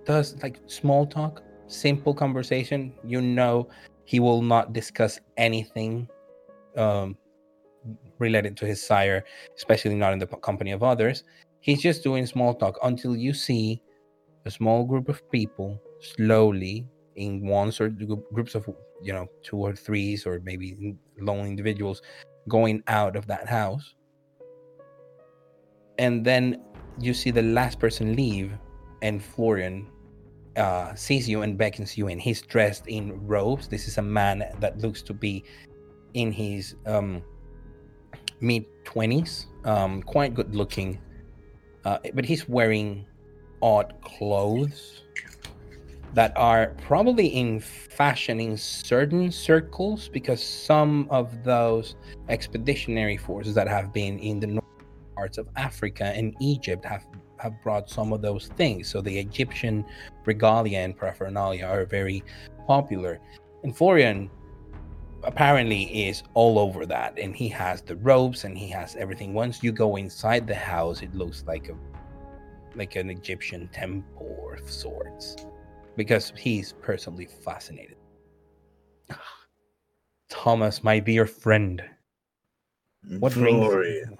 [0.06, 2.94] does like small talk, simple conversation.
[3.04, 3.70] You know,
[4.06, 6.08] he will not discuss anything
[6.76, 7.18] um,
[8.20, 9.24] related to his sire,
[9.56, 11.24] especially not in the company of others.
[11.60, 13.82] He's just doing small talk until you see
[14.46, 16.86] a small group of people slowly
[17.16, 18.68] in ones or groups of
[19.02, 22.02] you know two or threes or maybe lone individuals
[22.50, 23.96] going out of that house
[26.00, 26.62] and then
[27.00, 28.52] you see the last person leave,
[29.02, 29.88] and Florian
[30.56, 32.20] uh, sees you and beckons you in.
[32.20, 33.68] He's dressed in robes.
[33.68, 35.44] This is a man that looks to be
[36.14, 37.24] in his um,
[38.40, 41.00] mid twenties, um, quite good looking,
[41.86, 43.06] uh, but he's wearing
[43.62, 45.04] odd clothes
[46.14, 51.96] that are probably in fashion in certain circles because some of those
[52.30, 54.63] expeditionary forces that have been in the north
[55.24, 57.06] parts of Africa and Egypt have
[57.40, 58.90] have brought some of those things.
[58.90, 59.86] So the Egyptian
[60.26, 62.24] regalia and paraphernalia are very
[62.68, 63.20] popular.
[63.64, 64.30] And Florian
[65.24, 69.34] apparently is all over that and he has the ropes and he has everything.
[69.34, 71.76] Once you go inside the house, it looks like a
[72.76, 75.38] like an Egyptian temple of sorts
[75.96, 77.98] because he's personally fascinated.
[80.30, 81.82] Thomas be your friend.
[83.20, 84.18] What brings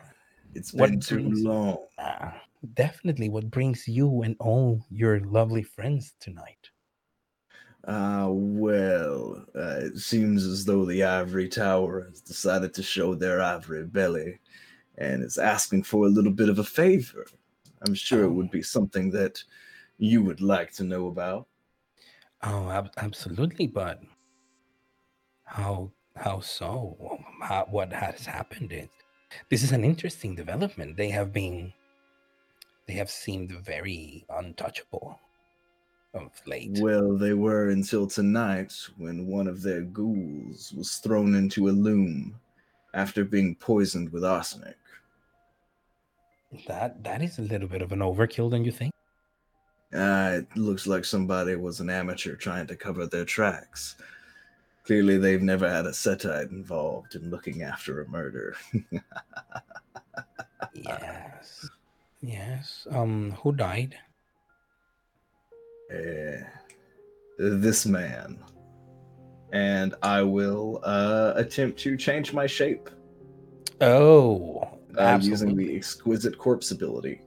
[0.56, 1.78] It's what been too brings- long.
[1.98, 2.42] Ah,
[2.76, 6.70] definitely what brings you and all your lovely friends tonight.
[7.86, 13.42] Ah, well, uh, it seems as though the Ivory Tower has decided to show their
[13.42, 14.40] ivory belly
[14.98, 17.26] and is asking for a little bit of a favor.
[17.86, 19.44] I'm sure it would be something that
[19.98, 21.48] you would like to know about.
[22.42, 24.02] Oh, ab- absolutely, but
[25.44, 27.20] how how so?
[27.42, 28.88] How, what has happened is
[29.50, 30.98] this is an interesting development.
[30.98, 31.74] They have been
[32.88, 35.20] they have seemed very untouchable
[36.14, 36.78] of late.
[36.80, 42.36] Well, they were until tonight when one of their ghouls was thrown into a loom
[42.94, 44.78] after being poisoned with arsenic.
[46.68, 48.94] That that is a little bit of an overkill, don't you think?
[49.94, 53.96] Uh, it looks like somebody was an amateur trying to cover their tracks.
[54.86, 58.56] Clearly, they've never had a setite involved in looking after a murder.
[60.74, 61.70] Yes.
[62.22, 62.88] Yes.
[62.90, 63.96] Um who died?
[65.92, 66.42] Eh,
[67.38, 68.40] this man.
[69.52, 72.90] And I will uh, attempt to change my shape
[73.82, 77.22] Oh, uh, using the exquisite corpse ability.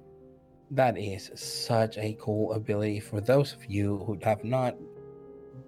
[0.73, 4.75] That is such a cool ability for those of you who have not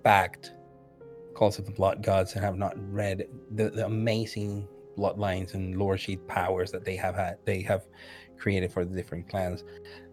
[0.03, 0.53] backed
[1.39, 4.67] Cults of the Blood Gods and have not read the, the amazing
[4.97, 7.87] bloodlines and lore sheet powers that they have had they have
[8.37, 9.63] created for the different clans.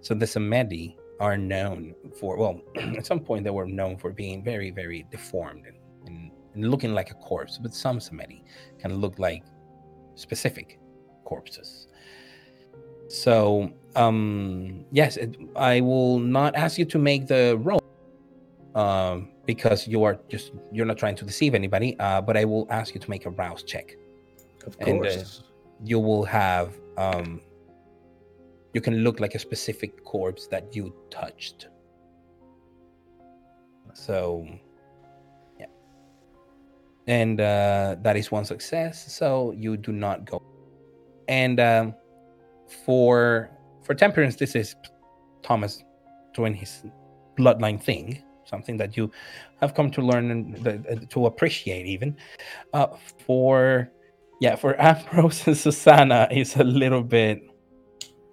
[0.01, 4.43] So the Samedi are known for well, at some point they were known for being
[4.43, 8.43] very, very deformed and, and, and looking like a corpse, but some Samedi
[8.77, 9.43] can look like
[10.13, 10.79] specific
[11.23, 11.87] corpses.
[13.07, 17.81] So, um, yes, it, I will not ask you to make the roll,
[18.75, 21.97] um, because you are just you're not trying to deceive anybody.
[21.99, 23.95] Uh, but I will ask you to make a rouse check.
[24.67, 25.43] Of And, uh, course.
[25.83, 27.41] You will have um,
[28.73, 31.67] you can look like a specific corpse that you touched.
[33.93, 34.45] So,
[35.59, 35.67] yeah,
[37.07, 39.13] and uh, that is one success.
[39.13, 40.43] So you do not go.
[41.27, 41.95] And um,
[42.85, 43.49] for
[43.83, 44.75] for temperance, this is
[45.41, 45.83] Thomas
[46.33, 46.83] doing his
[47.37, 49.11] bloodline thing, something that you
[49.59, 52.15] have come to learn and uh, to appreciate, even.
[52.73, 52.87] Uh,
[53.25, 53.91] for
[54.39, 57.41] yeah, for Ambrose and Susanna, is a little bit.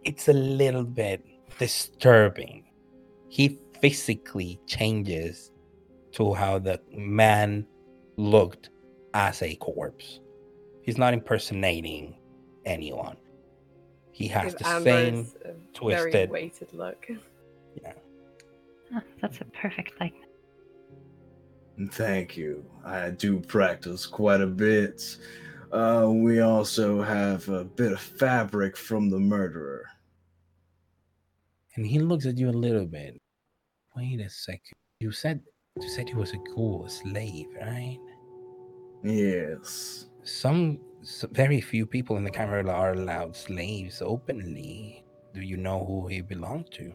[0.05, 1.25] It's a little bit
[1.59, 2.65] disturbing.
[3.29, 5.53] He physically changes
[6.13, 7.67] to how the man
[8.17, 8.71] looked
[9.15, 10.21] as a corpse.
[10.83, 12.17] He's not impersonating
[12.65, 13.17] anyone.
[14.13, 14.87] He has the same.
[14.87, 17.07] Ambrose a very twisted- weighted look.
[18.94, 20.28] Oh, that's a perfect likeness.
[21.93, 22.64] Thank you.
[22.85, 25.16] I do practice quite a bit.
[25.73, 29.85] Uh, we also have a bit of fabric from the murderer.
[31.77, 33.19] And he looks at you a little bit.
[33.97, 34.74] Wait a second.
[35.01, 35.40] You said
[35.81, 37.98] you said he was a ghoul, a slave, right?
[39.02, 40.10] Yes.
[40.23, 45.02] Some s- very few people in the Camarilla are allowed slaves openly.
[45.32, 46.93] Do you know who he belonged to?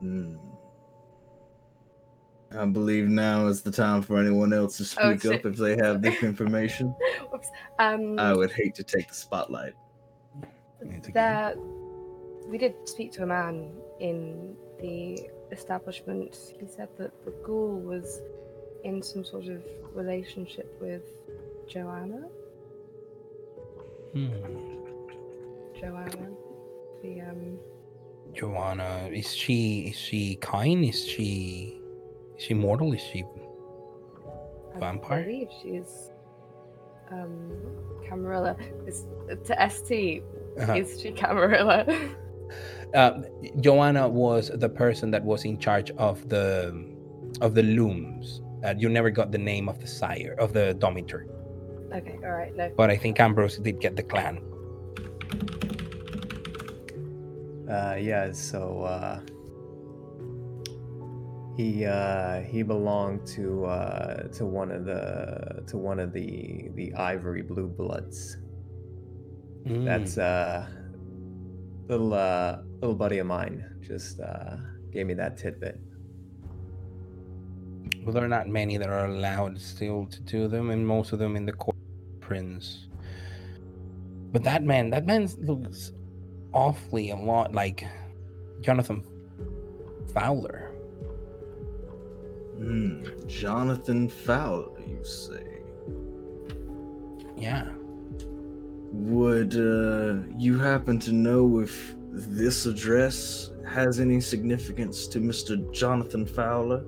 [0.00, 0.36] Hmm.
[2.56, 5.76] I believe now is the time for anyone else to Oh, speak up if they
[5.76, 6.94] have this information.
[7.30, 7.50] Whoops.
[7.78, 9.74] Um, I would hate to take the spotlight.
[10.80, 11.54] It's there,
[12.46, 16.36] we did speak to a man in the establishment.
[16.60, 18.20] He said that the ghoul was
[18.84, 19.62] in some sort of
[19.94, 21.02] relationship with
[21.68, 22.28] Joanna.
[24.12, 24.28] Hmm.
[25.78, 26.30] Joanna,
[27.02, 27.58] the um,
[28.36, 30.84] Joanna, is she is she kind?
[30.84, 31.80] Is she
[32.36, 32.92] is she mortal?
[32.92, 33.24] Is she
[34.74, 35.22] I Vampire?
[35.24, 36.10] believe she's
[37.10, 37.50] um,
[38.06, 38.56] Camarilla.
[38.86, 39.06] Is
[39.44, 40.22] to ST.
[40.60, 40.74] Uh-huh.
[40.74, 41.86] Is she Camarilla?
[42.94, 43.22] Uh,
[43.60, 46.72] Joanna was the person that was in charge of the
[47.40, 48.40] of the looms.
[48.64, 51.26] Uh, you never got the name of the sire of the domitor,
[51.92, 52.54] okay, all right.
[52.56, 52.70] No.
[52.76, 54.40] but I think Ambrose did get the clan.
[57.70, 59.20] Uh, yeah, so uh,
[61.56, 66.94] he uh, he belonged to uh, to one of the to one of the the
[66.94, 68.36] Ivory Blue Bloods.
[69.66, 69.84] Mm.
[69.84, 70.68] That's uh,
[71.88, 74.56] little uh, little buddy of mine just uh,
[74.92, 75.80] gave me that tidbit.
[78.04, 81.18] Well, there are not many that are allowed still to do them, and most of
[81.18, 81.76] them in the court
[82.20, 82.86] prince.
[84.30, 85.92] But that man, that man looks
[86.52, 87.84] awfully a lot like
[88.60, 89.02] Jonathan
[90.12, 90.70] Fowler.
[92.56, 95.44] Hmm, Jonathan Fowler, you say?
[97.36, 97.68] Yeah.
[98.92, 105.70] Would uh, you happen to know if this address has any significance to Mr.
[105.72, 106.84] Jonathan Fowler?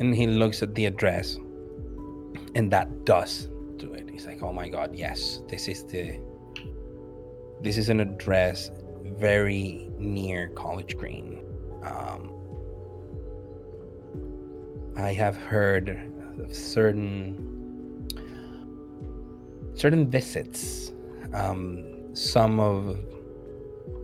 [0.00, 1.36] And he looks at the address,
[2.54, 4.08] and that does do it.
[4.08, 6.20] He's like, "Oh my God, yes, this is the,
[7.62, 8.70] this is an address
[9.02, 11.42] very near College Green.
[11.82, 12.32] Um,
[14.96, 15.88] I have heard
[16.38, 18.08] of certain,
[19.74, 20.92] certain visits.
[21.32, 22.98] Um, some of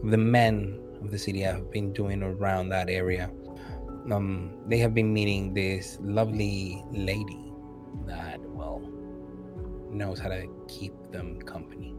[0.04, 3.30] the men of the city have been doing around that area."
[4.12, 7.52] um, they have been meeting this lovely lady
[8.06, 8.82] that well
[9.90, 11.93] knows how to keep them company.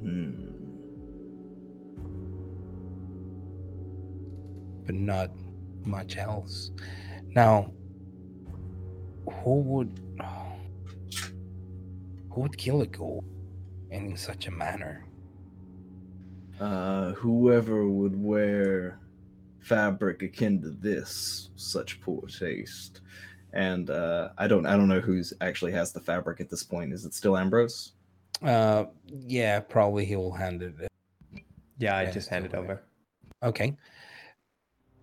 [0.00, 0.46] Hmm.
[4.86, 5.30] but not
[5.84, 6.70] much else.
[7.34, 7.72] Now,
[9.42, 10.00] who would
[12.30, 13.24] who would kill a ghoul
[13.90, 15.04] in such a manner?
[16.60, 19.00] Uh, whoever would wear
[19.60, 23.00] fabric akin to this, such poor taste.
[23.52, 26.92] And uh, I don't, I don't know who's actually has the fabric at this point.
[26.92, 27.92] Is it still Ambrose?
[28.42, 30.74] Uh, yeah, probably he will hand it.
[31.78, 32.82] Yeah, I Yeah, just hand it over.
[33.42, 33.76] Okay.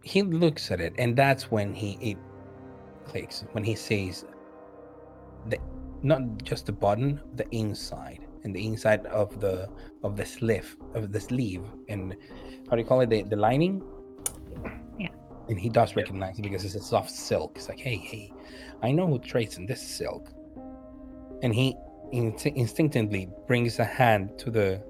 [0.04, 2.18] He looks at it, and that's when he it
[3.06, 4.26] clicks when he sees
[5.48, 5.58] the
[6.02, 9.70] not just the button, the inside, and the inside of the
[10.04, 12.16] of the sleeve of the sleeve, and
[12.70, 13.10] how do you call it?
[13.10, 13.82] The the lining.
[15.00, 15.10] Yeah.
[15.48, 17.54] And he does recognize it because it's a soft silk.
[17.56, 18.34] It's like, hey, hey,
[18.82, 20.30] I know who trades in this silk.
[21.42, 21.76] And he
[22.14, 24.82] in- instinctively brings a hand to the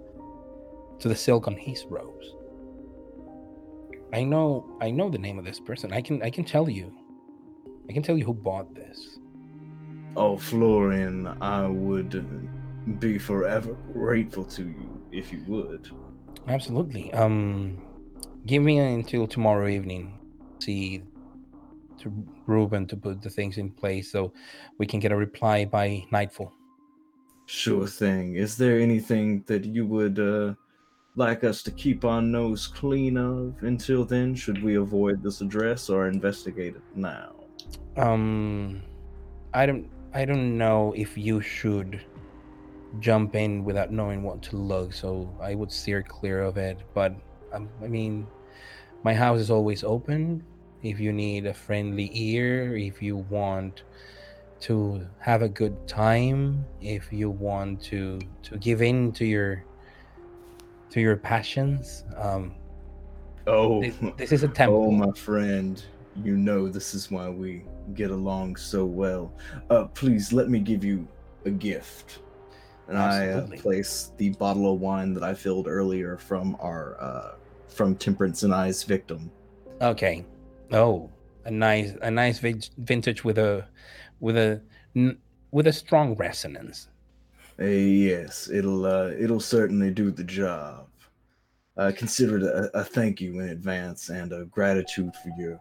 [1.00, 2.36] to the silk on his robes.
[4.14, 5.94] I know I know the name of this person.
[5.94, 6.94] I can I can tell you.
[7.90, 9.20] I can tell you who bought this.
[10.16, 12.14] Oh, Florian, I would
[13.00, 15.90] be forever grateful to you if you would.
[16.48, 17.12] Absolutely.
[17.14, 17.82] Um
[18.46, 20.20] give me until tomorrow evening.
[20.60, 21.04] See
[22.00, 22.12] to
[22.48, 24.34] Ruben to put the things in place so
[24.78, 26.54] we can get a reply by nightfall.
[27.46, 28.36] Sure thing.
[28.36, 30.54] Is there anything that you would uh,
[31.16, 34.36] like us to keep our nose clean of until then?
[34.36, 37.34] Should we avoid this address or investigate it now?
[37.98, 38.82] Um
[39.54, 42.02] I don't I don't know if you should
[43.00, 46.80] jump in without knowing what to look, so I would steer clear of it.
[46.94, 47.16] But
[47.52, 48.28] um, I mean,
[49.04, 50.44] my house is always open.
[50.84, 53.84] If you need a friendly ear, if you want
[54.64, 59.64] to have a good time, if you want to to give in to your
[60.92, 62.56] to your passions, um,
[63.46, 64.86] Oh, this, this is a temple.
[64.88, 65.84] oh, my friend.
[66.24, 67.64] You know this is why we
[67.96, 69.34] get along so well.
[69.70, 71.08] Uh, please let me give you
[71.46, 72.20] a gift.
[72.88, 77.32] And I uh, place the bottle of wine that I filled earlier from our uh,
[77.68, 79.32] from Temperance and I's victim.
[79.82, 80.24] Okay.
[80.72, 81.10] Oh,
[81.46, 83.66] a nice, a nice vintage with a,
[84.24, 84.62] with a,
[84.96, 85.20] n-
[85.52, 86.88] with a strong resonance.
[87.60, 90.88] Uh, yes, it'll uh, it'll certainly do the job.
[91.78, 95.60] Uh, consider it a, a thank you in advance and a gratitude for your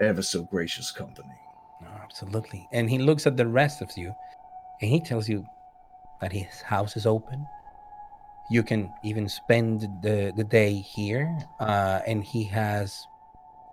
[0.00, 1.38] ever so gracious company.
[1.82, 2.66] No, absolutely.
[2.72, 4.14] And he looks at the rest of you,
[4.80, 5.44] and he tells you
[6.20, 7.46] that his house is open.
[8.50, 13.06] You can even spend the the day here, uh, and he has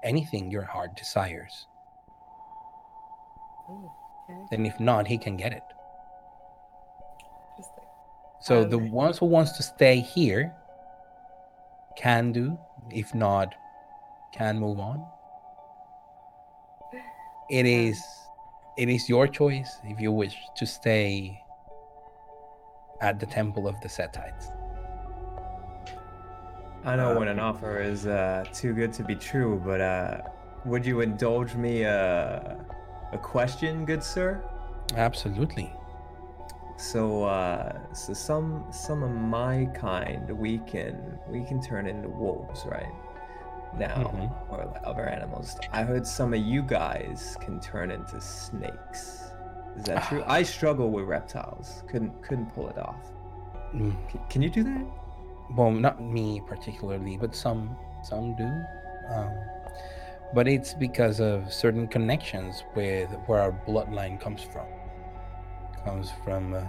[0.03, 1.68] anything your heart desires.
[3.72, 3.91] Ooh,
[4.30, 4.56] okay.
[4.56, 5.64] And if not, he can get it.
[7.52, 7.84] Interesting.
[8.41, 10.53] So the Um, ones who wants to stay here
[11.95, 12.57] can do.
[12.91, 13.56] If not,
[14.31, 15.06] can move on.
[17.49, 18.03] It is
[18.77, 21.39] it is your choice if you wish to stay
[23.02, 24.52] at the Temple of the Setites.
[26.84, 30.18] I know when an offer is uh, too good to be true, but uh,
[30.65, 32.56] would you indulge me uh,
[33.15, 34.43] a question, good sir?
[34.95, 35.73] Absolutely.
[36.77, 42.65] So, uh, so some some of my kind we can we can turn into wolves,
[42.65, 42.93] right?
[43.77, 44.29] Now, Mhm.
[44.51, 45.57] or like other animals.
[45.71, 49.31] I heard some of you guys can turn into snakes.
[49.77, 50.23] Is that true?
[50.27, 51.83] I struggle with reptiles.
[51.87, 53.03] Couldn't couldn't pull it off.
[53.73, 54.85] Mm, Can, can you do that?
[55.55, 58.49] Well, not me particularly, but some some do.
[59.13, 59.31] Um,
[60.36, 64.68] but it's because of certain connections with where our bloodline comes from.
[65.86, 66.64] Comes from uh,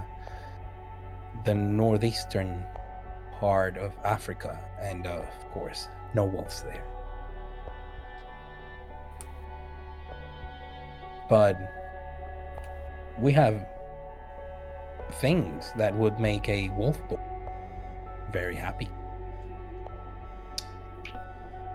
[1.43, 2.63] the northeastern
[3.41, 6.83] part of Africa, and uh, of course, no wolves there.
[11.29, 11.59] But
[13.19, 13.67] we have
[15.15, 17.19] things that would make a wolf boy
[18.31, 18.89] very happy.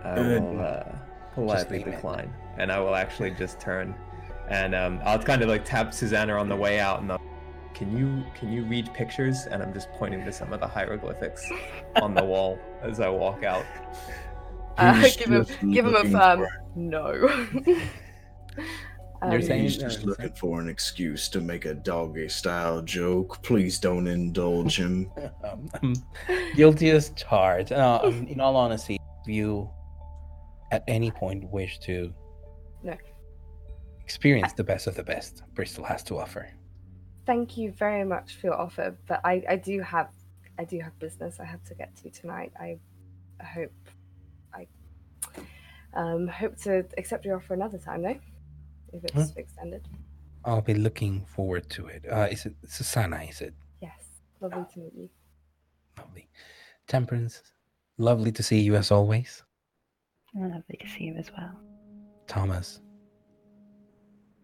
[0.04, 0.84] I will uh,
[1.34, 1.90] politely leave it.
[1.92, 3.94] decline, and I will actually just turn,
[4.48, 7.20] and um, I'll kind of like tap Susanna on the way out, and I'll,
[7.74, 9.46] can you can you read pictures?
[9.50, 11.48] And I'm just pointing to some of the hieroglyphics
[12.00, 13.64] on the wall as I walk out.
[14.78, 17.12] Uh, give him, give him a looking firm for- no.
[19.24, 22.82] You're Um, saying- He's just you're looking for an excuse to make a doggy style
[22.82, 23.40] joke.
[23.42, 25.10] Please don't indulge him.
[25.44, 25.94] um, um,
[26.56, 27.70] guilty as charged.
[27.72, 29.70] Uh, um, in all honesty, you
[30.72, 32.12] at any point wish to
[32.82, 32.96] No.
[34.00, 36.50] experience the best of the best Bristol has to offer.
[37.26, 40.10] Thank you very much for your offer, but I, I do have
[40.58, 42.52] I do have business I have to get to tonight.
[42.58, 42.78] I,
[43.40, 43.72] I hope
[44.52, 44.66] I
[45.94, 48.18] um, hope to accept your offer another time though,
[48.92, 49.86] if it's extended.
[50.44, 52.04] I'll be looking forward to it.
[52.10, 53.22] Uh, is it Susanna?
[53.28, 54.00] Is it Yes,
[54.40, 55.08] lovely to meet you.
[55.98, 56.28] lovely?
[56.88, 57.42] Temperance,
[57.98, 59.44] lovely to see you as always.
[60.34, 61.52] Lovely to see you as well.
[62.26, 62.80] Thomas,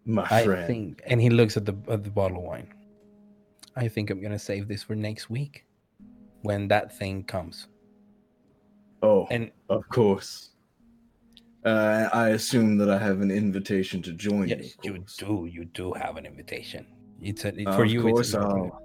[0.05, 0.67] My I friend.
[0.67, 2.75] think, and he looks at the at the bottle of wine.
[3.77, 5.65] I think I'm gonna save this for next week,
[6.43, 7.69] when that thing comes.
[9.03, 10.51] Oh, And of course.
[11.65, 14.95] Uh, I assume that I have an invitation to join yes, you.
[14.95, 15.49] you do.
[15.51, 16.87] You do have an invitation.
[17.21, 18.03] It's a, it, Uh, for of you.
[18.03, 18.43] course, it's an.
[18.43, 18.83] I'll-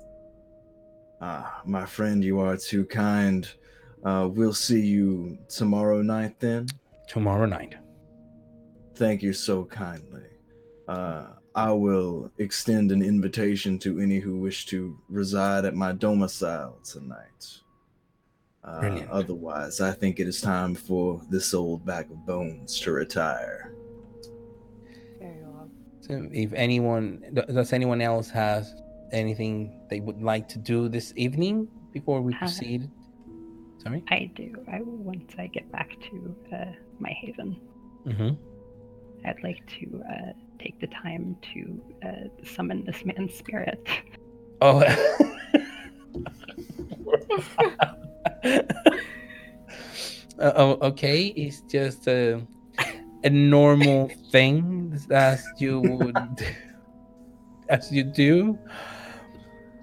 [1.21, 3.47] Ah, my friend, you are too kind.
[4.03, 6.67] Uh, we'll see you tomorrow night then.
[7.13, 7.75] Tomorrow night.
[8.95, 10.23] Thank you so kindly.
[10.87, 11.25] Uh,
[11.55, 17.43] I will extend an invitation to any who wish to reside at my domicile tonight.
[18.63, 23.73] Uh, otherwise, I think it is time for this old bag of bones to retire.
[25.19, 25.69] Very well.
[26.01, 28.73] So if anyone does anyone else has
[29.11, 32.89] anything they would like to do this evening before we Uh, proceed?
[33.83, 34.01] Sorry.
[34.07, 34.55] I do.
[34.71, 37.59] I will once I get back to uh, my haven.
[38.05, 38.31] Mm-hmm.
[39.25, 43.87] I'd like to uh, take the time to uh, summon this man's spirit.
[44.61, 44.83] Oh.
[50.39, 51.27] Uh, oh, okay.
[51.27, 52.41] It's just a
[53.23, 56.17] a normal thing as you would
[57.69, 58.57] as you do.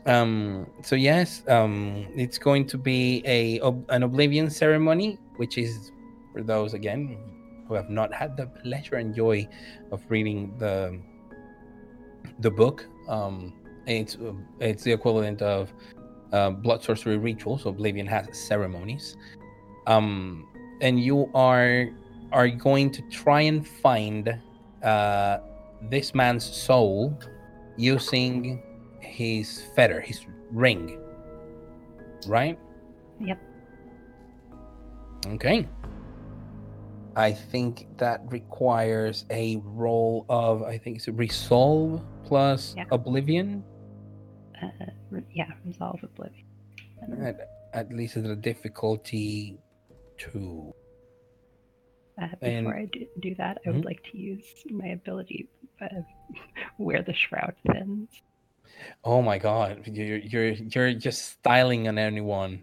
[0.06, 0.66] Um.
[0.82, 1.42] So yes.
[1.48, 2.06] Um.
[2.16, 5.92] It's going to be a ob- an oblivion ceremony, which is
[6.32, 7.18] for those again
[7.66, 9.46] who have not had the pleasure and joy
[9.92, 11.00] of reading the
[12.40, 12.86] the book.
[13.08, 13.54] Um.
[13.86, 14.18] It's
[14.60, 15.72] it's the equivalent of
[16.32, 17.66] uh, blood sorcery rituals.
[17.66, 19.16] Oblivion has ceremonies,
[19.88, 20.46] um,
[20.80, 21.88] and you are
[22.30, 24.38] are going to try and find
[24.84, 25.38] uh,
[25.90, 27.18] this man's soul
[27.76, 28.62] using
[29.00, 31.00] his fetter, his ring.
[32.28, 32.58] Right?
[33.18, 33.40] Yep.
[35.26, 35.66] Okay.
[37.16, 42.84] I think that requires a roll of I think it's resolve plus Yeah.
[42.92, 43.64] oblivion.
[44.62, 44.68] Uh,
[45.32, 46.46] yeah, resolve oblivion.
[47.22, 49.58] At, at least at a difficulty
[50.18, 50.72] two.
[52.20, 53.84] Uh, and- before I do, do that, I would Mhm.
[53.86, 55.48] like to use my ability
[55.80, 55.88] uh,
[56.76, 58.08] where the shroud thins.
[59.02, 62.62] Oh my god, you're you're you're just styling on anyone.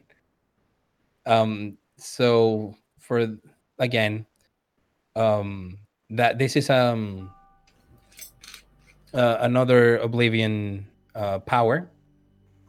[1.26, 1.78] Um.
[1.98, 3.38] So for
[3.80, 4.26] again,
[5.18, 5.78] um,
[6.12, 7.32] that this is um
[9.14, 10.86] uh, another oblivion
[11.16, 11.90] uh, power,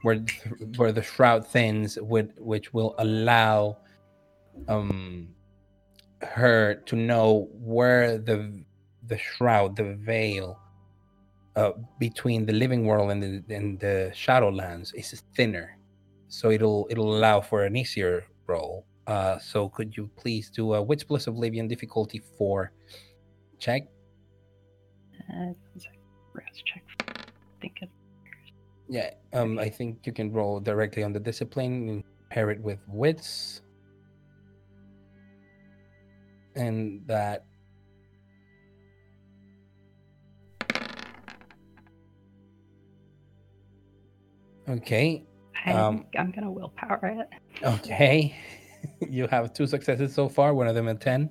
[0.02, 3.76] where th- where the shroud thins, would which will allow
[4.68, 5.28] um
[6.22, 8.64] her to know where the
[9.06, 10.58] the shroud, the veil,
[11.56, 15.76] uh, between the living world and the and the Shadowlands is thinner,
[16.28, 18.84] so it'll it'll allow for an easier roll.
[19.08, 22.72] Uh, so could you please do a Wits plus Oblivion difficulty four
[23.58, 23.88] check?
[25.32, 25.52] Uh,
[26.64, 26.84] check.
[27.60, 27.88] Think it.
[28.90, 32.78] Yeah, um, I think you can roll directly on the discipline and pair it with
[32.86, 33.62] wits,
[36.54, 37.44] and that.
[44.68, 45.24] Okay,
[45.64, 47.64] I, Um, I'm gonna willpower it.
[47.64, 48.36] okay.
[49.08, 50.54] you have two successes so far.
[50.54, 51.30] One of them a ten.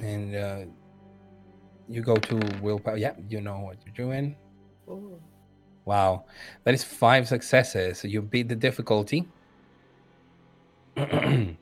[0.00, 0.60] And uh,
[1.88, 2.96] you go to willpower.
[2.96, 4.36] Yeah, you know what you're doing.
[4.88, 5.20] Ooh.
[5.84, 6.26] Wow,
[6.64, 8.04] that is five successes.
[8.04, 9.26] You beat the difficulty,
[10.96, 11.56] and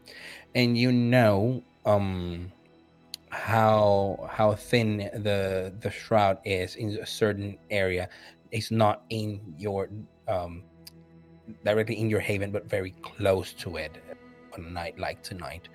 [0.54, 2.50] you know um
[3.30, 8.08] how how thin the the shroud is in a certain area.
[8.50, 9.88] It's not in your
[10.28, 10.62] um
[11.64, 13.92] directly in your haven, but very close to it
[14.54, 15.68] on a night like tonight.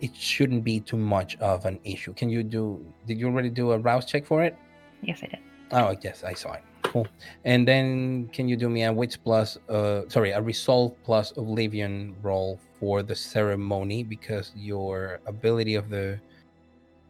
[0.00, 2.12] It shouldn't be too much of an issue.
[2.14, 2.84] Can you do?
[3.06, 4.56] Did you already do a rouse check for it?
[5.02, 5.38] Yes, I did.
[5.70, 6.62] Oh yes, I saw it.
[6.82, 7.06] Cool.
[7.44, 12.14] And then can you do me a wits plus uh sorry, a resolve plus oblivion
[12.22, 16.20] roll for the ceremony because your ability of the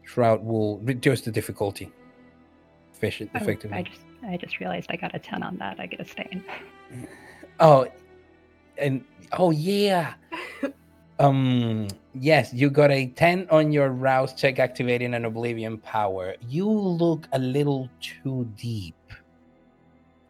[0.03, 1.91] shroud will reduce the difficulty.
[2.93, 3.77] Efficient effectively.
[3.77, 5.79] I just I just realized I got a ten on that.
[5.79, 6.43] I get a stain.
[7.59, 7.87] Oh
[8.77, 10.13] and oh yeah.
[11.19, 16.35] um yes, you got a 10 on your rouse check activating an oblivion power.
[16.47, 18.95] You look a little too deep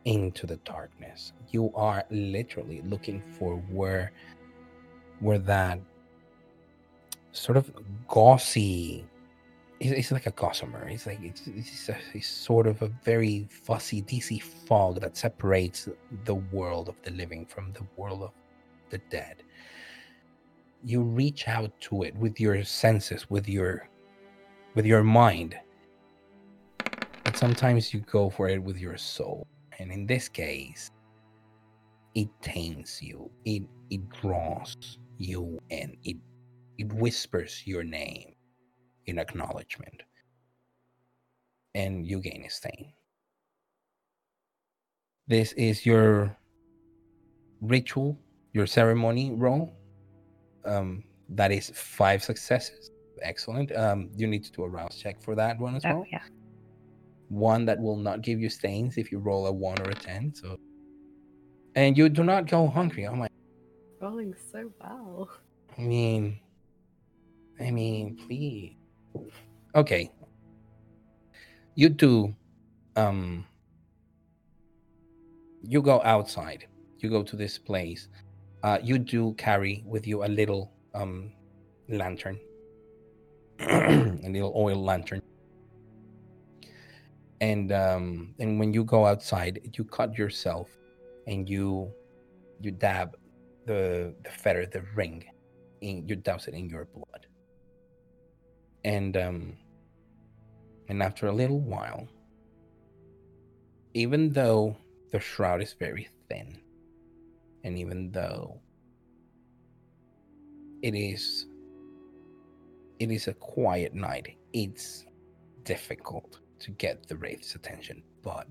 [0.05, 1.33] into the darkness.
[1.51, 4.11] You are literally looking for where
[5.19, 5.79] where that
[7.31, 7.71] sort of
[8.07, 9.05] gauzy
[9.83, 10.87] it's, it's like a gossamer.
[10.87, 15.89] It's like it's, it's, a, sort of a very fussy DC fog that separates
[16.23, 18.31] the world of the living from the world of
[18.89, 19.43] the dead.
[20.85, 23.89] You reach out to it with your senses, with your
[24.75, 25.55] with your mind.
[27.23, 29.47] But sometimes you go for it with your soul.
[29.79, 30.91] And in this case,
[32.15, 33.29] it tames you.
[33.43, 35.97] It it draws you in.
[36.03, 36.17] It
[36.77, 38.32] it whispers your name
[39.05, 40.03] in acknowledgement.
[41.75, 42.93] And you gain a stain.
[45.27, 46.35] This is your
[47.61, 48.19] ritual,
[48.53, 49.73] your ceremony roll.
[50.65, 52.91] Um, that is five successes.
[53.21, 53.75] Excellent.
[53.75, 55.93] Um, you need to do a rouse check for that one as well.
[55.93, 56.05] Oh well.
[56.11, 56.23] yeah.
[57.29, 60.33] One that will not give you stains if you roll a one or a ten.
[60.35, 60.57] So,
[61.75, 63.07] and you do not go hungry.
[63.07, 63.29] Oh my!
[64.01, 65.29] Rolling so well.
[65.77, 66.39] I mean,
[67.59, 68.75] I mean, please.
[69.75, 70.11] Okay.
[71.75, 72.35] You do.
[72.95, 73.45] Um.
[75.61, 76.67] You go outside.
[76.99, 78.07] You go to this place.
[78.63, 81.31] Uh, you do carry with you a little um
[81.89, 82.39] lantern,
[83.59, 85.21] a little oil lantern.
[87.41, 90.69] And um, and when you go outside, you cut yourself,
[91.27, 91.91] and you
[92.61, 93.17] you dab
[93.65, 95.25] the the fetter, the ring,
[95.81, 97.22] in you douse it in your blood.
[98.83, 99.57] And um,
[100.89, 102.07] and after a little while,
[103.93, 104.75] even though
[105.11, 106.59] the shroud is very thin,
[107.63, 108.59] and even though
[110.81, 111.47] it is
[112.99, 115.05] it is a quiet night, it's
[115.63, 118.47] difficult to get the wraith's attention, but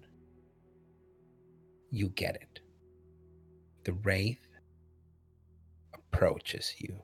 [1.90, 2.60] you get it.
[3.84, 4.46] The wraith
[5.94, 7.02] approaches you.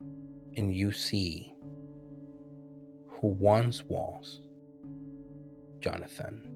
[0.00, 1.54] And you see
[3.08, 4.40] who once was
[5.80, 6.48] Jonathan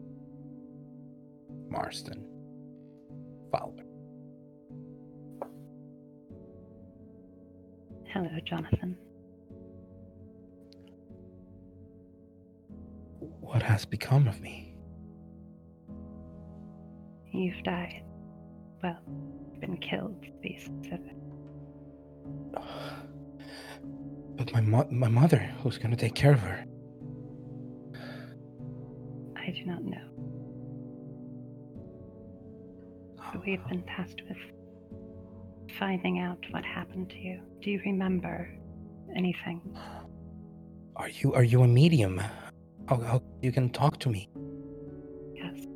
[1.68, 2.26] Marston
[3.50, 3.84] Fowler.
[8.12, 8.96] Hello, Jonathan.
[13.18, 14.74] What has become of me?
[17.32, 18.02] You've died.
[18.82, 18.98] Well,
[19.60, 21.16] been killed, to be specific.
[24.44, 26.64] But my mo- my mother, who's going to take care of her?
[29.36, 30.02] I do not know.
[33.46, 34.38] We've been tasked with
[35.78, 37.40] finding out what happened to you.
[37.60, 38.50] Do you remember
[39.14, 39.60] anything?
[40.96, 42.20] Are you are you a medium?
[42.88, 44.28] How, how you can talk to me?
[45.36, 45.66] Yes.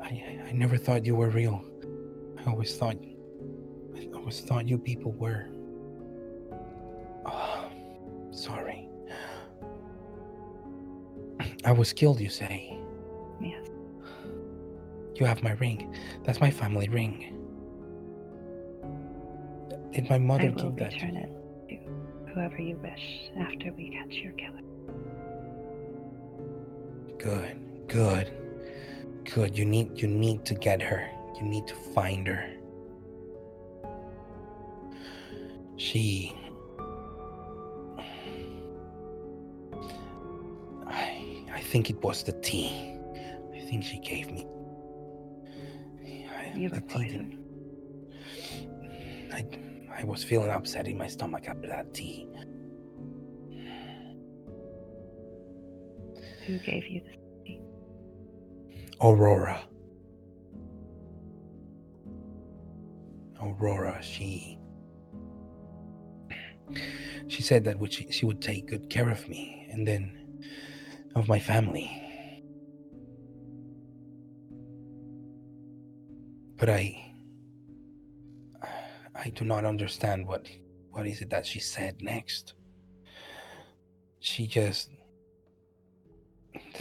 [0.00, 1.64] I I never thought you were real.
[2.38, 2.96] I always thought.
[4.26, 5.46] Always thought you people were.
[7.24, 7.70] Oh,
[8.32, 8.88] sorry.
[11.64, 12.76] I was killed, you say?
[13.40, 13.68] Yes.
[15.14, 15.94] You have my ring.
[16.24, 17.36] That's my family ring.
[19.92, 21.20] Did my mother I will give that to return you?
[21.68, 21.86] it
[22.26, 24.60] to whoever you wish after we catch your killer.
[27.16, 28.32] Good, good,
[29.32, 29.56] good.
[29.56, 31.08] You need you need to get her.
[31.36, 32.55] You need to find her.
[35.86, 36.34] She.
[40.84, 42.98] I I think it was the tea.
[43.54, 44.44] I think she gave me.
[46.28, 47.38] I- You the tea.
[49.32, 49.44] I
[50.00, 52.26] I was feeling upset in my stomach after that tea.
[56.46, 57.16] Who gave you this?
[57.44, 57.60] Tea?
[59.00, 59.60] Aurora.
[63.40, 64.55] Aurora, she
[67.28, 70.12] she said that she, she would take good care of me and then
[71.14, 71.90] of my family.
[76.56, 77.02] But I
[79.14, 80.46] I do not understand what
[80.90, 82.54] what is it that she said next.
[84.20, 84.90] She just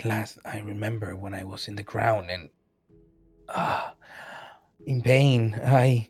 [0.02, 2.49] the last I remember when I was in the ground and
[3.49, 3.94] ah
[4.86, 6.10] in pain I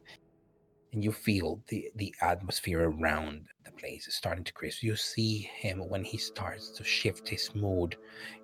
[0.95, 4.81] and you feel the the atmosphere around the place is starting to crisp.
[4.81, 7.97] You see him when he starts to shift his mood,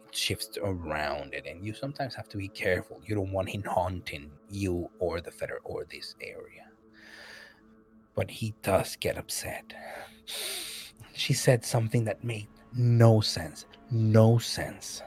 [0.06, 3.02] it shifts around it, and you sometimes have to be careful.
[3.06, 6.68] You don't want him haunting you or the fetter or this area.
[8.16, 9.74] But he does get upset.
[11.14, 13.66] She said something that made no sense.
[13.90, 15.02] No sense.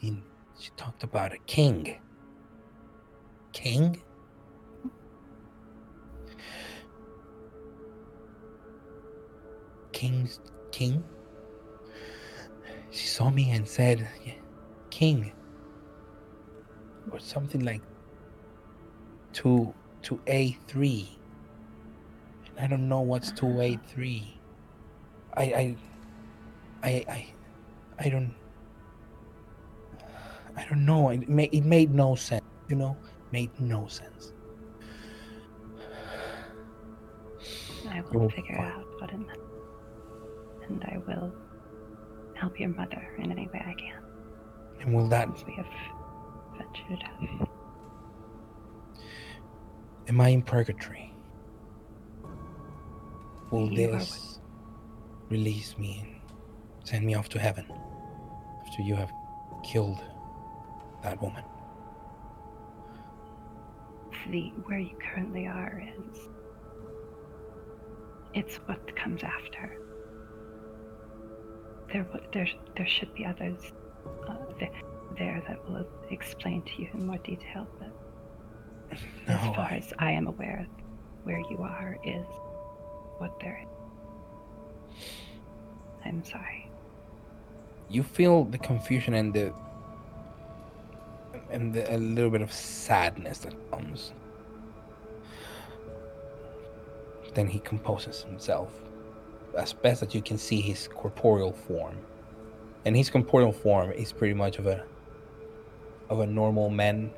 [0.00, 0.22] He,
[0.58, 2.00] she talked about a king.
[3.52, 4.00] King?
[9.98, 10.38] King's
[10.70, 11.02] king?
[12.90, 14.08] She saw me and said,
[14.90, 15.32] King.
[17.10, 17.82] Or something like
[19.34, 21.08] to to A3.
[22.46, 24.38] And I don't know what's to A3.
[25.36, 25.76] I I
[26.84, 27.34] I I
[27.98, 28.34] I don't
[30.56, 31.10] I don't know.
[31.10, 32.44] It made it made no sense.
[32.68, 32.96] You know,
[33.32, 34.32] made no sense.
[37.88, 38.72] I Oh, will figure fine.
[38.72, 39.47] out what it meant.
[40.68, 41.32] And I will
[42.34, 44.02] help your mother in any way I can.
[44.80, 45.66] And will that we have
[46.56, 47.48] ventured out.
[50.08, 51.12] am I in purgatory?
[53.50, 54.40] Will You this
[55.30, 57.66] release me and send me off to heaven
[58.66, 59.10] after you have
[59.64, 59.98] killed
[61.02, 61.44] that woman?
[64.30, 66.18] The where you currently are is
[68.34, 69.78] it's what comes after.
[71.92, 73.72] There, there, there should be others
[74.28, 74.70] uh, there,
[75.18, 77.66] there that will explain to you in more detail.
[77.78, 80.66] But No, as far I- as I am aware,
[81.24, 82.26] where you are is
[83.18, 85.04] what there is.
[86.04, 86.70] I'm sorry.
[87.90, 89.52] you feel the confusion and the
[91.50, 94.12] and the, a little bit of sadness that comes.
[97.34, 98.70] Then he composes himself
[99.56, 101.96] as best that you can see his corporeal form,
[102.84, 104.84] and his corporeal form is pretty much of a
[106.10, 107.10] of a normal man,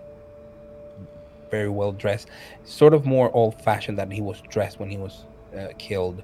[1.51, 2.29] very well dressed,
[2.65, 5.25] sort of more old fashioned than he was dressed when he was
[5.57, 6.23] uh, killed,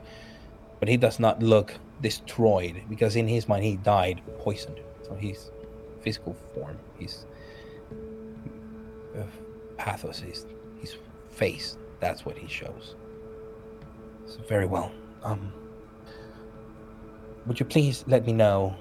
[0.80, 4.80] but he does not look destroyed because in his mind he died poisoned.
[5.02, 5.50] So his
[6.00, 7.26] physical form, his
[9.16, 9.22] uh,
[9.76, 10.46] pathos, his,
[10.80, 10.96] his
[11.30, 12.96] face, that's what he shows.
[14.26, 14.92] So very well.
[15.22, 15.52] Um,
[17.46, 18.76] would you please let me know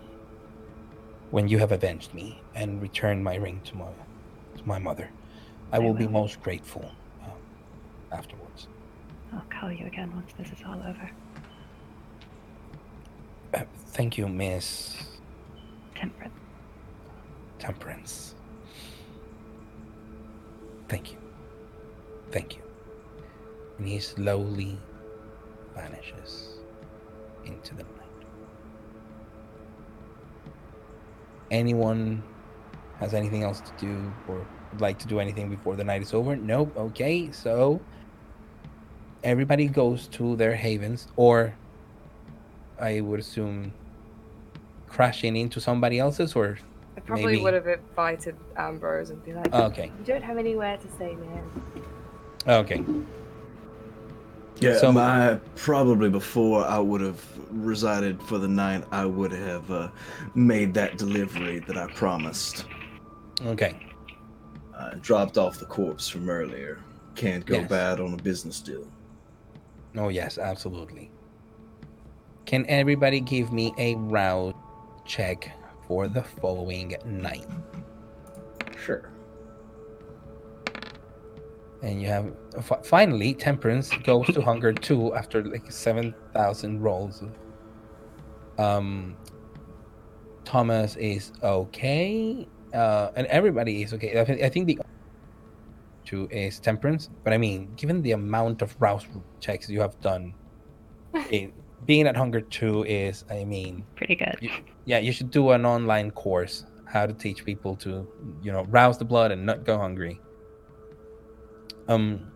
[1.31, 3.87] when you have avenged me and returned my ring to my
[4.57, 5.09] to my mother?
[5.71, 6.89] I will be most grateful
[7.23, 7.31] um,
[8.11, 8.67] afterwards.
[9.33, 11.11] I'll call you again once this is all over.
[13.53, 14.95] Uh, thank you, Miss
[15.95, 16.31] Temperate.
[17.59, 18.35] Temperance.
[20.87, 21.17] Thank you.
[22.31, 22.61] Thank you.
[23.77, 24.77] And he slowly
[25.73, 26.59] vanishes
[27.45, 27.83] into the
[31.51, 32.23] Anyone
[32.99, 36.13] has anything else to do or would like to do anything before the night is
[36.13, 36.35] over?
[36.35, 36.75] Nope.
[36.77, 37.79] Okay, so
[39.23, 41.53] everybody goes to their havens, or
[42.79, 43.73] I would assume
[44.87, 46.57] crashing into somebody else's, or
[46.97, 49.91] I probably Maybe- would have invited Ambrose and be like, okay.
[49.99, 51.43] "You don't have anywhere to stay, man."
[52.47, 52.83] Okay.
[54.59, 57.21] Yeah, So- my probably before I would have
[57.51, 59.89] resided for the night, I would have uh,
[60.33, 62.65] made that delivery that I promised.
[63.45, 63.75] Okay.
[64.73, 66.79] Uh, dropped off the corpse from earlier.
[67.15, 67.69] Can't go Yes.
[67.69, 68.85] bad on a business deal.
[69.97, 71.09] Oh yes, absolutely.
[72.45, 74.53] Can everybody give me a rouse
[75.05, 75.51] check
[75.87, 77.45] for the following night?
[78.77, 79.09] Sure.
[81.83, 87.23] And you have fi- finally temperance goes to hunger two after like seven thousand rolls.
[88.57, 89.17] Um,
[90.45, 94.19] Thomas is okay, uh, and everybody is okay.
[94.19, 94.79] I, thi- I think the
[96.05, 99.05] two is temperance, but I mean, given the amount of rouse
[99.39, 100.33] checks you have done,
[101.29, 101.51] it,
[101.85, 104.37] being at hunger two is, I mean, Pretty good.
[104.39, 104.51] You-
[104.85, 108.07] yeah, you should do an online course how to teach people to,
[108.41, 110.19] you know, rouse the blood and not go hungry.
[111.87, 112.31] Um,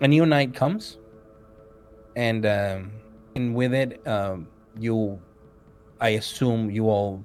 [0.00, 0.98] a new night comes,
[2.16, 2.92] and um,
[3.34, 4.48] and with it, um,
[4.78, 5.20] you,
[6.00, 7.22] I assume you all,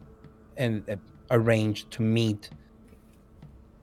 [0.57, 0.95] and uh,
[1.31, 2.49] arrange to meet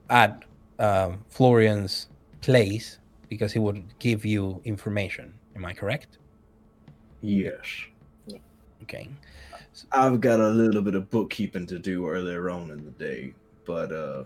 [0.09, 0.43] at
[0.79, 2.09] um Florian's
[2.41, 2.99] place
[3.29, 5.33] because he would give you information.
[5.55, 6.17] Am I correct?
[7.21, 7.65] Yes.
[8.83, 9.09] Okay.
[9.91, 13.33] I've got a little bit of bookkeeping to do earlier on in the day,
[13.65, 14.23] but uh,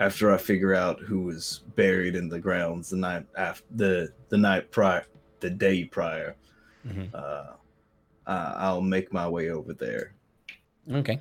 [0.00, 4.38] after I figure out who was buried in the grounds the night after the the
[4.38, 5.06] night prior,
[5.40, 6.34] the day prior,
[6.86, 7.14] Mhm.
[7.14, 7.54] uh,
[8.26, 10.14] I'll make my way over there.
[10.90, 11.20] Okay.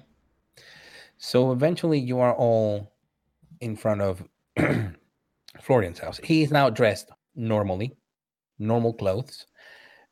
[1.18, 2.94] So eventually you are all
[3.60, 4.24] in front of
[5.62, 6.20] Florian's house.
[6.24, 7.98] He is now dressed normally,
[8.60, 9.48] normal clothes,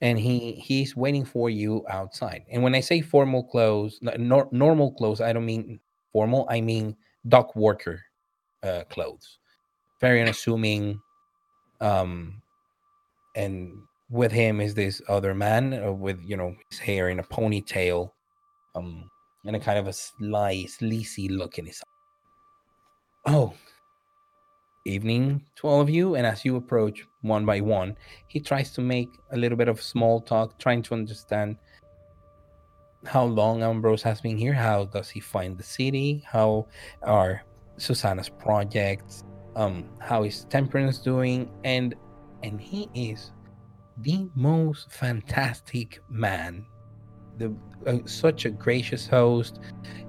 [0.01, 2.43] and he he's waiting for you outside.
[2.49, 5.79] And when I say formal clothes, nor, normal clothes, I don't mean
[6.11, 6.45] formal.
[6.49, 8.01] I mean dock worker
[8.67, 9.39] uh, clothes.
[10.01, 10.99] Very unassuming.
[11.81, 12.41] Um,
[13.35, 13.73] and
[14.09, 18.11] with him is this other man uh, with you know his hair in a ponytail,
[18.75, 19.09] um,
[19.45, 23.31] and a kind of a sly, sleazy look in his eye.
[23.33, 23.53] Oh,
[24.87, 26.15] evening to all of you.
[26.15, 27.95] And as you approach one by one,
[28.27, 31.57] he tries to make a little bit of small talk, trying to understand
[33.05, 34.53] how long Ambrose has been here.
[34.53, 36.23] How does he find the city?
[36.25, 36.67] How
[37.03, 37.43] are
[37.77, 39.23] Susanna's projects?
[39.55, 41.49] Um, how is Temperance doing?
[41.63, 41.95] And
[42.43, 43.31] and he is
[43.97, 46.65] the most fantastic man.
[47.37, 47.55] The
[47.85, 49.59] uh, such a gracious host.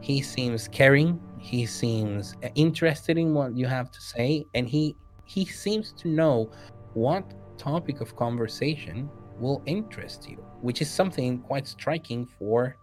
[0.00, 1.20] He seems caring.
[1.38, 6.08] He seems uh, interested in what you have to say, and he he seems to
[6.08, 6.50] know
[6.94, 7.24] what
[7.58, 12.76] topic of conversation will interest you, which is something quite striking for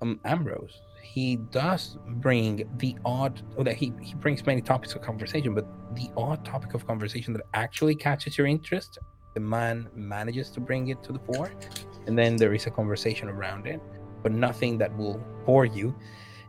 [0.00, 0.80] um, Ambrose.
[1.02, 5.66] He does bring the odd, oh, that he, he brings many topics of conversation, but
[5.94, 8.98] the odd topic of conversation that actually catches your interest,
[9.34, 11.50] the man manages to bring it to the fore,
[12.06, 13.80] and then there is a conversation around it,
[14.22, 15.94] but nothing that will bore you.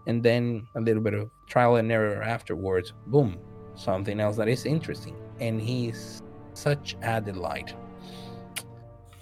[0.06, 3.40] And then a little bit of trial and error afterwards, boom,
[3.76, 5.16] something else that is interesting.
[5.40, 6.22] And he's
[6.54, 7.74] such a delight.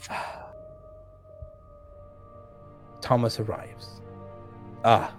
[3.01, 4.01] Thomas arrives.
[4.83, 5.13] Ah,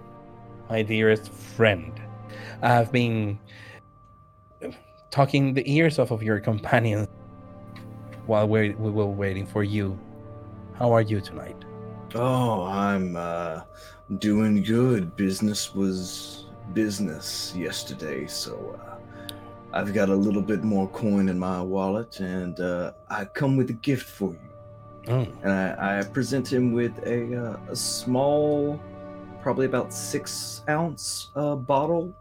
[0.69, 1.91] my dearest friend.
[2.61, 3.39] I have been
[5.11, 7.07] talking the ears off of your companions
[8.25, 9.99] while we we were waiting for you.
[10.75, 11.57] How are you tonight?
[12.15, 13.61] Oh, I'm uh,
[14.19, 15.15] doing good.
[15.15, 18.97] Business was business yesterday, so uh,
[19.73, 23.69] I've got a little bit more coin in my wallet, and uh, I come with
[23.69, 24.49] a gift for you.
[25.09, 28.79] Oh, And I, I present him with a, uh, a small,
[29.43, 32.13] probably about six ounce uh, bottle.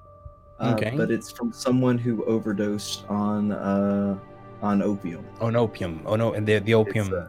[0.61, 0.93] Uh, Okay.
[0.97, 4.19] But it's from someone who overdosed on uh,
[4.61, 5.25] on opium.
[5.41, 6.03] on opium.
[6.07, 7.13] Oh no, and the the opium.
[7.13, 7.29] uh,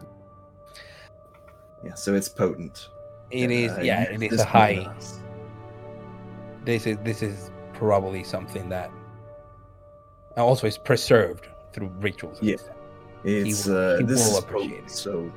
[1.83, 2.89] Yeah, so it's potent.
[3.31, 3.71] it is.
[3.71, 4.83] Uh, yeah, it is a high.
[4.85, 4.95] one.
[6.65, 8.89] This is this is probably something that
[10.37, 12.37] also is preserved through rituals.
[12.41, 12.55] Yeah.
[13.23, 15.31] It's will- uh, he this is potent, so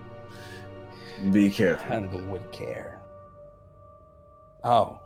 [1.33, 1.87] be careful.
[1.87, 2.95] Handle with care.
[4.69, 4.99] Oh,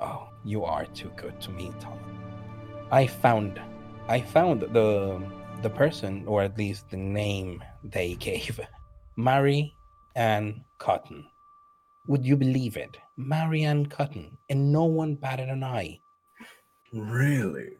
[0.00, 1.98] oh, you are too good to me, Tom.
[2.90, 3.60] I found,
[4.08, 5.20] I found the
[5.60, 8.58] the person, or at least the name they gave,
[9.18, 9.70] Mary
[10.14, 11.26] Ann Cotton.
[12.08, 12.96] Would you believe it?
[13.18, 15.98] Mary Ann Cotton, and no one batted an eye.
[16.94, 17.76] Really?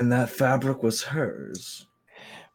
[0.00, 1.86] And that fabric was hers.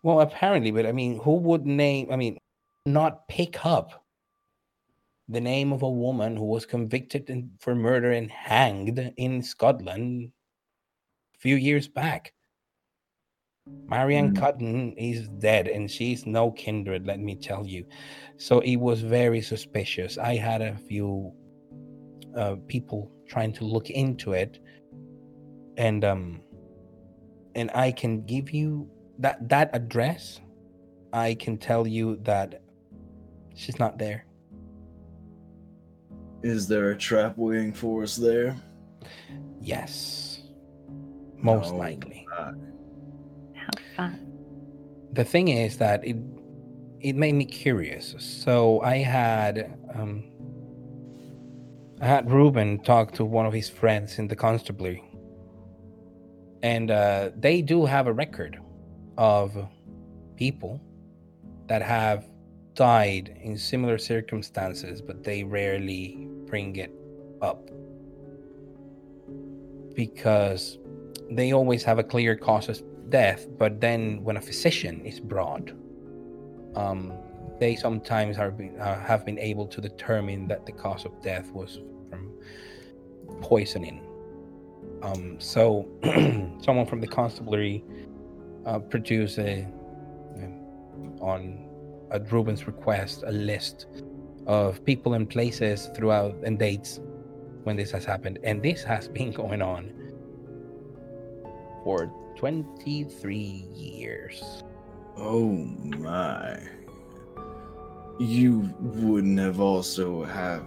[0.02, 2.10] Well, apparently, but I mean, who would name?
[2.12, 2.38] I mean,
[2.86, 4.03] not pick up
[5.30, 10.32] the name of a woman who was convicted in, for murder and hanged in Scotland
[11.36, 12.34] a few years back.
[13.88, 14.40] Mary Ann Mm.
[14.40, 17.86] Cotton is dead, and she's no kindred, let me tell you.
[18.38, 20.18] So it was very suspicious.
[20.18, 21.34] I had a few
[22.36, 24.60] uh, people trying to look into it,
[25.78, 26.42] and um,
[27.56, 28.90] and I can give you
[29.20, 30.42] that that address.
[31.14, 32.62] I can tell you that
[33.56, 34.26] she's not there.
[36.44, 38.56] Is there a trap waiting for us there?
[39.62, 40.42] Yes,
[41.38, 41.78] most No.
[41.80, 42.28] likely.
[42.38, 42.52] Uh,
[43.54, 44.20] How fun.
[45.14, 46.18] the thing is that it
[47.00, 48.16] it made me curious.
[48.20, 50.24] So I had um
[52.02, 55.04] I had Ruben talk to one of his friends in the constabulary.
[56.62, 58.58] And uh, they do have a record
[59.18, 59.54] of
[60.38, 60.80] people
[61.68, 62.26] that have
[62.74, 66.94] died in similar circumstances, but they rarely bring it
[67.42, 67.72] up
[69.96, 70.78] because
[71.32, 73.48] they always have a clear cause of death.
[73.58, 75.72] But then when a physician is brought,
[76.76, 77.12] um,
[77.60, 81.80] they sometimes are uh, have been able to determine that the cause of death was
[82.12, 82.32] from
[83.42, 84.00] poisoning.
[85.02, 85.88] Um, so
[86.66, 87.84] someone from the constabulary
[88.68, 89.66] uh, produced a,
[90.36, 91.68] um, on
[92.12, 93.88] at Ruben's request a list
[94.48, 97.00] of people and places throughout and dates
[97.64, 99.92] when this has happened, and this has been going on
[101.84, 103.36] for 23
[103.74, 104.64] years.
[105.18, 105.50] oh
[106.00, 106.60] my.
[108.20, 110.64] You wouldn't have also have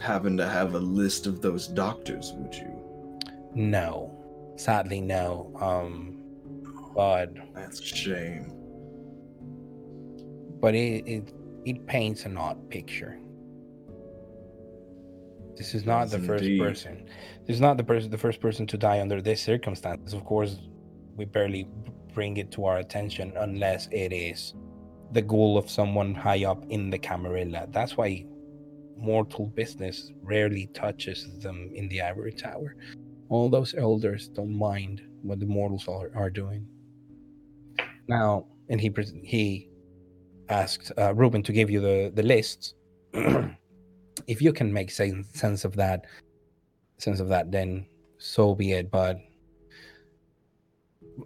[0.00, 2.72] happened to have a list of those doctors, would you?
[3.54, 4.10] No,
[4.56, 5.52] sadly, no.
[5.60, 6.22] Um,
[6.94, 8.52] but That's a shame.
[10.60, 11.32] but it it,
[11.66, 13.18] it paints an odd picture.
[15.56, 16.60] This is not the first indeed.
[16.60, 17.08] person.
[17.44, 20.14] This is not the person, the first person to die under this circumstances.
[20.14, 20.58] Of course,
[21.16, 21.68] we barely
[22.14, 24.54] bring it to our attention unless it is
[25.12, 27.66] the goal of someone high up in the Camarilla.
[27.70, 28.24] That's why
[28.96, 32.76] mortal business rarely touches them in the Ivory Tower.
[33.28, 36.66] All those elders don't mind what the mortals are, are doing.
[38.06, 39.68] Now, and he pres- he
[40.48, 42.74] asked uh, Ruben to give you the the list.
[44.26, 46.06] if you can make sense sense of that,
[46.98, 47.86] sense of that, then
[48.18, 48.90] so be it.
[48.90, 49.18] But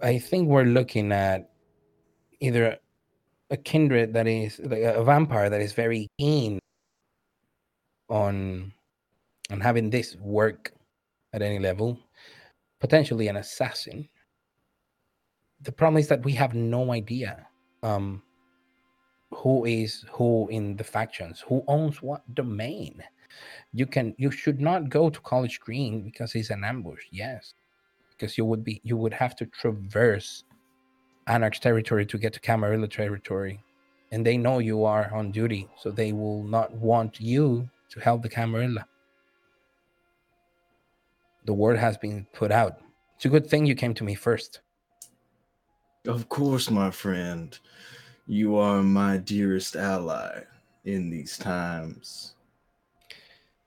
[0.02, 1.50] I think we're looking at
[2.40, 2.78] either
[3.50, 6.58] a kindred that is like a vampire that is very keen
[8.08, 8.72] on
[9.50, 10.72] on having this work
[11.32, 11.98] at any level,
[12.80, 14.08] potentially an assassin.
[15.62, 17.46] The problem is that we have no idea
[17.82, 18.22] um,
[19.32, 23.02] who is who in the factions, who owns what domain.
[23.72, 27.04] You can you should not go to College Green because it's an ambush.
[27.10, 27.54] Yes,
[28.10, 30.44] because you would be you would have to traverse
[31.26, 33.62] anarch territory to get to Camarilla territory,
[34.10, 38.22] and they know you are on duty, so they will not want you to help
[38.22, 38.86] the Camarilla.
[41.44, 42.80] The word has been put out.
[43.16, 44.60] It's a good thing you came to me first.
[46.06, 47.58] Of course, my friend.
[48.30, 50.44] You are my dearest ally
[50.84, 52.34] in these times.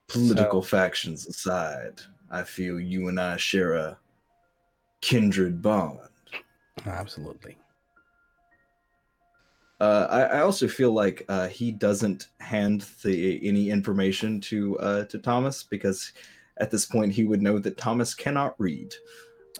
[0.08, 2.00] Political So- factions aside,
[2.30, 3.98] I feel you and I share a
[5.02, 5.98] kindred bond.
[6.86, 7.58] Absolutely.
[9.80, 15.04] Uh, I, I also feel like uh, he doesn't hand the any information to uh,
[15.04, 16.12] to Thomas because
[16.56, 18.94] at this point he would know that Thomas cannot read.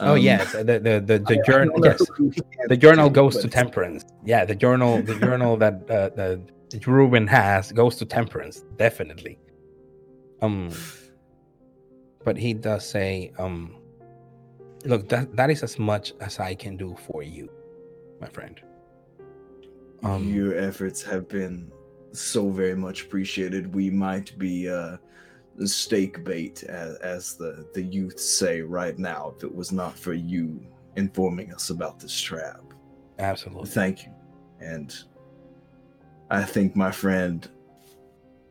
[0.00, 1.74] Oh Um, yes, the the the, the I- I journal.
[1.80, 4.04] don't Yes, who he hands the journal goes to Temperance.
[4.24, 6.40] Yeah, the journal the journal that uh, the
[6.86, 9.38] Ruben has goes to Temperance definitely.
[10.42, 10.70] Um,
[12.24, 13.76] but he does say, um,
[14.84, 17.48] look, that that is as much as I can do for you,
[18.20, 18.60] my friend.
[20.02, 21.70] Um, Your efforts have been
[22.12, 23.74] so very much appreciated.
[23.74, 24.96] We might be uh,
[25.64, 30.12] stake bait, as, as the, the youth say right now, if it was not for
[30.14, 30.60] you
[30.96, 32.60] informing us about this trap.
[33.18, 33.68] absolutely.
[33.68, 34.12] Thank you.
[34.60, 34.94] And
[36.30, 37.48] I think, my friend,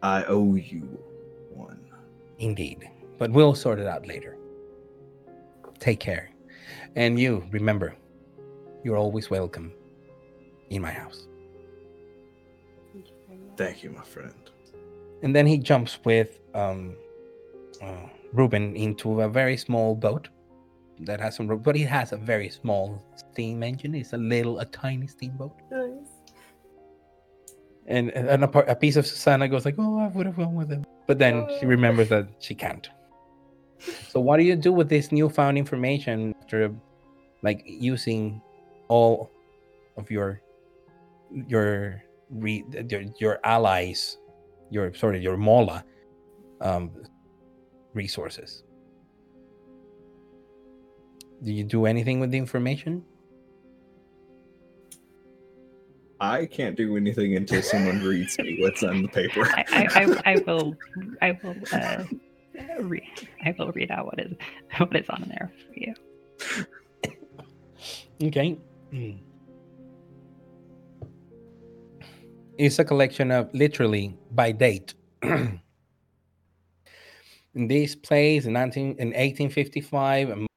[0.01, 0.81] I owe you
[1.49, 1.79] one.
[2.39, 2.89] Indeed.
[3.17, 4.37] But we'll sort it out later.
[5.79, 6.29] Take care.
[6.95, 7.95] And you, remember,
[8.83, 9.73] you're always welcome
[10.69, 11.27] in my house.
[12.93, 13.13] Thank you.
[13.57, 14.42] Thank you, my friend.
[15.23, 16.95] And then he jumps with um,
[17.81, 20.27] uh, Ruben into a very small boat
[20.99, 23.95] that has some, but it has a very small steam engine.
[23.95, 25.53] It's a little, a tiny steamboat.
[25.71, 26.11] Nice.
[27.87, 30.69] And, and a, a piece of Susanna goes like, "Oh, I would have gone with
[30.69, 31.69] him," but then she Oh.
[31.69, 32.87] remembers that she can't.
[34.09, 36.71] So what do you do with this newfound information after,
[37.41, 38.41] like, using
[38.87, 39.31] all
[39.97, 40.39] of your
[41.47, 44.17] your re, your, your allies,
[44.73, 45.85] your sorry, your Mola
[46.61, 46.91] um,
[47.93, 48.63] resources.
[51.43, 53.03] Do you do anything with the information?
[56.19, 59.41] I can't do anything until someone reads me what's on the paper.
[59.43, 60.75] I, I, I, I will
[61.21, 62.03] I will uh,
[62.79, 64.33] read I will read out what is
[64.77, 65.93] what is on there for you.
[68.23, 68.57] Okay.
[72.57, 74.93] It's a collection of literally by date.
[77.55, 80.47] in this place in 19 in 1855 these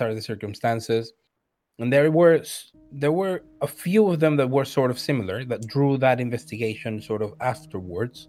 [0.00, 1.12] are the circumstances
[1.78, 2.42] and there were
[2.92, 7.00] there were a few of them that were sort of similar that drew that investigation
[7.00, 8.28] sort of afterwards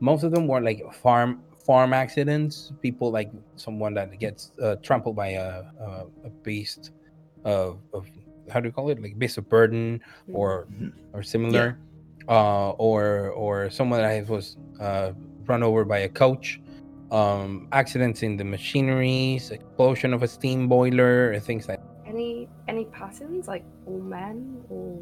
[0.00, 5.16] most of them were like farm farm accidents people like someone that gets uh, trampled
[5.16, 6.92] by a, a, a beast
[7.44, 8.06] of, of
[8.52, 9.00] how do you call it?
[9.02, 10.00] Like beast of burden
[10.32, 10.92] or Mhm.
[11.14, 11.78] or similar.
[12.28, 15.12] Uh or or someone that was uh
[15.46, 16.60] run over by a coach.
[17.10, 22.84] Um accidents in the machineries explosion of a steam boiler and things like Any any
[22.86, 23.48] patterns?
[23.48, 24.36] Like all men
[24.70, 24.98] or,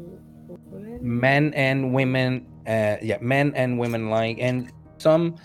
[0.49, 0.97] or women?
[1.01, 2.31] men and women
[2.67, 5.35] uh yeah men and women like and some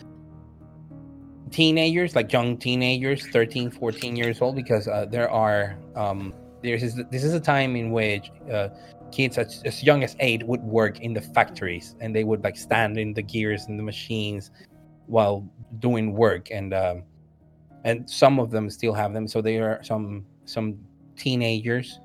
[1.51, 6.33] teenagers like young teenagers 13 14 years old because uh, there are um
[6.75, 8.69] this, this is a time in which uh,
[9.13, 12.57] kids as, as young as eight would work in the factories and they would like
[12.57, 14.51] stand in the gears and the machines
[15.07, 15.49] while
[15.79, 17.03] doing work and um
[17.85, 20.77] and some of them still have them so there are some some
[21.17, 22.01] teenagers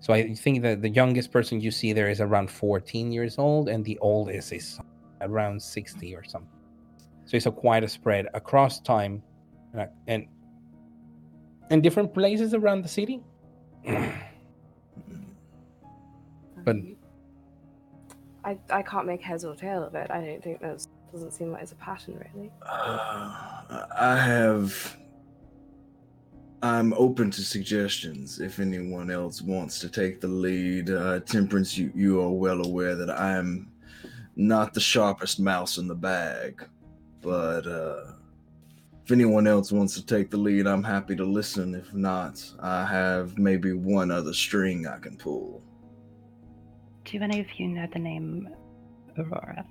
[0.00, 3.68] so I think that the youngest person you see there is around 14 years old,
[3.68, 4.78] and the oldest is
[5.20, 6.50] around 60 or something.
[7.24, 9.22] So it's a quite a spread across time,
[9.76, 10.26] uh, and
[11.70, 13.20] in different places around the city.
[16.64, 16.76] But-
[18.44, 20.10] I I can't make heads or tail of it.
[20.10, 22.50] I don't think that doesn't seem like it's a pattern really.
[22.62, 24.96] Uh, I have.
[26.62, 30.90] I'm open to suggestions if anyone else wants to take the lead.
[30.90, 33.70] Uh, Temperance, you, you are well aware that I am
[34.34, 36.66] not the sharpest mouse in the bag,
[37.22, 38.12] but uh,
[39.08, 41.74] if anyone else wants to take the lead, I'm happy to listen.
[41.74, 45.62] If not, I have maybe one other string I can pull.
[47.06, 48.50] Do any of you know the name
[49.16, 49.64] Aurora?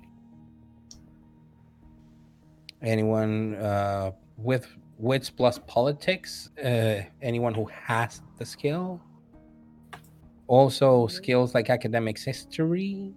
[2.82, 4.66] Anyone uh, with
[4.98, 6.50] wits plus politics?
[6.58, 9.00] Uh, anyone who has the skill?
[10.48, 13.14] Also, skills like academics, history.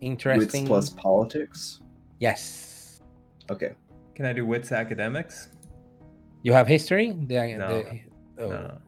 [0.00, 0.64] Interesting.
[0.64, 1.80] Wits plus politics.
[2.18, 3.00] Yes.
[3.48, 3.76] Okay.
[4.16, 5.50] Can I do wits academics?
[6.42, 7.12] You have history.
[7.12, 7.82] The, No.
[7.82, 8.00] the-
[8.38, 8.78] oh, No.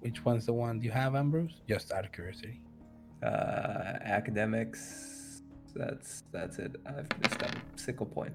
[0.00, 1.60] Which one's the one you have, Ambrose?
[1.68, 2.60] Just out of curiosity.
[3.20, 5.42] Uh, academics.
[5.74, 6.76] That's that's it.
[6.86, 8.32] I've missed a sickle point.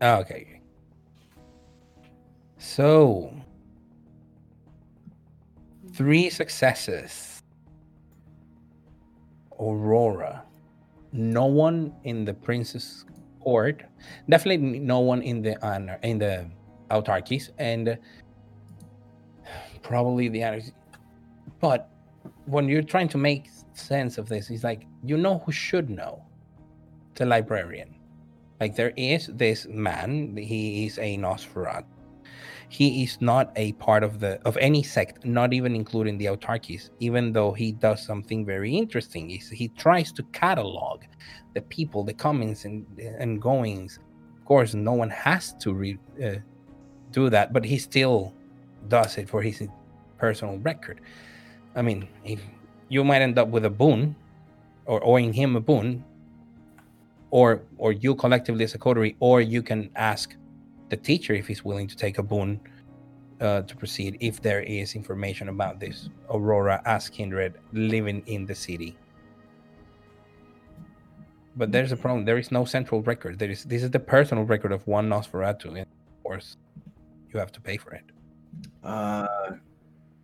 [0.00, 0.34] Oh, okay.
[0.34, 0.60] okay.
[2.58, 3.32] So,
[5.92, 7.40] three successes.
[9.60, 10.42] Aurora.
[11.12, 13.04] No one in the princess
[13.42, 13.82] court.
[14.28, 16.46] Definitely no one in the honor in the
[16.90, 17.98] autarkis, and
[19.82, 20.72] probably the others.
[21.60, 21.90] But
[22.46, 26.24] when you're trying to make sense of this, it's like you know who should know.
[27.14, 27.94] The librarian.
[28.58, 31.84] Like there is this man, he is a Nosferatu.
[32.72, 36.88] He is not a part of the of any sect, not even including the autarkis,
[37.00, 39.28] even though he does something very interesting.
[39.28, 41.02] He's, he tries to catalog
[41.52, 43.98] the people, the comings and and goings.
[44.38, 46.36] Of course, no one has to re, uh,
[47.10, 48.32] do that, but he still
[48.88, 49.68] does it for his
[50.16, 51.02] personal record.
[51.76, 52.40] I mean, if
[52.88, 54.16] you might end up with a boon,
[54.86, 56.02] or owing him a boon,
[57.30, 60.36] or or you collectively as a coterie, or you can ask
[60.92, 62.60] the teacher if he's willing to take a boon
[63.40, 68.54] uh, to proceed if there is information about this Aurora as kindred living in the
[68.54, 68.94] city.
[71.56, 72.26] But there's a problem.
[72.26, 73.38] There is no central record.
[73.38, 76.58] There is this is the personal record of one Nosferatu, and of course,
[77.30, 78.06] you have to pay for it.
[78.84, 79.52] Uh,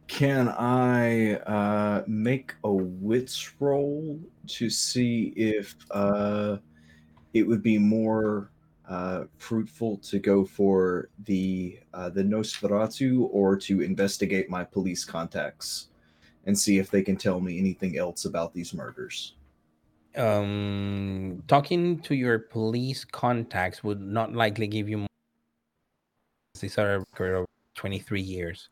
[0.07, 4.21] can I uh, make a wits roll
[4.59, 6.59] to see if uh,
[7.33, 8.51] it would be more
[8.89, 15.89] uh, fruitful to go for the uh, the Nosferatu or to investigate my police contacts
[16.47, 19.35] and see if they can tell me anything else about these murders?
[20.17, 24.99] Um, talking to your police contacts would not likely give you.
[24.99, 25.09] More.
[26.61, 28.71] These are a record of twenty three years.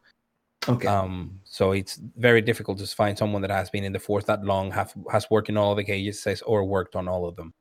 [0.68, 0.88] Okay.
[0.88, 4.44] Um, so it's very difficult to find someone that has been in the force that
[4.44, 7.54] long, have has worked in all the cases or worked on all of them.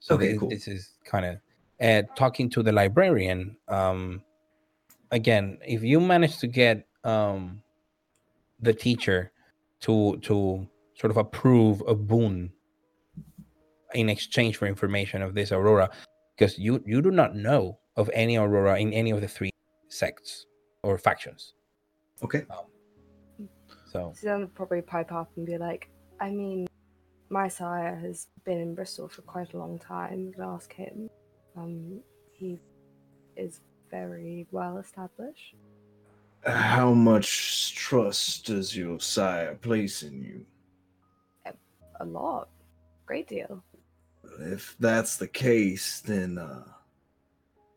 [0.00, 0.50] So Okay, cool.
[0.50, 1.36] this is kind of
[1.82, 3.56] uh, talking to the librarian.
[3.68, 4.22] Um,
[5.10, 7.62] again, if you manage to get um,
[8.60, 9.32] the teacher
[9.80, 12.52] to to sort of approve a boon
[13.94, 15.90] in exchange for information of this aurora,
[16.36, 19.50] because you you do not know of any aurora in any of the three
[19.88, 20.46] sects
[20.82, 21.54] or factions.
[22.22, 22.44] okay.
[23.90, 26.66] So So then would probably pipe up and be like, I mean,
[27.28, 30.20] my sire has been in Bristol for quite a long time.
[30.26, 31.10] You can ask him.
[31.56, 32.00] Um,
[32.32, 32.58] he
[33.36, 35.54] is very well established.
[36.44, 40.46] How much trust does your sire place in you?
[42.00, 42.48] A lot.
[43.06, 43.62] Great deal.
[44.40, 46.64] If that's the case, then uh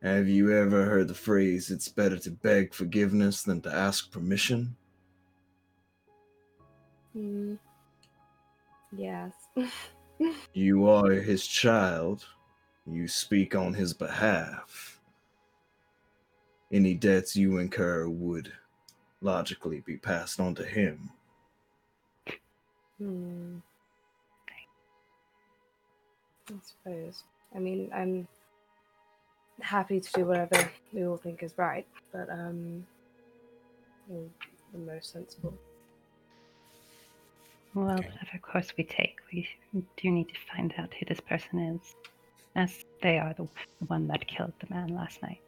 [0.02, 4.76] have you ever heard the phrase it's better to beg forgiveness than to ask permission?
[7.14, 7.56] Hmm.
[8.96, 9.34] Yes.
[10.54, 12.26] You are his child.
[12.88, 15.00] You speak on his behalf.
[16.72, 18.52] Any debts you incur would
[19.22, 21.10] logically be passed on to him.
[22.98, 23.58] hmm.
[26.50, 27.24] I suppose.
[27.56, 28.28] I mean, I'm
[29.62, 32.86] happy to do whatever we all think is right, but um,
[34.12, 34.24] or
[34.74, 35.58] the most sensible.
[37.74, 38.08] Well, Okay.
[38.08, 41.96] whatever course we take, we do need to find out who this person is,
[42.56, 43.48] as they are the
[43.88, 45.42] one that killed the man last night.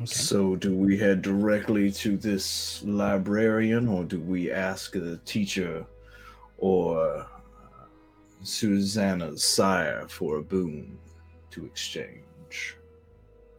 [0.00, 0.06] okay.
[0.06, 5.86] So, do we head directly to this librarian, or do we ask the teacher
[6.58, 7.24] or uh,
[8.42, 10.98] Susanna's sire for a boon
[11.50, 12.76] to exchange?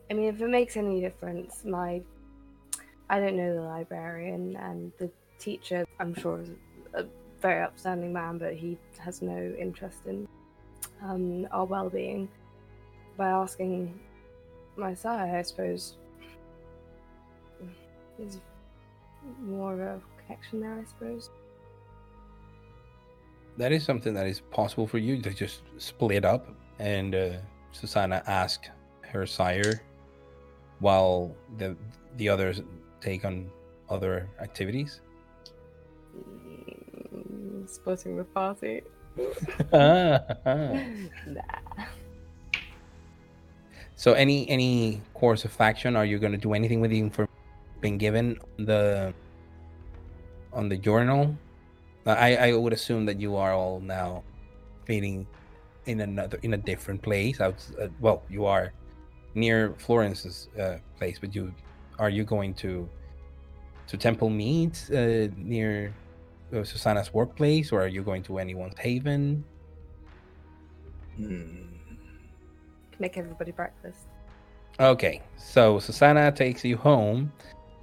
[0.10, 2.02] I mean, if it makes any difference, my
[3.10, 5.86] I don't know the librarian and the teacher.
[6.00, 6.50] I'm sure is
[6.94, 7.06] a
[7.42, 10.28] very upstanding man, but he has no interest in
[11.02, 12.30] um, our well-being.
[13.18, 14.00] By asking
[14.76, 15.98] my sire, I suppose
[18.18, 18.40] there's
[19.42, 20.80] more of a connection there.
[20.80, 21.30] I suppose.
[23.58, 26.48] that is something that is possible for you to just split up
[26.80, 27.30] and uh,
[27.72, 28.68] Susanna ask
[29.02, 29.84] her sire
[30.80, 31.76] while the
[32.18, 32.62] the others
[33.02, 33.50] take on
[33.90, 35.02] other activities.
[37.68, 38.82] Splitting the party.
[44.04, 47.40] So any any course of faction are you going to do anything with the information
[47.80, 49.14] been given on the
[50.52, 51.34] on the journal?
[52.06, 54.24] I I would assume that you are all now
[54.84, 55.26] feeling
[55.86, 57.40] in another in a different place.
[57.40, 57.54] Uh,
[58.02, 58.74] well, you are
[59.36, 61.56] near Florian's uh, place, but you
[61.98, 62.90] are you going to
[63.88, 65.96] to Temple Meads uh, near
[66.52, 69.46] uh, Susanna's workplace, or are you going to anyone's haven?
[71.16, 71.73] Hmm.
[73.04, 74.00] Make everybody breakfast.
[74.80, 77.34] Okay, so Susanna takes you home,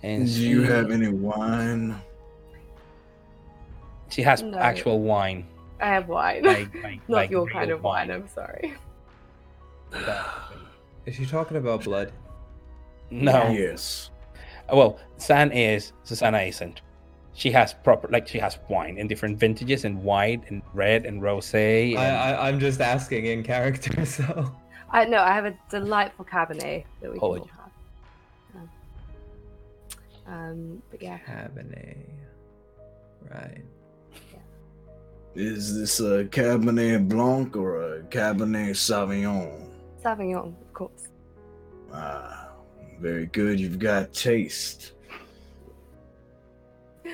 [0.02, 1.94] and Do you have any wine?
[4.08, 4.56] She has No.
[4.56, 5.46] actual wine,
[5.78, 6.42] I have wine.
[6.42, 8.72] like, like Not like your kind of wine, I'm sorry.
[11.04, 12.12] Is she talking about blood?
[13.10, 14.08] No, Yes.
[14.72, 16.80] well, San is Susanna isn't.
[17.34, 21.20] She has proper like she has wine in different vintages and white and red and
[21.20, 21.94] rosé.
[21.94, 24.50] I, I, I'm just asking in character, so
[24.92, 27.50] I know I have a delightful cabernet that we can all Apology.
[28.54, 28.62] have.
[30.26, 31.96] Um, um, but yeah, Cabernet.
[33.30, 33.62] Right.
[35.36, 39.68] Is this a Cabernet Blanc or a Cabernet Sauvignon?
[40.02, 41.08] Sauvignon, of course.
[41.92, 42.48] Ah,
[42.98, 43.60] very good.
[43.60, 44.92] You've got taste.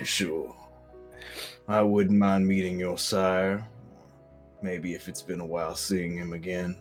[0.03, 0.55] Sure.
[1.69, 3.67] I wouldn't mind meeting your sire.
[4.63, 6.77] Maybe if it's been a while seeing him again.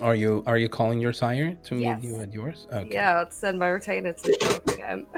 [0.00, 2.66] Are you are you calling your sire to meet you at yours?
[2.72, 2.88] Okay.
[2.92, 5.06] Yeah, I'll send my retainer to talk again.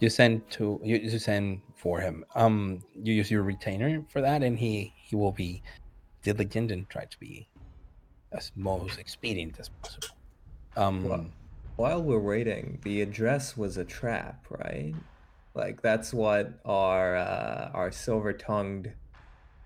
[0.00, 2.24] You send to you, you send for him.
[2.34, 5.62] Um, you use your retainer for that, and he he will be
[6.22, 7.48] diligent and try to be
[8.32, 10.08] as most expedient as possible.
[10.76, 11.26] Um, Well,
[11.76, 14.94] While we're waiting, the address was a trap, right?
[15.54, 18.92] Like that's what our uh, our silver-tongued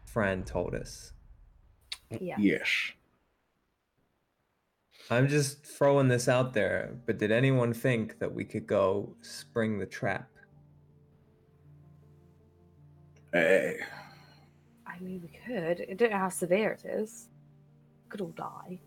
[0.05, 1.13] friend told us.
[2.21, 2.37] Yeah.
[2.39, 2.69] Yes.
[5.13, 9.79] I'm just throwing this out there, but did anyone think that we could go spring
[9.79, 10.29] the trap?
[13.33, 13.77] Hey,
[14.87, 15.87] I mean, we could.
[15.91, 17.29] I don't know how severe it is.
[18.09, 18.81] Could all die.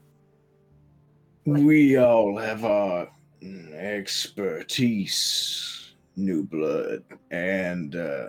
[1.46, 3.08] we all have our
[3.74, 5.16] expertise
[6.16, 8.28] new blood, and uh,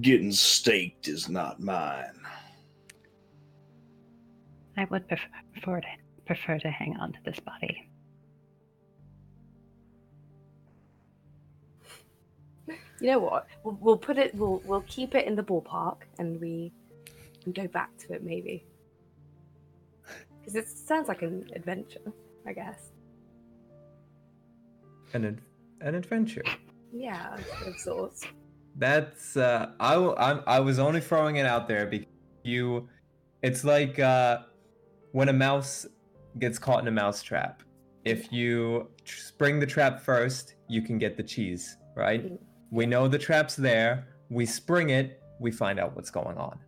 [0.00, 2.18] getting staked is not mine.
[4.76, 5.86] I would prefer, prefer to,
[6.26, 7.88] prefer to hang on to this body.
[13.00, 13.46] You know what?
[13.64, 14.34] We'll, we'll put it.
[14.34, 16.72] We'll we'll keep it in the ballpark, and we
[17.42, 18.64] can go back to it maybe.
[20.38, 22.12] Because it sounds like an adventure,
[22.46, 22.90] I guess.
[25.14, 25.40] An ad-
[25.80, 26.44] an adventure.
[26.92, 27.36] Yeah,
[27.66, 28.24] of sorts.
[28.76, 32.06] That's uh, I w- I'm, I was only throwing it out there because
[32.44, 32.88] you.
[33.42, 34.38] It's like uh,
[35.10, 35.86] when a mouse
[36.38, 37.62] gets caught in a mouse trap.
[38.04, 42.24] If you tr- spring the trap first, you can get the cheese, right?
[42.24, 42.38] Mm.
[42.70, 44.06] We know the trap's there.
[44.30, 45.20] We spring it.
[45.38, 46.58] We find out what's going on.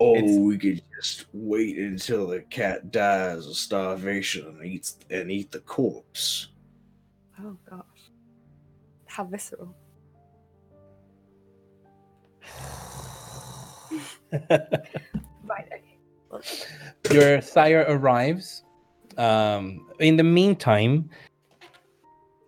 [0.00, 5.30] Oh, It's- we could just wait until the cat dies of starvation and eats and
[5.30, 6.48] eat the corpse.
[7.40, 8.10] Oh gosh,
[9.06, 9.74] how visceral.
[15.46, 15.66] Right.
[15.66, 15.83] Okay.
[17.10, 18.64] Your sire arrives.
[19.16, 21.10] Um, in the meantime,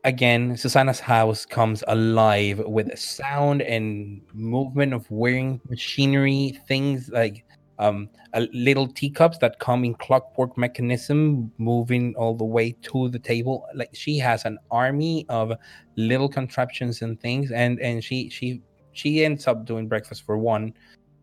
[0.04, 7.44] again, Susanna's house comes alive with sound and movement of wearing machinery, things like
[7.78, 8.08] um,
[8.52, 13.66] little teacups that come in clockwork mechanism, moving all the way to the table.
[13.74, 15.52] Like she has an army of
[15.96, 20.72] little contraptions and things, and and she she she ends up doing breakfast for one,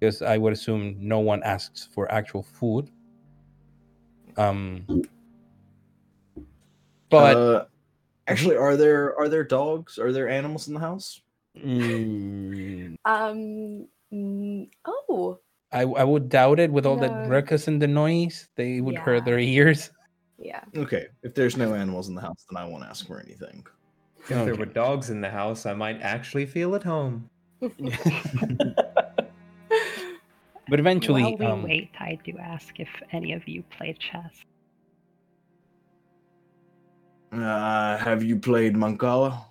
[0.03, 2.91] because I would assume no one asks for actual food.
[4.35, 4.85] Um,
[7.09, 7.65] but uh,
[8.27, 9.97] actually, are there are there dogs?
[9.97, 11.21] Are there animals in the house?
[11.57, 13.87] mm, Um.
[14.11, 15.39] mm, oh.
[15.71, 17.07] I I would doubt it with all No.
[17.07, 18.49] that ruckus and the noise.
[18.57, 19.89] They would hurt their ears.
[20.37, 20.65] Yeah.
[20.75, 23.65] Okay, if there's no animals in the house, then I won't ask for anything.
[24.27, 27.29] If there were dogs in the house, I might actually feel at home.
[30.69, 34.45] But eventually, While we um, wait, I do ask if any of you play chess.
[37.31, 39.45] Uh, have you played Mancala?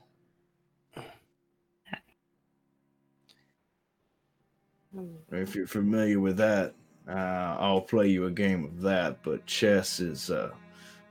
[4.96, 5.16] Mm.
[5.32, 6.74] If you're familiar with that,
[7.08, 9.22] uh, I'll play you a game of that.
[9.22, 10.50] But chess is uh,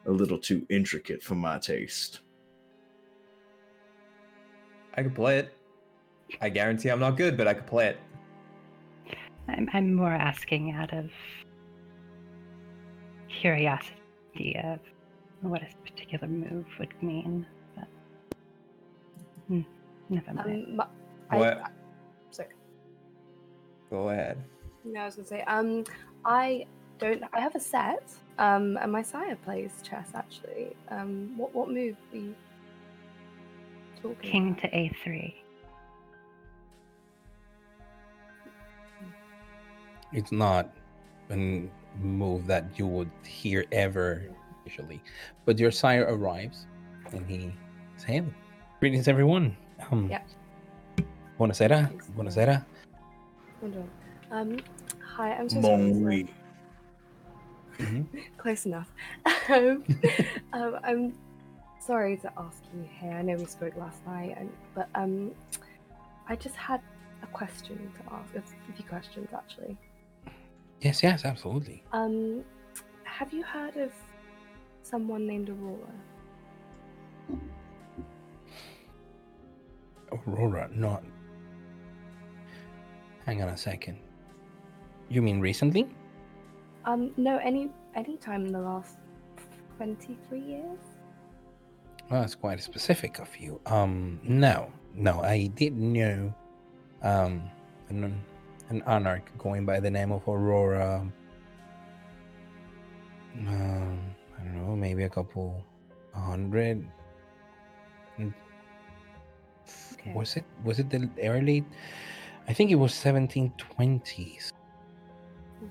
[0.05, 2.21] a little too intricate for my taste.
[4.95, 5.53] I could play it.
[6.41, 7.99] I guarantee I'm not good, but I could play it.
[9.47, 11.09] I'm, I'm more asking out of
[13.29, 14.79] curiosity of
[15.41, 17.45] what a particular move would mean.
[17.75, 17.87] But
[19.47, 19.61] hmm,
[20.09, 20.65] never mind.
[20.69, 20.75] Um.
[20.77, 20.87] my-
[21.29, 21.57] I, What?
[21.59, 21.69] I-
[22.29, 22.49] sorry.
[23.89, 24.37] Go ahead.
[24.83, 25.41] No, I was gonna say.
[25.43, 25.85] Um.
[26.25, 26.65] I
[26.99, 27.23] don't.
[27.33, 28.11] I have a set.
[28.37, 28.77] Um.
[28.81, 30.75] And my sire plays chess actually.
[30.89, 31.33] Um.
[31.37, 32.35] What What move were you
[34.01, 34.15] talking?
[34.31, 34.61] King about?
[34.61, 35.33] to a3.
[40.13, 40.69] It's not
[41.29, 41.63] a
[42.01, 44.23] move that you would hear ever
[44.65, 45.01] usually.
[45.45, 46.65] But your sire arrives,
[47.13, 47.51] and he
[47.97, 48.23] says, "Hey,
[48.79, 49.55] greetings, everyone.
[49.91, 50.27] Um, Yep.
[51.39, 51.87] Buonasera.
[51.89, 52.07] Thanks.
[52.15, 52.65] Buonasera.
[54.31, 54.59] Um.
[55.15, 55.33] Hi.
[55.33, 55.93] I'm so Bon sorry.
[55.93, 55.99] sir.
[55.99, 56.27] nuit.
[57.79, 58.05] Mhm.
[58.37, 58.91] Close enough.
[59.49, 59.83] um,
[60.53, 61.13] um, I'm
[61.79, 63.11] sorry to ask you here.
[63.13, 65.31] I know we spoke last night, and but um,
[66.27, 66.81] I just had
[67.23, 68.35] a question to ask.
[68.35, 69.77] A few questions actually.
[70.81, 71.83] Yes, yes, absolutely.
[71.91, 72.43] Um,
[73.03, 73.91] have you heard of
[74.81, 75.93] someone named Aurora?
[80.11, 81.03] Aurora, not.
[83.25, 83.99] Hang on a second.
[85.07, 85.87] You mean recently?
[86.85, 88.97] Um, no, any any time in the last
[89.77, 90.79] twenty three years.
[92.09, 93.61] Well, that's quite specific of you.
[93.67, 96.33] Um, no, no, I did know,
[97.03, 97.49] um,
[97.89, 98.21] an,
[98.71, 101.05] an anarch going by the name of Aurora.
[103.37, 103.99] Um,
[104.37, 105.63] I don't know, maybe a couple
[106.13, 106.87] hundred.
[108.19, 108.33] Mm.
[109.93, 110.13] Okay.
[110.13, 110.45] Was it?
[110.63, 111.65] Was it the early?
[112.47, 114.51] I think it was 1720s.
[115.61, 115.67] Do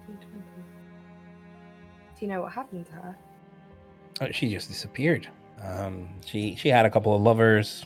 [2.21, 3.19] you know what happened to her?
[4.21, 5.29] Uh, she just disappeared.
[5.63, 7.85] Um, she she had a couple of lovers,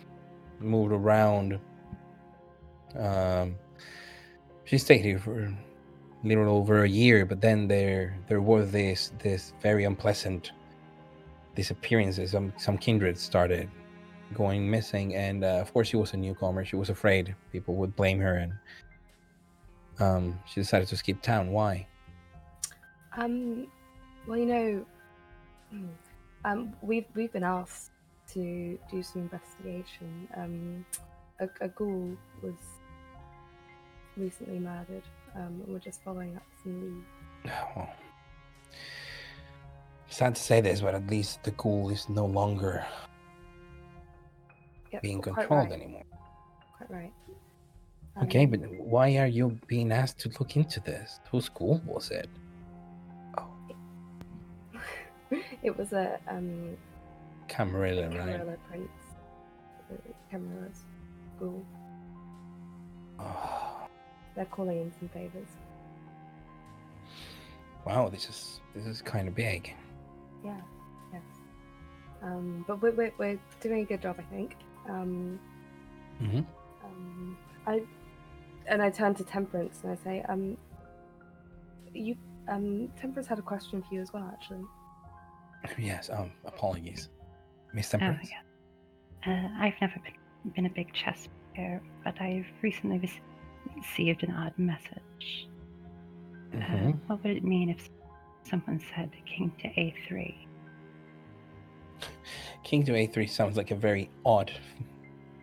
[0.60, 1.58] moved around.
[2.96, 3.56] Um,
[4.64, 5.54] she stayed here for a
[6.26, 10.52] little over a year, but then there there was this this very unpleasant
[11.54, 12.30] disappearances.
[12.32, 13.68] Some some kindred started
[14.32, 16.64] going missing, and uh, of course she was a newcomer.
[16.64, 18.52] She was afraid people would blame her, and
[20.00, 21.50] um, she decided to skip town.
[21.52, 21.86] Why?
[23.16, 23.68] Um,
[24.26, 24.86] well, you know,
[25.70, 25.88] hmm,
[26.44, 27.90] um, we've we've been asked
[28.32, 30.28] to do some investigation.
[30.36, 30.86] Um,
[31.40, 32.54] a, a ghoul was
[34.16, 35.02] recently murdered,
[35.34, 37.06] um, and we're just following up some leads.
[37.76, 37.88] Well,
[40.08, 42.84] sad to say this, but at least the ghoul is no longer
[44.92, 46.04] Yep, being controlled right, anymore.
[46.78, 47.12] Quite right.
[48.22, 51.18] Okay, Um, but why are you being asked to look into this?
[51.32, 52.28] Whose ghoul was it?
[53.36, 53.48] Oh.
[55.62, 56.76] it was a um,
[57.48, 58.16] Camarilla, right?
[58.16, 58.88] Camarilla prince.
[59.90, 59.96] uh,
[60.30, 60.84] Camarilla's
[61.40, 61.64] ghoul.
[63.18, 63.73] Oh,
[64.36, 65.48] They're calling in some favors.
[67.86, 69.72] wow, this is this is kind of big.
[70.44, 70.60] Yeah,
[71.12, 71.22] yes.
[72.22, 74.56] Um, but we're, we're, we're doing a good job, I think.
[74.88, 75.38] Um,
[76.18, 76.40] hmm
[76.84, 77.82] um, I
[78.66, 80.56] and I turn to Temperance and I say, um,
[81.92, 82.16] you,
[82.48, 84.64] um, Temperance had a question for you as well, actually.
[85.78, 86.10] Yes.
[86.12, 86.30] Um.
[86.44, 87.08] Apologies,
[87.72, 88.30] Miss Oh, Temperance.
[89.26, 89.32] yeah.
[89.32, 93.22] Uh, I've never been, been a big chess player, but I've recently rec-
[93.76, 95.48] received an odd message.
[96.52, 96.98] Uh, Mhm.
[97.06, 97.90] what would it mean if
[98.44, 100.46] someone said king to a3?
[102.62, 104.50] King to a3 sounds like a very odd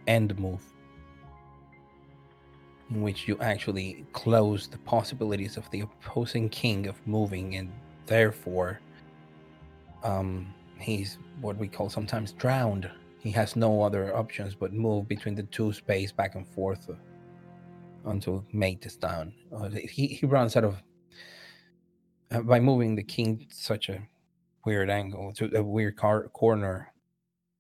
[0.08, 0.62] end move,
[2.90, 7.72] in which you actually close the possibilities of the opposing king of moving, and
[8.06, 8.80] therefore,
[10.04, 12.90] um, he's what we call sometimes drowned.
[13.20, 16.94] He has no other options but move between the two space back and forth uh,
[18.06, 19.34] until mate is down.
[19.90, 20.82] He he runs out of
[22.32, 24.02] uh, by moving the king such a
[24.66, 26.94] weird angle to a weird car- corner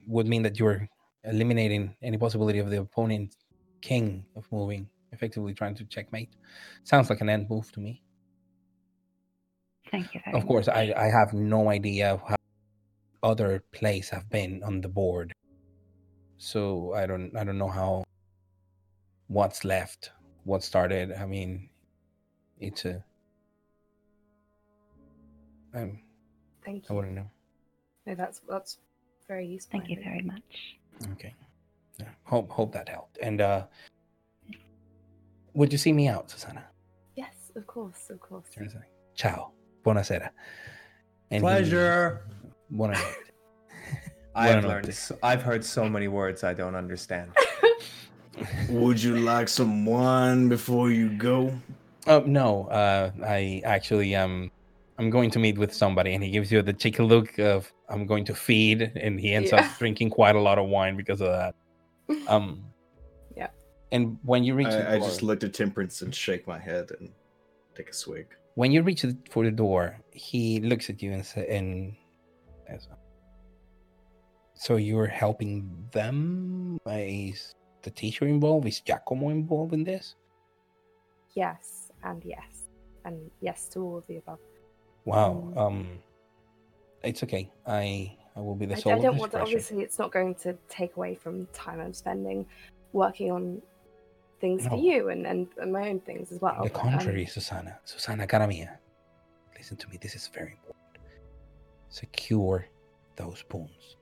[0.07, 0.87] would mean that you're
[1.23, 3.35] eliminating any possibility of the opponent
[3.81, 6.29] king of moving effectively trying to checkmate
[6.83, 8.01] sounds like an end move to me
[9.89, 10.75] Thank you very of course much.
[10.75, 12.35] i i have no idea how
[13.23, 15.33] other plays have been on the board
[16.37, 18.03] so i don't i don't know how
[19.27, 20.11] what's left
[20.43, 21.69] what started i mean
[22.59, 23.03] it's a
[25.73, 25.99] um,
[26.65, 26.87] Thank you.
[26.89, 26.95] i you.
[26.95, 27.29] wouldn't know
[28.05, 28.77] No, that's that's
[29.27, 29.79] very useful.
[29.79, 30.77] Thank you very much.
[31.13, 31.33] Okay.
[31.99, 32.07] Yeah.
[32.25, 33.17] Hope hope that helped.
[33.21, 33.65] And uh
[35.53, 36.65] would you see me out, Susanna?
[37.15, 38.47] Yes, of course, of course.
[38.53, 38.81] Turns out,
[39.15, 39.51] Ciao.
[39.85, 40.29] Buonasera.
[41.29, 42.25] And he- Pleasure.
[42.73, 43.31] Buonanotte.
[44.35, 44.93] I've learned.
[44.93, 47.31] So, I've heard so many words I don't understand.
[48.69, 51.53] Would you like some wine before you go?
[52.07, 54.49] Oh no, uh I actually um
[54.97, 58.05] I'm going to meet with somebody and he gives you the cheeky look of I'm
[58.05, 59.59] going to feed and he ends Yeah.
[59.59, 61.55] up drinking quite a lot of wine because of that.
[62.27, 62.63] Um
[63.35, 63.49] Yeah.
[63.91, 66.91] And when you reach the I, I just looked at Temperance and shake my head
[66.99, 67.11] and
[67.75, 68.27] take a swig.
[68.55, 71.95] when you reach the, for the door, he looks at you and says, "And
[74.55, 76.77] so you're helping them?
[76.85, 77.53] Is
[77.83, 78.67] the teacher involved?
[78.67, 80.15] Is Giacomo involved in this?
[81.33, 82.69] Yes, and yes,
[83.05, 84.39] and yes to all of the above.
[85.05, 85.51] Wow.
[85.55, 85.57] Mm.
[85.57, 85.87] Um,
[87.03, 87.49] it's okay.
[87.65, 89.41] I I will be the I, soul I don't want to.
[89.41, 92.45] Obviously, it's not going to take away from time I'm spending
[92.93, 93.61] working on
[94.39, 96.55] things for you and, and and my own things as well.
[96.55, 98.79] On the um, contrary, Susana, Susana cara mia,
[99.57, 99.97] listen to me.
[100.01, 100.77] This is very important.
[101.89, 102.67] Secure
[103.15, 103.97] those spoons,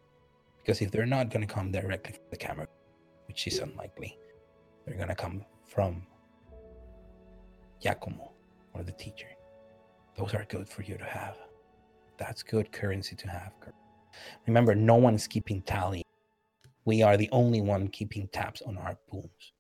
[0.59, 2.67] because if they're not going to come directly from the camera,
[3.30, 4.17] which is unlikely,
[4.85, 6.06] they're going to come from
[7.82, 8.33] Giacomo
[8.74, 9.30] or the teacher.
[10.17, 11.38] Those are good for you to have.
[12.17, 13.53] That's good currency to have.
[14.48, 16.03] Remember, no one is keeping tally.
[16.83, 19.53] We are the only one keeping tabs on our spoons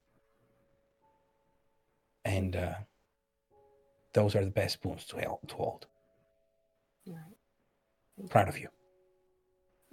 [2.25, 2.73] and uh,
[4.13, 5.39] those are the best spoons to hold.
[5.47, 5.87] To hold.
[7.07, 8.29] Right.
[8.29, 8.67] Proud of you.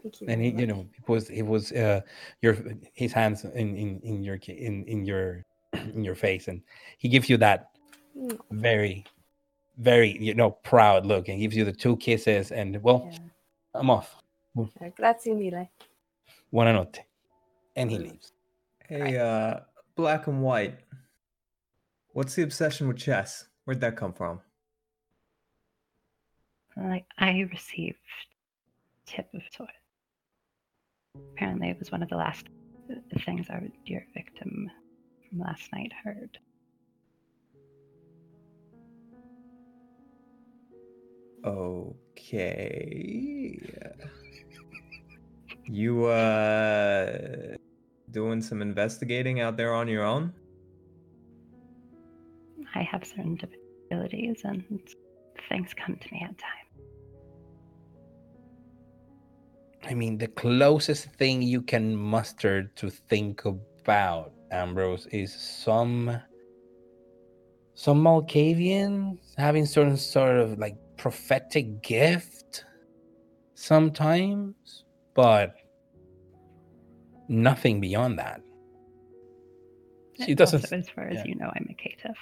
[0.02, 0.28] Thank you.
[0.28, 2.00] And he, very you know, it was it was uh,
[2.42, 2.56] your
[2.94, 6.62] his hands in in in your in in your in your face, and
[6.98, 7.70] he gives you that
[8.16, 9.04] Mm, very
[9.76, 13.18] very you know proud look, and gives you the two kisses, and well, yeah.
[13.74, 14.16] I'm off.
[14.96, 15.68] Grazie mille.
[16.52, 17.00] Buonanotte,
[17.76, 18.02] and he Mm.
[18.04, 18.32] leaves.
[18.88, 19.60] Hey, uh,
[19.96, 20.78] black and white.
[22.14, 23.48] What's the obsession with chess?
[23.64, 24.40] Where'd that come from?
[26.76, 27.98] Like I received
[29.04, 29.70] tip of sort.
[31.32, 32.46] Apparently, it was one of the last
[33.24, 34.70] things our dear victim
[35.28, 36.38] from last night heard.
[41.44, 43.58] Okay.
[45.68, 47.56] You uh
[48.10, 50.32] doing some investigating out there on your own?
[52.74, 53.38] I have certain
[53.90, 54.64] abilities, and
[55.48, 56.65] things come to me at times.
[59.88, 66.20] I mean, the closest thing you can muster to think about Ambrose is some
[67.74, 72.64] some Malkavian having certain sort of like prophetic gift
[73.54, 74.84] sometimes,
[75.14, 75.54] but
[77.28, 78.40] nothing beyond that.
[80.16, 80.72] She And doesn't.
[80.72, 81.24] As far as yeah.
[81.26, 82.16] you know, I'm a caitiff.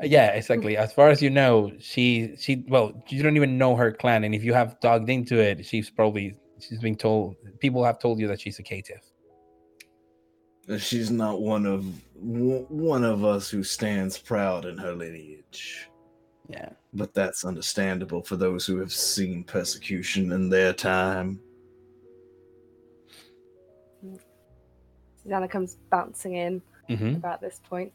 [0.00, 0.76] Uh, yeah, exactly.
[0.76, 4.34] As far as you know, she she well, you don't even know her clan, and
[4.36, 7.36] if you have dug into it, she's probably she's been told.
[7.60, 9.00] People have told you that she's a caitiff.
[10.78, 15.88] She's not one of one of us who stands proud in her lineage.
[16.48, 16.70] Yeah.
[16.92, 21.40] But that's understandable for those who have seen persecution in their time.
[25.22, 27.92] Susanna comes bouncing in hmm about this point.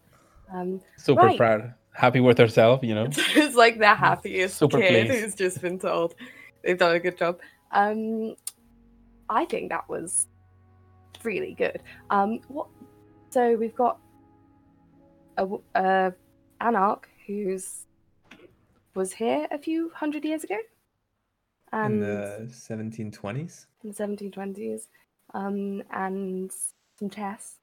[0.53, 1.37] Um, Super Right.
[1.37, 2.83] proud, happy with herself.
[2.83, 3.05] You know.
[3.11, 5.23] it's like the happiest Super kid pleased.
[5.23, 6.15] who's just been told
[6.63, 7.39] they've done a good job.
[7.71, 8.35] Um,
[9.29, 10.27] I think that was
[11.23, 11.81] really good.
[12.09, 12.67] Um, what?
[13.29, 13.99] So we've got
[15.37, 16.13] a, a
[16.61, 17.85] anarch who's
[18.95, 20.57] was here a few hundred years ago,
[21.73, 23.65] In the 1720s.
[23.83, 24.87] in the 1720s,
[25.33, 26.51] um, and
[26.99, 27.55] some chess,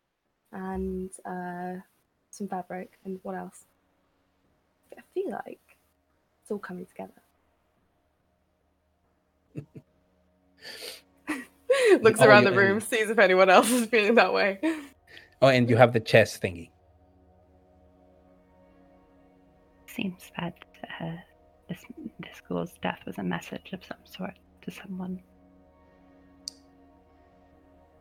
[0.53, 1.75] and uh,
[2.31, 3.65] some fabric, and what else?
[4.99, 5.61] I feel like
[6.43, 7.13] it's all coming together.
[12.03, 14.59] Looks Oh, around yeah, the room, sees if anyone else is feeling that way.
[15.43, 16.71] Oh, and you have the chess thingy.
[19.87, 20.55] Seems that
[21.01, 21.17] uh,
[21.69, 21.83] this
[22.21, 25.21] this girl's death was a message of some sort to someone.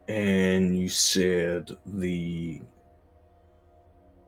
[0.07, 2.61] And you said the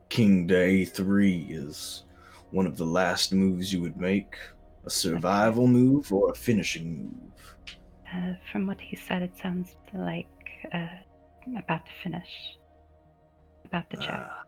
[0.08, 2.04] King Day 3 is
[2.50, 4.36] one of the last moves you would make?
[4.84, 7.31] A survival move or a finishing move?
[8.14, 10.28] Uh, from what he said, it sounds like
[10.72, 10.86] uh,
[11.58, 12.28] about to finish.
[13.64, 14.10] About to check.
[14.28, 14.42] Ah.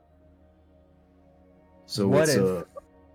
[1.87, 2.67] So What it's if- a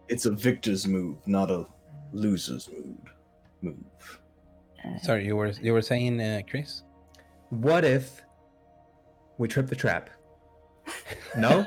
[0.07, 1.65] it's a victor's move, not a
[2.13, 2.97] loser's mood
[3.61, 4.19] move.
[4.83, 6.83] Uh, Sorry, you were you were saying, uh, Chris?
[7.49, 8.21] What if
[9.37, 10.09] we trip the trap?
[11.37, 11.63] No?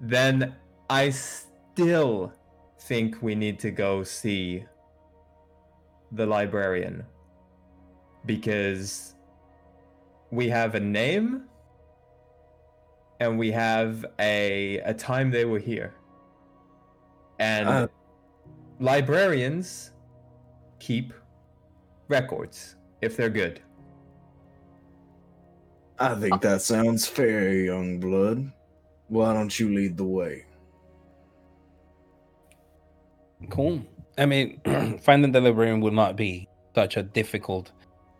[0.00, 0.54] then
[0.88, 2.32] I still
[2.80, 4.64] think we need to go see
[6.12, 7.04] the librarian
[8.26, 9.14] because
[10.30, 11.44] we have a name
[13.20, 15.94] and we have a a time they were here.
[17.38, 17.88] And Uh.
[18.80, 19.92] librarians
[20.78, 21.12] keep
[22.08, 23.60] records if they're good.
[25.98, 28.50] I think that sounds fair, young blood.
[29.08, 30.44] Why don't you lead the way?
[33.50, 33.82] Cool.
[34.18, 34.60] I mean,
[35.02, 37.72] finding the librarian will not be such a difficult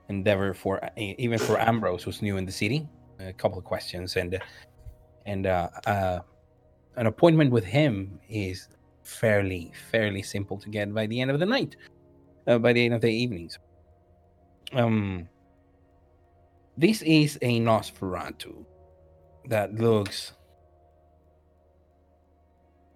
[0.08, 2.88] endeavor for even for Ambrose, who's new in the city.
[3.20, 4.38] A couple of questions and
[5.26, 6.20] and uh, uh,
[6.96, 8.68] an appointment with him is
[9.02, 11.76] fairly fairly simple to get by the end of the night,
[12.46, 13.58] uh, by the end of the evenings.
[14.72, 15.28] Um,
[16.76, 18.64] this is a Nosferatu
[19.48, 20.32] that looks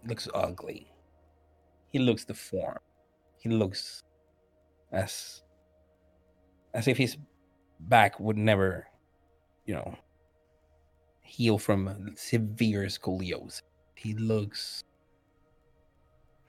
[0.06, 0.88] looks ugly
[1.90, 2.78] he looks deformed.
[3.38, 4.02] He looks
[4.92, 5.42] as
[6.78, 7.16] as if his
[7.80, 8.86] back would never,
[9.66, 9.96] you know,
[11.20, 13.62] heal from severe scoliosis.
[13.96, 14.84] He looks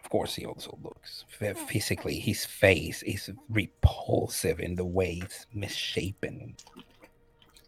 [0.04, 5.46] of course he also looks phy- physically his face is repulsive in the way it's
[5.54, 6.56] misshapen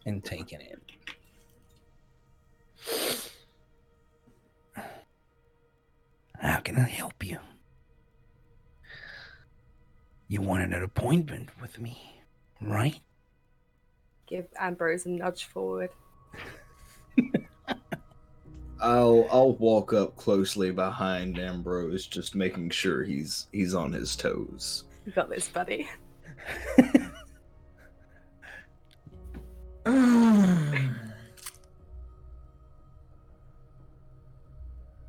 [0.05, 0.79] and taken in.
[6.39, 7.39] How can I help you?
[10.27, 12.10] You wanted an appointment with me,
[12.61, 12.99] right?
[14.27, 15.89] Give Ambrose a nudge forward.
[18.81, 24.85] I'll I'll walk up closely behind Ambrose, just making sure he's he's on his toes.
[25.05, 25.87] You got this, buddy.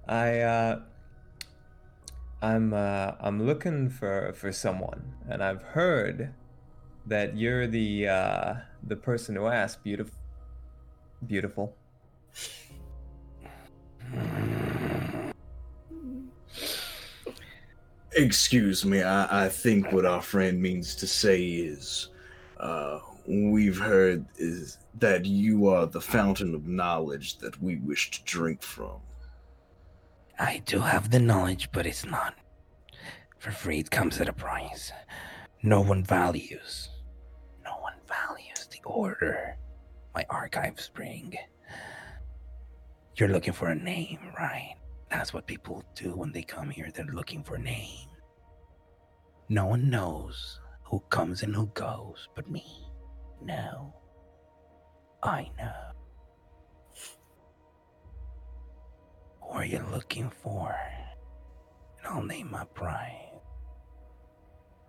[0.07, 0.81] I uh
[2.43, 6.35] I'm uh I'm looking for for someone and I've heard
[7.07, 10.19] that you're the uh the person who asked beautiful
[11.27, 11.77] beautiful.
[18.15, 22.09] Excuse me, I, I think what our friend means to say is
[22.59, 28.23] uh we've heard is that you are the fountain of knowledge that we wish to
[28.25, 28.97] drink from.
[30.39, 32.35] I do have the knowledge, but it's not
[33.39, 33.79] for free.
[33.79, 34.93] It comes at a price.
[35.63, 36.89] No one values.
[38.85, 39.57] No one values order,
[40.15, 41.37] my archives bring.
[43.17, 44.77] You're looking for a name, right?
[45.11, 46.91] That's what people do when they come here.
[46.95, 48.09] They're looking for a name.
[49.49, 52.89] No one knows who comes and who goes but me.
[53.43, 53.95] No.
[55.23, 55.93] I know.
[59.43, 60.75] Who are you looking for?
[61.99, 63.41] And I'll name my bride.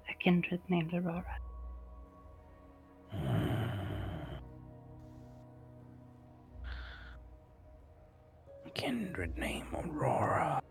[0.09, 1.37] A kindred named Aurora.
[3.11, 3.82] Hmm.
[8.73, 10.61] Kindred name Aurora.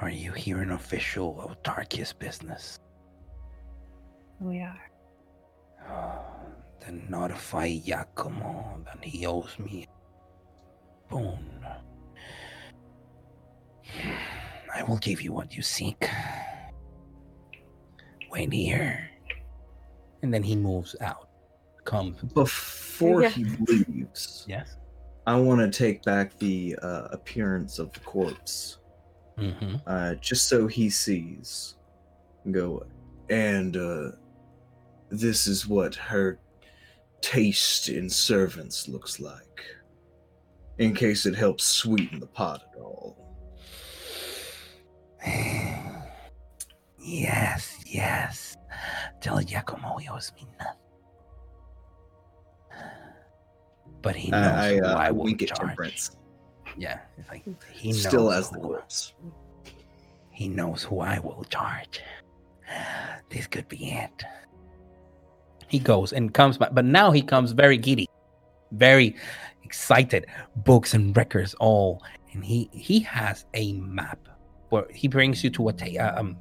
[0.00, 2.78] Are you here an official Autarkis business?
[4.40, 4.90] We are.
[5.88, 6.22] Ah,
[6.80, 11.66] then notify Giacomo that he owes me a boon.
[14.72, 16.08] I will give you what you seek.
[18.30, 19.10] Wait here.
[20.22, 21.27] And then he moves out.
[21.88, 22.16] Come.
[22.34, 23.30] Before Yeah.
[23.30, 24.76] he leaves, Yes.
[25.26, 28.78] I want to take back the uh, appearance of the corpse,
[29.38, 29.76] Mm-hmm.
[29.86, 31.76] uh, just so he sees.
[32.50, 32.84] Go,
[33.30, 34.10] and uh,
[35.10, 36.38] this is what her
[37.20, 39.62] taste in servants looks like.
[40.78, 43.16] In case it helps sweeten the pot at all.
[46.98, 48.56] yes, yes.
[49.20, 50.74] Tell Giacomo he owes me nothing.
[54.02, 55.58] But he knows I, who uh, I will at charge.
[55.58, 56.16] Temperance.
[56.76, 59.14] Yeah, like he knows Still as the corpse.
[60.30, 62.00] He knows who I will charge.
[63.30, 64.24] This could be it.
[65.68, 68.08] He goes and comes back, but now he comes very giddy,
[68.72, 69.16] very
[69.64, 70.24] excited.
[70.56, 72.02] Books and records, all,
[72.32, 74.18] and he he has a map.
[74.70, 76.38] Where he brings you to a ta- uh, um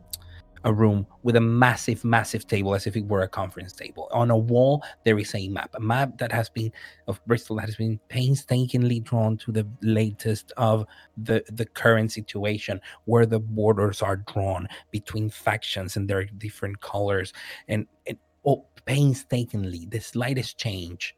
[0.68, 4.10] a room with a massive, massive table, as if it were a conference table.
[4.12, 6.74] On a wall, there is a map, a map that has been
[7.08, 12.82] of Bristol that has been painstakingly drawn to the latest of the the current situation
[13.06, 17.32] where the borders are drawn between factions and their different colors
[17.70, 21.16] and, and oh, painstakingly the slightest change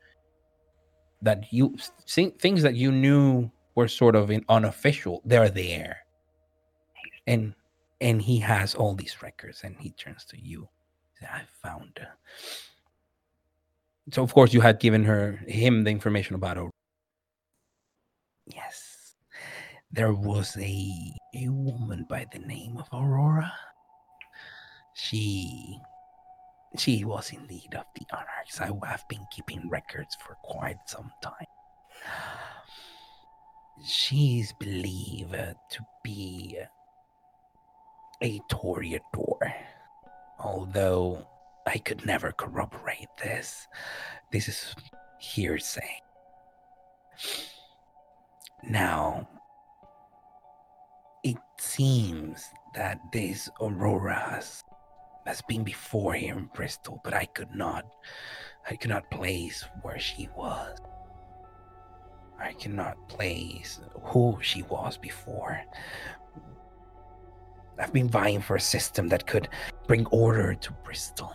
[1.23, 1.75] that you
[2.07, 5.97] things that you knew were sort of in unofficial they're there
[7.27, 7.53] and
[8.01, 10.67] and he has all these records and he turns to you
[11.21, 12.05] i found uh,
[14.11, 16.69] so of course you had given her him the information about her
[18.45, 18.99] yes
[19.91, 23.51] there was a a woman by the name of Aurora.
[24.93, 25.79] She
[26.77, 28.61] she was in indeed of the Anarchs.
[28.61, 31.47] I have been keeping records for quite some time.
[33.83, 36.59] She's believed uh, to be
[38.21, 39.53] a Toreador,
[40.39, 41.25] although
[41.65, 43.67] I could never corroborate this.
[44.31, 44.75] This is
[45.19, 46.01] hearsay.
[48.63, 49.27] Now,
[51.23, 54.63] it seems that this Aurora has,
[55.25, 57.85] has been before here in Bristol, but I could not
[58.69, 60.77] I could not place where she was.
[62.39, 65.59] I cannot place who she was before.
[67.79, 69.49] I've been vying for a system that could
[69.87, 71.33] bring order to Bristol.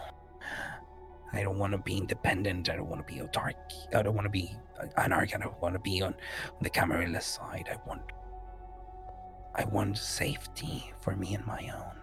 [1.33, 2.69] I don't want to be independent.
[2.69, 3.95] I don't want to be autarkis.
[3.95, 4.55] I don't want to be
[4.97, 5.35] anarch.
[5.35, 7.69] I don't want to be on, on the Camarilla side.
[7.71, 8.03] I want
[9.57, 11.97] I want safety for me and my own.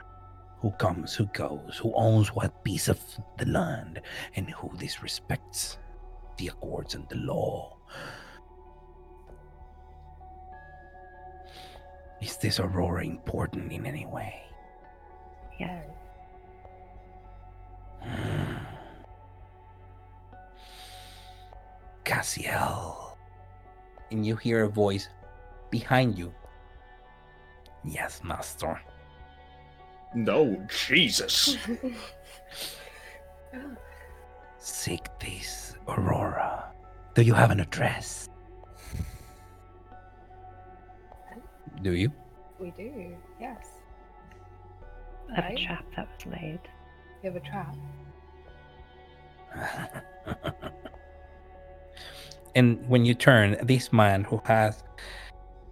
[0.61, 2.99] Who comes, who goes, who owns what piece of
[3.37, 4.01] the land,
[4.35, 5.77] and who disrespects
[6.37, 7.77] the accords and the law.
[12.21, 14.41] Is this Aurora important in any way?
[15.59, 15.85] Yes.
[18.01, 18.55] Hmm.
[22.05, 23.17] Cassiel.
[24.11, 25.09] And you hear a voice
[25.69, 26.33] behind you.
[27.83, 28.79] Yes, master.
[30.13, 31.57] No, Jesus.
[34.59, 36.71] Seek this Aurora.
[37.15, 38.29] Do you have an address?
[41.81, 42.11] Do you?
[42.59, 43.67] we do, yes.
[45.31, 45.59] I have Right.
[45.59, 46.59] a trap that was laid.
[47.23, 47.75] You have a trap.
[52.55, 54.83] and when you turn, this man who has,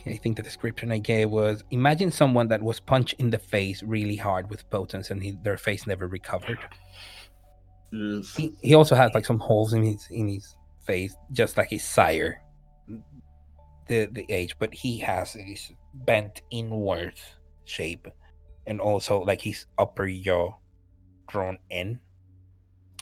[0.06, 3.84] I think the description I gave was imagine someone that was punched in the face
[3.84, 6.60] really hard with potence and he, their face never recovered.
[7.94, 8.26] Ugh.
[8.36, 10.56] He, he also has like some holes in his in his
[10.86, 12.42] face, just like his sire,
[13.90, 17.20] the the age, but he has this bent inward
[17.66, 18.08] shape,
[18.66, 20.54] and also like his upper jaw
[21.28, 22.00] drawn in,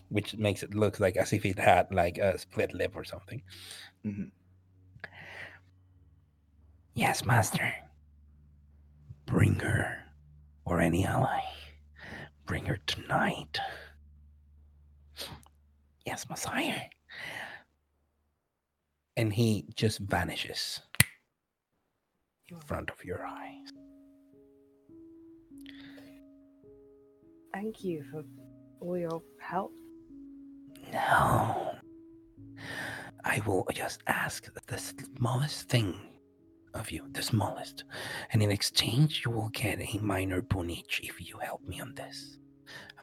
[0.10, 3.44] which makes it look like as if it had like a split lip or something.
[4.04, 4.32] Mhm.
[6.96, 7.72] Yes, master.
[9.28, 10.06] Bring her,
[10.66, 11.42] or any ally.
[12.46, 13.60] Bring her tonight.
[16.06, 16.88] Yes, Messiah.
[19.18, 20.80] And he just vanishes
[22.50, 23.74] in front of your eyes.
[27.54, 28.24] Thank you for
[28.80, 29.74] all your help.
[30.94, 31.74] No.
[33.24, 35.96] I will just ask the smallest thing
[36.74, 37.84] of you, the smallest.
[38.32, 41.96] And in exchange, you will get a minor boon each if you help me on
[41.96, 42.38] this.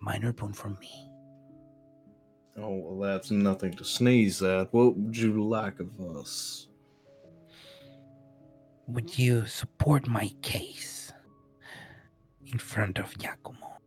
[0.01, 1.11] A minor boon from me.
[2.57, 4.73] Oh, well, that's nothing to sneeze at.
[4.73, 6.69] What would you like of us?
[8.87, 11.13] Would you support my case
[12.47, 13.79] in front of Giacomo,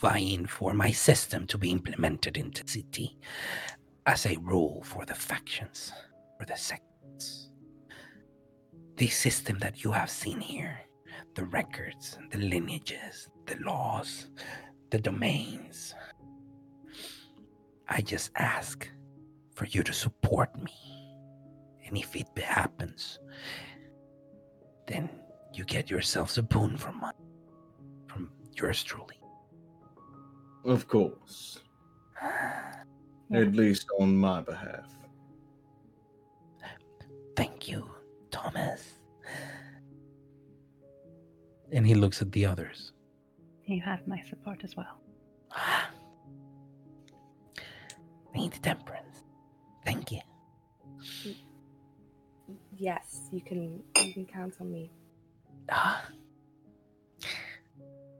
[0.00, 3.18] vying for my system to be implemented into the city
[4.06, 5.92] as a rule for the factions,
[6.38, 7.48] for the sects?
[8.96, 10.80] The system that you have seen here,
[11.34, 14.26] the records, the lineages, the laws,
[14.90, 15.94] the domains.
[17.88, 18.88] I just ask
[19.54, 20.72] for you to support me.
[21.86, 23.18] And if it happens,
[24.86, 25.08] then
[25.54, 27.12] you get yourselves a boon from my,
[28.06, 29.18] from yours truly.
[30.64, 31.60] Of course.
[33.32, 34.86] At least on my behalf.
[37.36, 37.88] Thank you,
[38.30, 38.94] Thomas.
[41.72, 42.92] And he looks at the others.
[43.66, 45.00] You have my support as well.
[48.34, 49.22] I need temperance.
[49.84, 50.20] Thank you.
[52.76, 54.90] Yes, you can you can count on me.
[55.70, 56.04] Ah.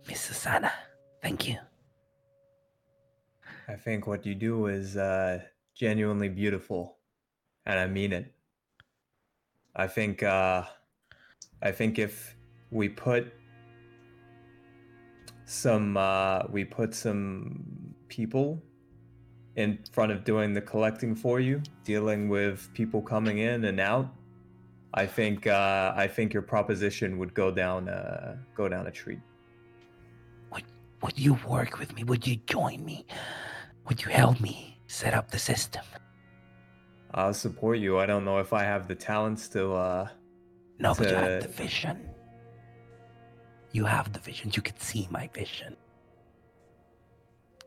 [0.08, 0.72] Miss Susanna,
[1.22, 1.56] thank you.
[3.68, 5.40] I think what you do is uh,
[5.74, 6.96] genuinely beautiful,
[7.66, 8.34] and I mean it.
[9.76, 10.62] I think uh,
[11.62, 12.34] I think if
[12.70, 13.32] we put
[15.44, 18.62] some uh, we put some people
[19.58, 24.06] in front of doing the collecting for you, dealing with people coming in and out,
[24.94, 29.20] I think uh, I think your proposition would go down uh, go down a treat.
[30.52, 30.62] Would
[31.02, 32.04] Would you work with me?
[32.04, 33.04] Would you join me?
[33.86, 35.84] Would you help me set up the system?
[37.12, 37.98] I'll support you.
[37.98, 39.72] I don't know if I have the talents to.
[39.72, 40.08] Uh,
[40.78, 41.96] No, but you have the vision.
[43.72, 44.52] You have the vision.
[44.54, 45.76] You can see my vision.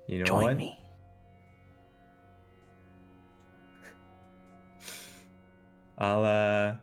[0.08, 0.58] you know join what?
[0.58, 0.81] me.
[6.02, 6.76] I'll uh,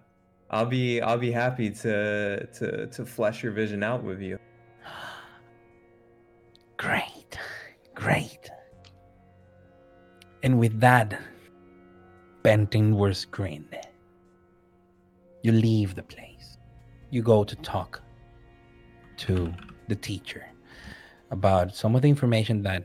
[0.48, 4.38] I'll be I'll be happy to to to flesh your vision out with you.
[6.76, 7.36] Great.
[7.96, 8.48] Great.
[10.44, 11.20] And with that
[12.44, 13.66] bent inwards grin,
[15.42, 16.58] you leave the place.
[17.10, 18.00] You go to talk
[19.16, 19.52] to
[19.88, 20.46] the teacher
[21.32, 22.84] about some of the information that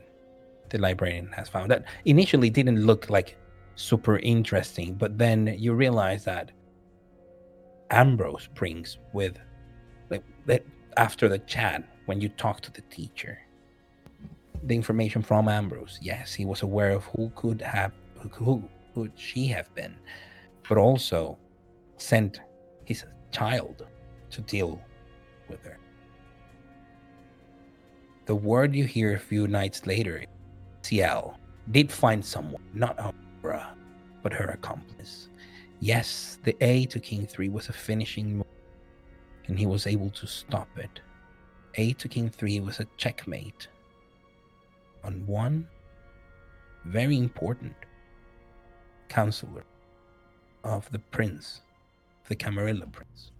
[0.70, 3.36] the librarian has found that initially didn't look like
[3.76, 6.50] super interesting, but then you realize that
[7.90, 9.38] Ambrose brings with
[10.10, 10.24] like
[10.96, 13.38] after the chat when you talk to the teacher
[14.66, 15.98] the information from Ambrose.
[16.00, 17.92] Yes, he was aware of who could have
[18.32, 19.96] who could she have been,
[20.68, 21.38] but also
[21.98, 22.40] sent
[22.84, 23.86] his child
[24.30, 24.80] to deal
[25.48, 25.78] with her.
[28.26, 30.24] The word you hear a few nights later,
[30.82, 31.38] Ciel
[31.70, 33.14] did find someone, not
[34.22, 35.28] But her accomplice.
[35.80, 38.46] Yes, the A to King 3 was a finishing move,
[39.46, 41.00] and he was able to stop it.
[41.74, 43.68] A to King 3 was a checkmate
[45.02, 45.68] on one
[46.86, 47.74] very important
[49.08, 49.64] counselor
[50.62, 51.60] of the prince,
[52.28, 53.32] the Camarilla prince,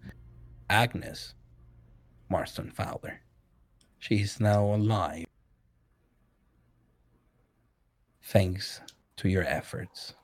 [0.68, 1.34] Agnes
[2.28, 3.20] Marston Fowler.
[3.98, 5.24] She is now alive.
[8.22, 8.80] Thanks
[9.16, 10.14] to your efforts.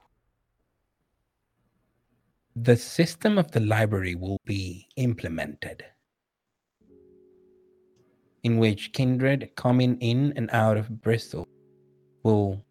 [2.57, 5.85] The system of the library will be implemented
[8.43, 11.47] in which kindred coming in and out of Bristol
[12.23, 12.65] will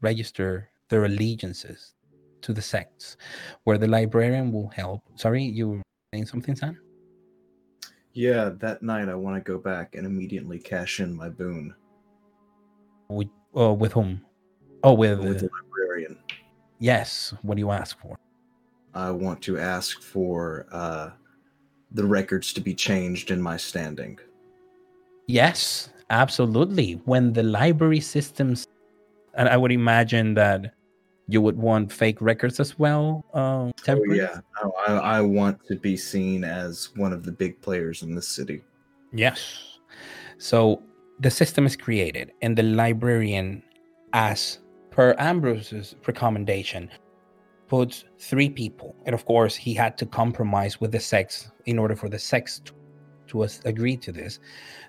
[0.00, 1.94] register their allegiances
[2.42, 3.16] to the sects,
[3.64, 5.02] where the librarian will help.
[5.16, 6.78] Sorry, you were saying something, Sam?
[8.12, 11.74] Yeah, that night I want to go back and immediately cash in my boon
[13.08, 14.24] With, oh, with whom?
[14.84, 16.18] Oh, with, with the uh, librarian.
[16.78, 17.34] yes.
[17.42, 18.16] What do you ask for?
[18.94, 21.10] I want to ask for uh,
[21.90, 24.18] the records to be changed in my standing.
[25.26, 27.00] Yes, absolutely.
[27.04, 28.66] When the library systems
[29.36, 30.74] and I would imagine that
[31.26, 33.24] you would want fake records as well.
[33.34, 37.60] Um, Oh yeah, I, I I want to be seen as one of the big
[37.60, 38.62] players in this city.
[39.12, 39.78] Yes.
[40.38, 40.82] So
[41.20, 43.62] the system is created, and the librarian,
[44.12, 44.58] as
[44.94, 46.88] per Ambrose's recommendation,
[47.66, 48.94] puts three people.
[49.06, 52.60] And of course, he had to compromise with the sex in order for the sex
[52.66, 52.72] to,
[53.26, 54.38] to agree to this.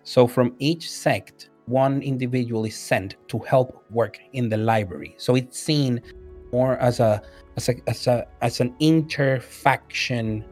[0.03, 5.15] So from each sect, one individual is sent to help work in the library.
[5.17, 6.03] So it's seen
[6.51, 7.23] more as a
[7.57, 10.45] as a as a as an interfaction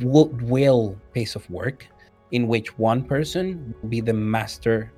[0.00, 1.86] will, will piece of work
[2.30, 4.90] in which one person will be the master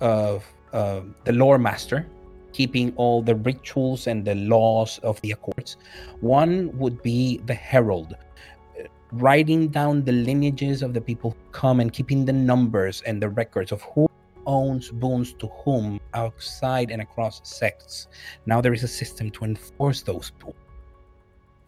[0.00, 2.06] of uh, the lore master,
[2.52, 5.76] keeping all the rituals and the laws of the accords.
[6.20, 11.80] One would be the herald, uh, writing down the lineages of the people who come
[11.80, 14.08] and keeping the numbers and the records of who
[14.46, 18.08] owns boons to whom outside and across sects.
[18.46, 20.54] Now there is a system to enforce those boons.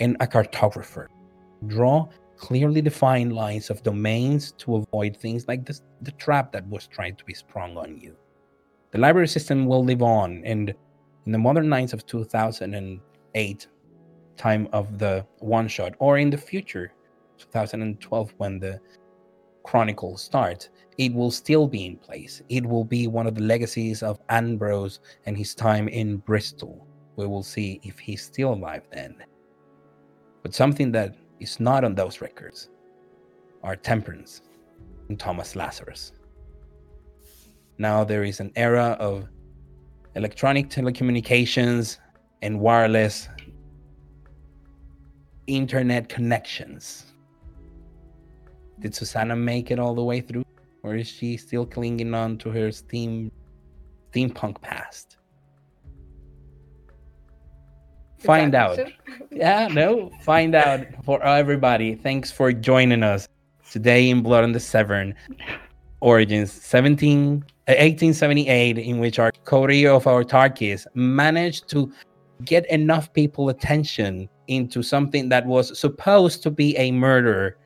[0.01, 1.07] And a cartographer.
[1.69, 6.87] Draw clearly defined lines of domains to avoid things like this, the trap that was
[6.89, 8.17] trying to be sprung on you.
[8.95, 10.73] The library system will live on, and
[11.27, 13.67] in the modern nights of 2008,
[14.37, 16.93] time of the one shot, or in the future,
[17.39, 18.79] 2012, when the
[19.65, 22.41] chronicles start, it will still be in place.
[22.49, 26.87] It will be one of the legacies of Ambrose and his time in Bristol.
[27.17, 29.17] We will see if he's still alive then.
[30.45, 32.71] But something that is not on those records
[33.65, 34.43] are Temperance
[35.09, 36.13] and Thomas Lazarus.
[37.79, 39.29] Now there is an era of
[40.15, 41.99] electronic telecommunications
[42.43, 43.29] and wireless
[45.47, 47.07] internet connections.
[48.79, 50.45] Did Susanna make it all the way through?
[50.83, 53.33] Or is she still clinging on to her steam
[54.13, 55.17] steampunk past?
[58.19, 58.79] Is Find out.
[59.31, 61.95] Yeah, no, find out for everybody.
[61.95, 63.29] Thanks for joining us
[63.71, 65.15] today in Blood on the Severn
[66.01, 71.93] Origins 17, uh, 1878, in which our Cody of Autarkis managed to
[72.45, 77.57] get enough people attention into something that was supposed to be a murder.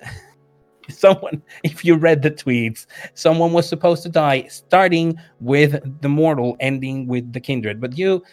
[0.88, 6.56] Someone, if you read the tweets, someone was supposed to die, starting with the mortal,
[6.58, 7.80] ending with the kindred.
[7.80, 8.24] But you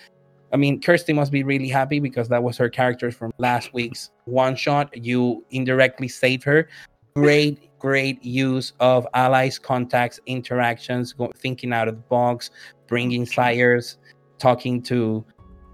[0.54, 4.12] I mean, Kirsty must be really happy because that was her character from last week's
[4.26, 4.96] one shot.
[4.96, 6.70] You indirectly saved her.
[7.18, 12.52] Great, great use of allies, contacts, interactions, go, thinking out of the box,
[12.88, 13.98] bringing sires,
[14.38, 15.26] talking to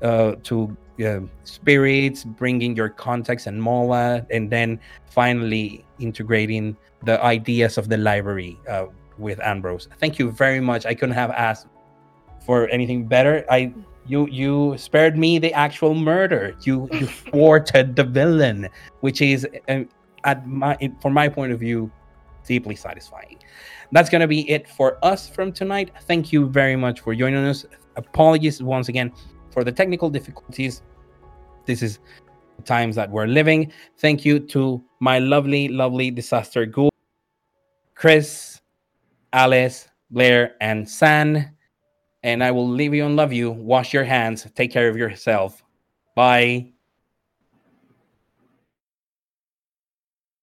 [0.01, 7.77] uh, to uh, spirits, bringing your contacts and Mola, and then finally integrating the ideas
[7.77, 8.85] of the library uh,
[9.17, 9.89] with Ambrose.
[9.99, 10.85] Thank you very much.
[10.85, 11.67] I couldn't have asked
[12.45, 13.45] for anything better.
[13.49, 13.73] I
[14.05, 16.55] you you spared me the actual murder.
[16.61, 18.69] You you thwarted the villain,
[19.01, 19.83] which is uh,
[20.25, 21.91] at my from my point of view
[22.45, 23.37] deeply satisfying.
[23.91, 25.91] That's gonna be it for us from tonight.
[26.01, 27.65] Thank you very much for joining us.
[27.95, 29.11] Apologies once again
[29.51, 30.81] for the technical difficulties.
[31.65, 31.99] This is
[32.57, 33.71] the times that we're living.
[33.97, 36.89] Thank you to my lovely, lovely disaster ghoul,
[37.95, 38.61] Chris,
[39.31, 41.53] Alice, Blair, and San
[42.23, 43.51] and I will leave you and love you.
[43.51, 44.47] Wash your hands.
[44.55, 45.61] Take care of yourself.
[46.15, 46.72] Bye.